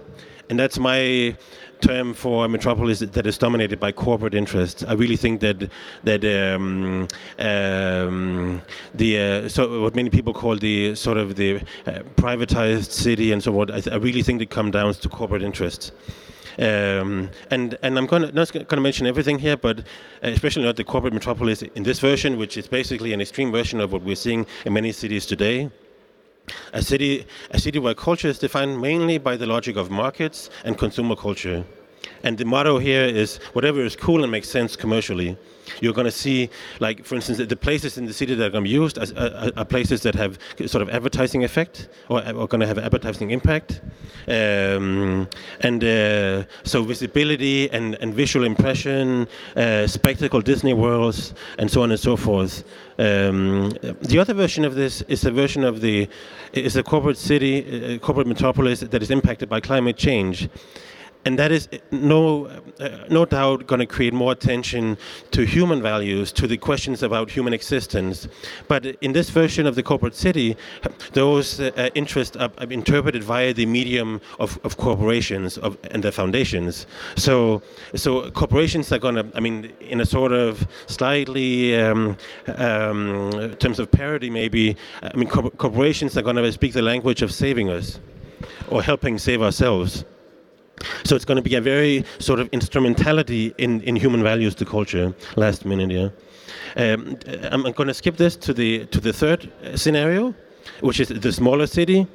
and 0.52 0.60
that's 0.60 0.78
my 0.78 1.34
term 1.80 2.12
for 2.12 2.44
a 2.44 2.48
metropolis 2.48 2.98
that 2.98 3.26
is 3.26 3.38
dominated 3.38 3.80
by 3.80 3.90
corporate 3.90 4.34
interests. 4.34 4.84
I 4.86 4.92
really 4.92 5.16
think 5.16 5.40
that 5.40 5.70
that 6.04 6.22
um, 6.26 7.08
um, 7.38 8.60
the 8.94 9.10
uh, 9.18 9.48
so 9.48 9.80
what 9.80 9.96
many 9.96 10.10
people 10.10 10.34
call 10.34 10.56
the 10.58 10.94
sort 10.94 11.16
of 11.16 11.36
the 11.36 11.50
uh, 11.86 12.02
privatized 12.16 12.90
city 12.90 13.32
and 13.32 13.42
so 13.42 13.58
on. 13.58 13.70
I, 13.70 13.80
I, 13.90 13.96
really 13.96 14.22
think 14.22 14.42
it 14.42 14.50
comes 14.50 14.72
down 14.72 14.92
to 14.92 15.08
corporate 15.08 15.42
interests. 15.42 15.90
Um, 16.58 17.30
and 17.50 17.78
and 17.82 17.96
I'm 17.98 18.04
gonna, 18.04 18.30
not 18.30 18.52
going 18.52 18.66
to 18.66 18.80
mention 18.88 19.06
everything 19.06 19.38
here, 19.38 19.56
but 19.56 19.78
uh, 19.78 20.36
especially 20.36 20.64
not 20.64 20.76
the 20.76 20.84
corporate 20.84 21.14
metropolis 21.14 21.62
in 21.62 21.82
this 21.82 21.98
version, 21.98 22.36
which 22.36 22.58
is 22.58 22.68
basically 22.68 23.14
an 23.14 23.22
extreme 23.22 23.50
version 23.50 23.80
of 23.80 23.90
what 23.90 24.02
we're 24.02 24.22
seeing 24.26 24.44
in 24.66 24.74
many 24.74 24.92
cities 24.92 25.24
today. 25.24 25.70
A 26.72 26.82
city, 26.82 27.26
a 27.50 27.58
city 27.58 27.78
where 27.78 27.94
culture 27.94 28.28
is 28.28 28.38
defined 28.38 28.80
mainly 28.80 29.18
by 29.18 29.36
the 29.36 29.46
logic 29.46 29.76
of 29.76 29.90
markets 29.90 30.50
and 30.64 30.76
consumer 30.76 31.16
culture. 31.16 31.64
And 32.22 32.38
the 32.38 32.44
motto 32.44 32.78
here 32.78 33.04
is 33.04 33.38
whatever 33.52 33.80
is 33.80 33.96
cool 33.96 34.22
and 34.22 34.30
makes 34.30 34.48
sense 34.48 34.76
commercially. 34.76 35.36
You're 35.80 35.92
going 35.92 36.06
to 36.06 36.10
see, 36.10 36.50
like, 36.80 37.04
for 37.04 37.14
instance, 37.14 37.38
the 37.38 37.56
places 37.56 37.96
in 37.96 38.06
the 38.06 38.12
city 38.12 38.34
that 38.34 38.44
are 38.44 38.50
going 38.50 38.64
to 38.64 38.68
be 38.68 38.74
used 38.74 38.98
are, 38.98 39.06
are, 39.16 39.50
are 39.56 39.64
places 39.64 40.02
that 40.02 40.14
have 40.14 40.38
sort 40.66 40.82
of 40.82 40.90
advertising 40.90 41.44
effect 41.44 41.88
or 42.08 42.22
are 42.22 42.46
going 42.46 42.60
to 42.60 42.66
have 42.66 42.78
advertising 42.78 43.30
impact. 43.30 43.80
Um, 44.28 45.28
and 45.60 45.82
uh, 45.84 46.44
so 46.64 46.82
visibility 46.82 47.70
and, 47.70 47.96
and 48.00 48.12
visual 48.14 48.44
impression, 48.44 49.28
uh, 49.56 49.86
spectacle 49.86 50.40
Disney 50.40 50.74
worlds, 50.74 51.34
and 51.58 51.70
so 51.70 51.82
on 51.82 51.90
and 51.90 52.00
so 52.00 52.16
forth. 52.16 52.64
Um, 52.98 53.70
the 54.02 54.18
other 54.20 54.34
version 54.34 54.64
of 54.64 54.74
this 54.74 55.02
is 55.02 55.24
a 55.24 55.30
version 55.30 55.64
of 55.64 55.80
the 55.80 56.08
is 56.52 56.76
a 56.76 56.82
corporate 56.82 57.16
city, 57.16 57.94
a 57.94 57.98
corporate 57.98 58.26
metropolis 58.26 58.80
that 58.80 59.02
is 59.02 59.10
impacted 59.10 59.48
by 59.48 59.60
climate 59.60 59.96
change 59.96 60.48
and 61.24 61.38
that 61.38 61.52
is 61.52 61.68
no, 61.90 62.46
uh, 62.80 62.88
no 63.08 63.24
doubt 63.24 63.66
going 63.66 63.78
to 63.78 63.86
create 63.86 64.12
more 64.12 64.32
attention 64.32 64.98
to 65.30 65.44
human 65.44 65.80
values, 65.80 66.32
to 66.32 66.46
the 66.46 66.56
questions 66.56 67.02
about 67.02 67.30
human 67.30 67.52
existence. 67.52 68.26
But 68.68 68.86
in 69.00 69.12
this 69.12 69.30
version 69.30 69.66
of 69.66 69.74
the 69.74 69.82
corporate 69.82 70.14
city, 70.14 70.56
those 71.12 71.60
uh, 71.60 71.90
interests 71.94 72.36
are, 72.36 72.50
are, 72.58 72.72
interpreted 72.72 73.22
via 73.22 73.52
the 73.52 73.66
medium 73.66 74.20
of, 74.40 74.58
of 74.64 74.76
corporations 74.78 75.58
of, 75.58 75.78
and 75.90 76.02
their 76.02 76.12
foundations. 76.12 76.86
So, 77.16 77.62
so 77.94 78.30
corporations 78.30 78.90
are 78.92 78.98
going 78.98 79.14
to, 79.14 79.26
I 79.34 79.40
mean, 79.40 79.72
in 79.80 80.00
a 80.00 80.06
sort 80.06 80.32
of 80.32 80.66
slightly, 80.86 81.76
um, 81.80 82.16
um, 82.56 83.54
terms 83.58 83.78
of 83.78 83.90
parody, 83.90 84.30
maybe, 84.30 84.76
I 85.02 85.16
mean, 85.16 85.28
co 85.28 85.50
corporations 85.50 86.16
are 86.16 86.22
going 86.22 86.36
to 86.36 86.52
speak 86.52 86.72
the 86.72 86.82
language 86.82 87.22
of 87.22 87.32
saving 87.32 87.70
us 87.70 88.00
or 88.68 88.82
helping 88.82 89.18
save 89.18 89.42
ourselves. 89.42 90.04
So 91.04 91.16
it's 91.16 91.24
going 91.24 91.36
to 91.36 91.42
be 91.42 91.54
a 91.54 91.60
very 91.60 92.04
sort 92.18 92.40
of 92.40 92.48
instrumentality 92.52 93.54
in, 93.58 93.80
in 93.82 93.96
human 93.96 94.22
values 94.22 94.54
to 94.56 94.64
culture. 94.64 95.14
Last 95.36 95.64
minute, 95.64 95.90
yeah. 95.90 96.08
Um, 96.76 97.18
I'm 97.50 97.62
going 97.72 97.88
to 97.88 97.94
skip 97.94 98.16
this 98.16 98.36
to 98.36 98.52
the 98.52 98.86
to 98.86 99.00
the 99.00 99.12
third 99.12 99.50
scenario, 99.74 100.34
which 100.80 101.00
is 101.00 101.08
the 101.08 101.32
smaller 101.32 101.66
city 101.66 102.06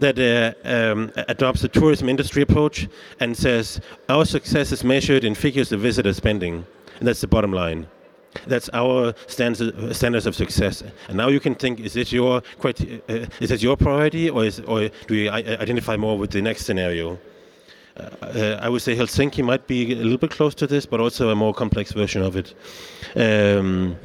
that 0.00 0.18
uh, 0.18 0.68
um, 0.68 1.10
adopts 1.28 1.64
a 1.64 1.68
tourism 1.68 2.08
industry 2.08 2.42
approach 2.42 2.88
and 3.20 3.36
says 3.36 3.80
our 4.08 4.24
success 4.24 4.72
is 4.72 4.84
measured 4.84 5.24
in 5.24 5.34
figures 5.34 5.72
of 5.72 5.80
visitor 5.80 6.12
spending, 6.12 6.66
and 6.98 7.08
that's 7.08 7.20
the 7.20 7.26
bottom 7.26 7.52
line. 7.52 7.86
That's 8.46 8.70
our 8.72 9.14
standards, 9.26 9.96
standards 9.96 10.26
of 10.26 10.36
success. 10.36 10.82
And 11.08 11.16
now 11.16 11.28
you 11.28 11.40
can 11.40 11.54
think: 11.54 11.80
Is 11.80 11.94
this 11.94 12.12
your 12.12 12.42
uh, 12.64 12.72
is 13.40 13.48
this 13.50 13.62
your 13.62 13.76
priority, 13.76 14.30
or 14.30 14.44
is, 14.44 14.60
or 14.60 14.90
do 15.06 15.14
you 15.14 15.30
identify 15.30 15.96
more 15.96 16.18
with 16.18 16.30
the 16.30 16.42
next 16.42 16.64
scenario? 16.64 17.18
Uh, 17.98 18.58
I 18.60 18.68
would 18.68 18.82
say 18.82 18.96
Helsinki 18.96 19.44
might 19.44 19.66
be 19.66 19.92
a 19.92 19.96
little 19.96 20.18
bit 20.18 20.30
close 20.30 20.54
to 20.56 20.66
this, 20.66 20.86
but 20.86 21.00
also 21.00 21.30
a 21.30 21.34
more 21.34 21.54
complex 21.54 21.92
version 21.92 22.22
of 22.22 22.36
it. 22.36 22.54
Um, 23.16 23.96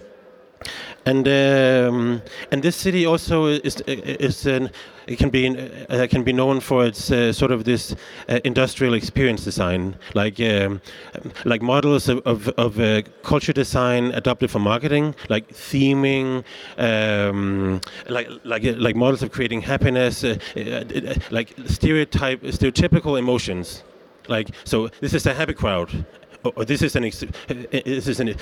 and 1.05 1.27
um, 1.27 2.21
and 2.51 2.63
this 2.63 2.75
city 2.75 3.05
also 3.05 3.45
is 3.45 3.81
is 3.87 4.45
an, 4.45 4.69
it 5.07 5.17
can 5.17 5.29
be 5.29 5.47
uh, 5.89 6.07
can 6.07 6.23
be 6.23 6.33
known 6.33 6.59
for 6.59 6.85
its 6.85 7.11
uh, 7.11 7.33
sort 7.33 7.51
of 7.51 7.63
this 7.63 7.95
uh, 8.29 8.39
industrial 8.43 8.93
experience 8.93 9.43
design, 9.43 9.95
like 10.13 10.39
um, 10.39 10.81
like 11.45 11.61
models 11.61 12.09
of 12.09 12.19
of, 12.25 12.49
of 12.49 12.79
uh, 12.79 13.01
culture 13.23 13.53
design 13.53 14.11
adopted 14.11 14.49
for 14.49 14.59
marketing, 14.59 15.15
like 15.29 15.47
theming, 15.49 16.43
um, 16.77 17.81
like 18.09 18.29
like 18.43 18.63
like 18.77 18.95
models 18.95 19.23
of 19.23 19.31
creating 19.31 19.61
happiness, 19.61 20.23
uh, 20.23 20.37
uh, 20.57 21.13
like 21.31 21.53
stereotype 21.65 22.41
stereotypical 22.43 23.17
emotions. 23.17 23.83
Like 24.29 24.49
so, 24.63 24.87
this 25.01 25.13
is 25.13 25.25
a 25.25 25.33
happy 25.33 25.53
crowd, 25.53 26.05
or 26.43 26.65
this 26.65 26.81
is 26.81 26.95
an 26.95 27.03
this 27.03 28.07
is 28.07 28.19
an 28.19 28.35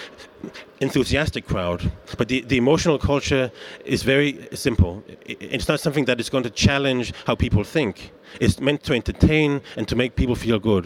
enthusiastic 0.79 1.45
crowd. 1.45 1.91
But 2.17 2.27
the, 2.27 2.41
the 2.41 2.57
emotional 2.57 2.97
culture 2.97 3.51
is 3.85 4.03
very 4.03 4.47
simple. 4.53 5.03
It's 5.25 5.67
not 5.67 5.79
something 5.79 6.05
that 6.05 6.19
is 6.19 6.29
going 6.29 6.43
to 6.43 6.49
challenge 6.49 7.13
how 7.25 7.35
people 7.35 7.63
think. 7.63 8.11
It's 8.39 8.59
meant 8.59 8.83
to 8.83 8.93
entertain 8.93 9.61
and 9.77 9.87
to 9.87 9.95
make 9.95 10.15
people 10.15 10.35
feel 10.35 10.59
good. 10.59 10.85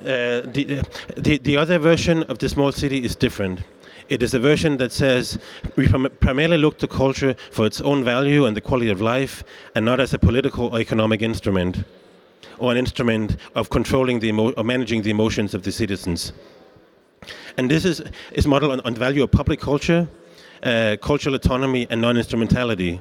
Uh, 0.00 0.42
the, 0.44 0.82
the, 1.16 1.38
the 1.38 1.56
other 1.56 1.78
version 1.78 2.22
of 2.24 2.38
the 2.38 2.48
small 2.48 2.70
city 2.72 3.02
is 3.02 3.16
different. 3.16 3.60
It 4.08 4.22
is 4.22 4.34
a 4.34 4.38
version 4.38 4.76
that 4.76 4.92
says 4.92 5.38
we 5.74 5.88
primarily 6.20 6.58
look 6.58 6.78
to 6.78 6.86
culture 6.86 7.34
for 7.50 7.66
its 7.66 7.80
own 7.80 8.04
value 8.04 8.44
and 8.44 8.56
the 8.56 8.60
quality 8.60 8.90
of 8.90 9.00
life, 9.00 9.42
and 9.74 9.84
not 9.84 9.98
as 9.98 10.14
a 10.14 10.18
political 10.18 10.68
or 10.68 10.80
economic 10.80 11.22
instrument 11.22 11.84
or 12.58 12.72
an 12.72 12.78
instrument 12.78 13.36
of 13.54 13.68
controlling 13.70 14.20
the 14.20 14.28
emo- 14.28 14.52
or 14.52 14.64
managing 14.64 15.02
the 15.02 15.10
emotions 15.10 15.54
of 15.54 15.62
the 15.62 15.72
citizens. 15.72 16.32
And 17.56 17.70
this 17.70 17.84
is, 17.84 18.02
is 18.32 18.46
modeled 18.46 18.72
on, 18.72 18.80
on 18.80 18.94
the 18.94 19.00
value 19.00 19.22
of 19.22 19.30
public 19.30 19.60
culture, 19.60 20.08
uh, 20.62 20.96
cultural 21.00 21.34
autonomy, 21.34 21.86
and 21.90 22.00
non-instrumentality. 22.00 23.00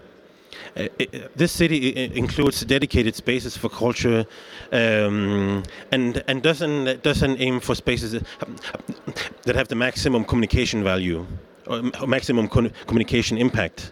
Uh, 0.77 0.87
it, 0.99 1.37
this 1.37 1.51
city 1.51 1.95
includes 2.17 2.65
dedicated 2.65 3.15
spaces 3.15 3.55
for 3.55 3.69
culture, 3.69 4.25
um, 4.71 5.63
and 5.91 6.23
and 6.27 6.41
doesn't 6.41 7.01
doesn't 7.03 7.39
aim 7.39 7.59
for 7.59 7.75
spaces 7.75 8.11
that 8.11 8.23
have, 8.41 9.41
that 9.43 9.55
have 9.55 9.67
the 9.67 9.75
maximum 9.75 10.23
communication 10.25 10.83
value 10.83 11.25
or 11.67 11.81
maximum 12.07 12.47
communication 12.47 13.37
impact. 13.37 13.91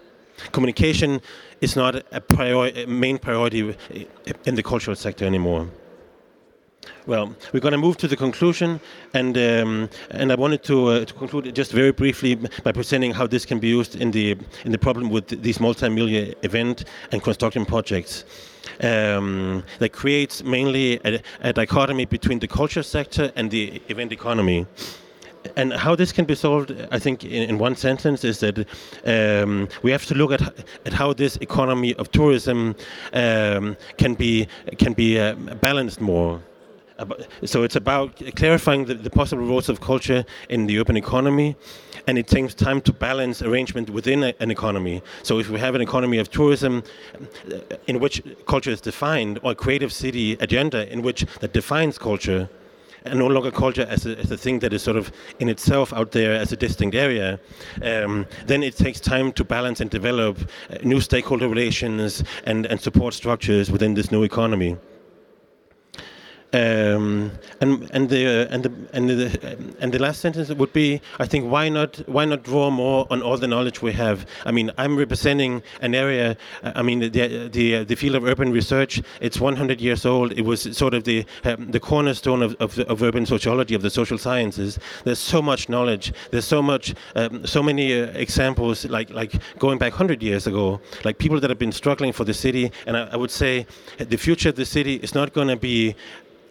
Communication 0.51 1.21
is 1.63 1.75
not 1.75 1.95
a, 2.11 2.19
priori 2.19 2.83
a 2.83 2.87
main 2.87 3.17
priority 3.17 3.75
in 4.45 4.55
the 4.55 4.63
cultural 4.63 4.95
sector 4.95 5.25
anymore. 5.25 5.67
Well, 7.07 7.35
we're 7.53 7.61
going 7.61 7.71
to 7.71 7.77
move 7.77 7.95
to 7.97 8.07
the 8.07 8.17
conclusion, 8.17 8.79
and 9.13 9.37
um, 9.37 9.89
and 10.11 10.31
I 10.31 10.35
wanted 10.35 10.63
to, 10.63 10.87
uh, 10.87 11.05
to 11.05 11.13
conclude 11.13 11.55
just 11.55 11.71
very 11.71 11.91
briefly 11.91 12.35
by 12.63 12.71
presenting 12.73 13.13
how 13.13 13.27
this 13.27 13.45
can 13.45 13.59
be 13.59 13.69
used 13.69 13.95
in 13.95 14.11
the 14.11 14.37
in 14.65 14.71
the 14.71 14.77
problem 14.77 15.09
with 15.09 15.27
these 15.41 15.59
multi-million 15.61 16.35
event 16.43 16.85
and 17.11 17.23
construction 17.23 17.65
projects. 17.65 18.25
Um, 18.81 19.63
that 19.79 19.91
creates 19.91 20.43
mainly 20.43 20.99
a, 21.05 21.21
a 21.41 21.53
dichotomy 21.53 22.05
between 22.05 22.39
the 22.39 22.47
culture 22.47 22.83
sector 22.83 23.31
and 23.35 23.51
the 23.51 23.81
event 23.89 24.11
economy 24.11 24.65
and 25.55 25.73
how 25.73 25.95
this 25.95 26.11
can 26.11 26.25
be 26.25 26.35
solved, 26.35 26.71
I 26.91 26.99
think, 26.99 27.23
in, 27.23 27.49
in 27.49 27.57
one 27.57 27.75
sentence, 27.75 28.23
is 28.23 28.39
that 28.39 28.67
um, 29.05 29.67
we 29.81 29.91
have 29.91 30.05
to 30.05 30.15
look 30.15 30.31
at 30.31 30.41
at 30.85 30.93
how 30.93 31.13
this 31.13 31.37
economy 31.37 31.93
of 31.95 32.11
tourism 32.11 32.75
um, 33.13 33.77
can 33.97 34.13
be 34.15 34.47
can 34.77 34.93
be 34.93 35.19
uh, 35.19 35.35
balanced 35.61 36.01
more. 36.01 36.41
So 37.43 37.63
it's 37.63 37.75
about 37.75 38.21
clarifying 38.35 38.85
the, 38.85 38.93
the, 38.93 39.09
possible 39.09 39.43
roles 39.43 39.67
of 39.67 39.81
culture 39.81 40.23
in 40.47 40.67
the 40.67 40.79
open 40.79 40.95
economy, 40.95 41.55
and 42.07 42.17
it 42.17 42.27
takes 42.27 42.53
time 42.53 42.81
to 42.81 42.93
balance 42.93 43.41
arrangement 43.41 43.89
within 43.89 44.23
a, 44.23 44.33
an 44.39 44.51
economy. 44.51 45.01
So 45.23 45.39
if 45.39 45.49
we 45.49 45.59
have 45.59 45.75
an 45.75 45.81
economy 45.81 46.19
of 46.19 46.29
tourism 46.29 46.83
uh, 47.51 47.57
in 47.87 47.99
which 47.99 48.21
culture 48.45 48.69
is 48.69 48.79
defined, 48.79 49.39
or 49.41 49.51
a 49.51 49.55
creative 49.55 49.91
city 49.91 50.33
agenda 50.39 50.91
in 50.93 51.01
which 51.01 51.25
that 51.39 51.51
defines 51.51 51.97
culture, 51.97 52.47
and 53.05 53.19
no 53.19 53.27
longer 53.27 53.51
culture 53.51 53.85
as 53.89 54.05
a, 54.05 54.17
as 54.19 54.31
a 54.31 54.37
thing 54.37 54.59
that 54.59 54.73
is 54.73 54.81
sort 54.81 54.97
of 54.97 55.11
in 55.39 55.49
itself 55.49 55.93
out 55.93 56.11
there 56.11 56.33
as 56.33 56.51
a 56.51 56.57
distinct 56.57 56.95
area, 56.95 57.39
um, 57.81 58.25
then 58.45 58.63
it 58.63 58.75
takes 58.75 58.99
time 58.99 59.31
to 59.33 59.43
balance 59.43 59.81
and 59.81 59.89
develop 59.89 60.37
uh, 60.39 60.75
new 60.83 61.01
stakeholder 61.01 61.47
relations 61.47 62.23
and, 62.45 62.65
and 62.67 62.79
support 62.79 63.13
structures 63.13 63.71
within 63.71 63.93
this 63.93 64.11
new 64.11 64.23
economy. 64.23 64.77
Um, 66.53 67.31
and 67.61 67.89
and 67.93 68.09
the 68.09 68.27
uh, 68.27 68.53
and 68.53 68.63
the 68.63 68.71
and 68.93 69.09
the 69.09 69.75
and 69.79 69.91
the 69.91 69.97
last 69.97 70.21
sentence 70.21 70.49
would 70.49 70.71
be, 70.71 71.01
I 71.19 71.25
think, 71.25 71.49
why 71.51 71.67
not 71.67 72.07
why 72.07 72.25
not 72.25 72.43
draw 72.43 72.69
more 72.69 73.07
on 73.09 73.23
all 73.23 73.37
the 73.37 73.47
knowledge 73.47 73.81
we 73.81 73.91
have? 73.93 74.27
I 74.45 74.51
mean, 74.51 74.69
I'm 74.77 74.95
representing 74.95 75.63
an 75.81 75.95
area. 75.95 76.37
Uh, 76.61 76.73
I 76.75 76.83
mean, 76.83 76.99
the 76.99 77.09
the 77.47 77.75
uh, 77.77 77.83
the 77.83 77.95
field 77.95 78.15
of 78.15 78.23
urban 78.23 78.51
research. 78.51 79.01
It's 79.19 79.39
100 79.39 79.81
years 79.81 80.05
old. 80.05 80.31
It 80.33 80.45
was 80.45 80.77
sort 80.77 80.93
of 80.93 81.05
the 81.05 81.25
um, 81.43 81.71
the 81.71 81.79
cornerstone 81.79 82.43
of, 82.43 82.55
of, 82.59 82.77
of 82.79 83.01
urban 83.01 83.25
sociology 83.25 83.73
of 83.73 83.81
the 83.81 83.89
social 83.89 84.19
sciences. 84.19 84.77
There's 85.05 85.17
so 85.17 85.41
much 85.41 85.69
knowledge. 85.69 86.13
There's 86.29 86.45
so 86.45 86.61
much 86.61 86.93
um, 87.15 87.47
so 87.47 87.63
many 87.63 87.99
uh, 87.99 88.11
examples 88.13 88.85
like 88.85 89.09
like 89.09 89.33
going 89.57 89.79
back 89.79 89.93
100 89.93 90.21
years 90.21 90.45
ago, 90.45 90.79
like 91.03 91.17
people 91.17 91.39
that 91.39 91.49
have 91.49 91.59
been 91.59 91.71
struggling 91.71 92.13
for 92.13 92.25
the 92.25 92.33
city. 92.33 92.71
And 92.85 92.95
I, 92.95 93.09
I 93.13 93.15
would 93.15 93.31
say 93.31 93.65
the 93.97 94.17
future 94.17 94.49
of 94.49 94.55
the 94.55 94.65
city 94.65 94.95
is 94.97 95.15
not 95.15 95.33
going 95.33 95.47
to 95.47 95.57
be 95.57 95.95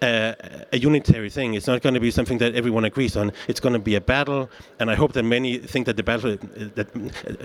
a, 0.02 0.66
a, 0.72 0.78
unitary 0.78 1.30
thing. 1.30 1.54
It's 1.54 1.66
not 1.66 1.80
going 1.82 1.94
to 1.94 2.00
be 2.00 2.10
something 2.10 2.38
that 2.38 2.54
everyone 2.54 2.84
agrees 2.84 3.16
on. 3.16 3.32
It's 3.48 3.60
going 3.60 3.72
to 3.72 3.78
be 3.78 3.94
a 3.94 4.00
battle, 4.00 4.50
and 4.80 4.90
I 4.90 4.94
hope 4.94 5.12
that 5.12 5.22
many 5.22 5.58
think 5.58 5.86
that 5.86 5.96
the 5.96 6.02
battle 6.02 6.36
that 6.36 6.88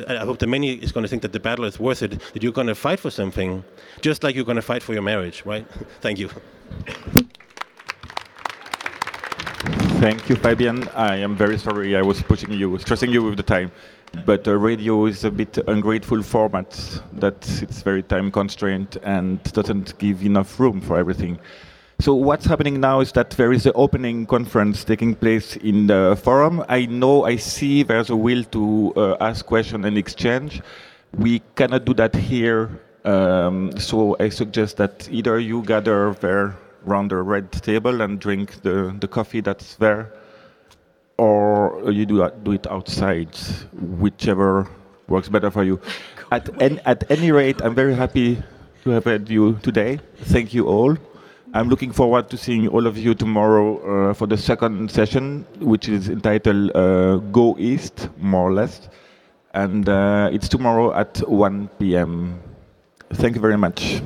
I 0.10 0.26
hope 0.26 0.40
that 0.40 0.48
many 0.48 0.74
is 0.74 0.92
going 0.92 1.04
to 1.04 1.08
think 1.08 1.22
that 1.22 1.34
the 1.34 1.40
battle 1.40 1.66
is 1.66 1.80
worth 1.80 2.02
it. 2.02 2.20
That 2.34 2.44
you're 2.44 2.52
going 2.52 2.68
to 2.68 2.76
fight 2.76 3.00
for 3.00 3.12
something, 3.12 3.64
just 4.02 4.24
like 4.24 4.36
you're 4.36 4.46
going 4.46 4.58
to 4.58 4.62
fight 4.62 4.84
for 4.84 4.94
your 4.94 5.04
marriage, 5.04 5.44
right? 5.46 5.66
Thank 6.02 6.20
you. 6.20 6.30
Thank 10.00 10.30
you, 10.30 10.36
Fabian. 10.36 10.88
I 10.90 11.18
am 11.18 11.36
very 11.36 11.58
sorry 11.58 11.96
I 11.96 12.02
was 12.02 12.22
pushing 12.22 12.52
you, 12.52 12.78
stressing 12.78 13.12
you 13.12 13.24
with 13.24 13.38
the 13.38 13.44
time. 13.44 13.72
But 14.26 14.48
uh, 14.48 14.56
radio 14.58 15.06
is 15.06 15.24
a 15.24 15.32
bit 15.32 15.58
ungrateful 15.68 16.24
format 16.24 17.02
that 17.14 17.62
it's 17.62 17.82
very 17.82 18.04
time 18.04 18.32
constrained 18.32 18.98
and 19.04 19.42
doesn't 19.54 19.98
give 19.98 20.24
enough 20.24 20.60
room 20.60 20.82
for 20.82 20.98
everything. 20.98 21.40
So 22.00 22.14
what's 22.14 22.46
happening 22.46 22.80
now 22.80 23.00
is 23.00 23.12
that 23.14 23.32
there 23.32 23.52
is 23.52 23.66
an 23.66 23.72
opening 23.74 24.28
conference 24.28 24.84
taking 24.84 25.16
place 25.16 25.56
in 25.56 25.88
the 25.88 26.16
forum. 26.24 26.64
I 26.70 26.86
know, 26.86 27.26
I 27.26 27.38
see 27.38 27.82
there's 27.82 28.12
a 28.12 28.16
will 28.16 28.44
to 28.44 28.94
uh, 28.96 29.18
ask 29.20 29.44
questions 29.44 29.84
and 29.84 29.98
exchange. 29.98 30.62
We 31.18 31.42
cannot 31.56 31.86
do 31.86 31.96
that 31.96 32.16
here, 32.16 32.70
um, 33.04 33.76
so 33.80 34.16
I 34.20 34.30
suggest 34.30 34.78
that 34.78 35.10
either 35.12 35.40
you 35.40 35.64
gather 35.64 36.14
there 36.14 36.56
around 36.86 37.10
the 37.10 37.16
red 37.16 37.52
table 37.52 38.02
and 38.02 38.20
drink 38.20 38.62
the, 38.62 38.96
the 39.00 39.08
coffee 39.08 39.42
that's 39.42 39.76
there, 39.78 40.14
or 41.18 41.82
you 41.92 42.06
do, 42.06 42.30
do 42.44 42.52
it 42.52 42.68
outside, 42.68 43.36
whichever 43.74 44.70
works 45.08 45.30
better 45.30 45.50
for 45.50 45.64
you. 45.64 45.82
At, 46.32 46.62
en, 46.62 46.80
at 46.86 47.10
any 47.10 47.32
rate, 47.32 47.60
I'm 47.64 47.74
very 47.74 47.96
happy 47.96 48.44
to 48.84 48.92
have 48.92 49.06
had 49.06 49.30
you 49.30 49.58
today. 49.64 50.00
Thank 50.18 50.54
you 50.54 50.68
all. 50.68 50.96
I'm 51.58 51.70
looking 51.70 51.92
forward 51.92 52.30
to 52.30 52.38
seeing 52.38 52.68
all 52.68 52.86
of 52.86 53.00
you 53.00 53.16
tomorrow 53.16 54.12
uh, 54.12 54.14
for 54.14 54.28
the 54.28 54.38
second 54.38 54.92
session, 54.92 55.44
which 55.60 55.90
is 55.90 56.08
entitled 56.08 56.70
uh, 56.76 57.18
Go 57.32 57.56
East, 57.58 58.10
more 58.20 58.48
or 58.48 58.54
less. 58.54 58.90
And 59.56 59.90
uh, 59.90 60.30
it's 60.32 60.48
tomorrow 60.48 60.94
at 60.94 61.18
1 61.28 61.68
p.m. 61.80 62.40
Thank 63.12 63.34
you 63.34 63.42
very 63.42 63.58
much. 63.58 64.04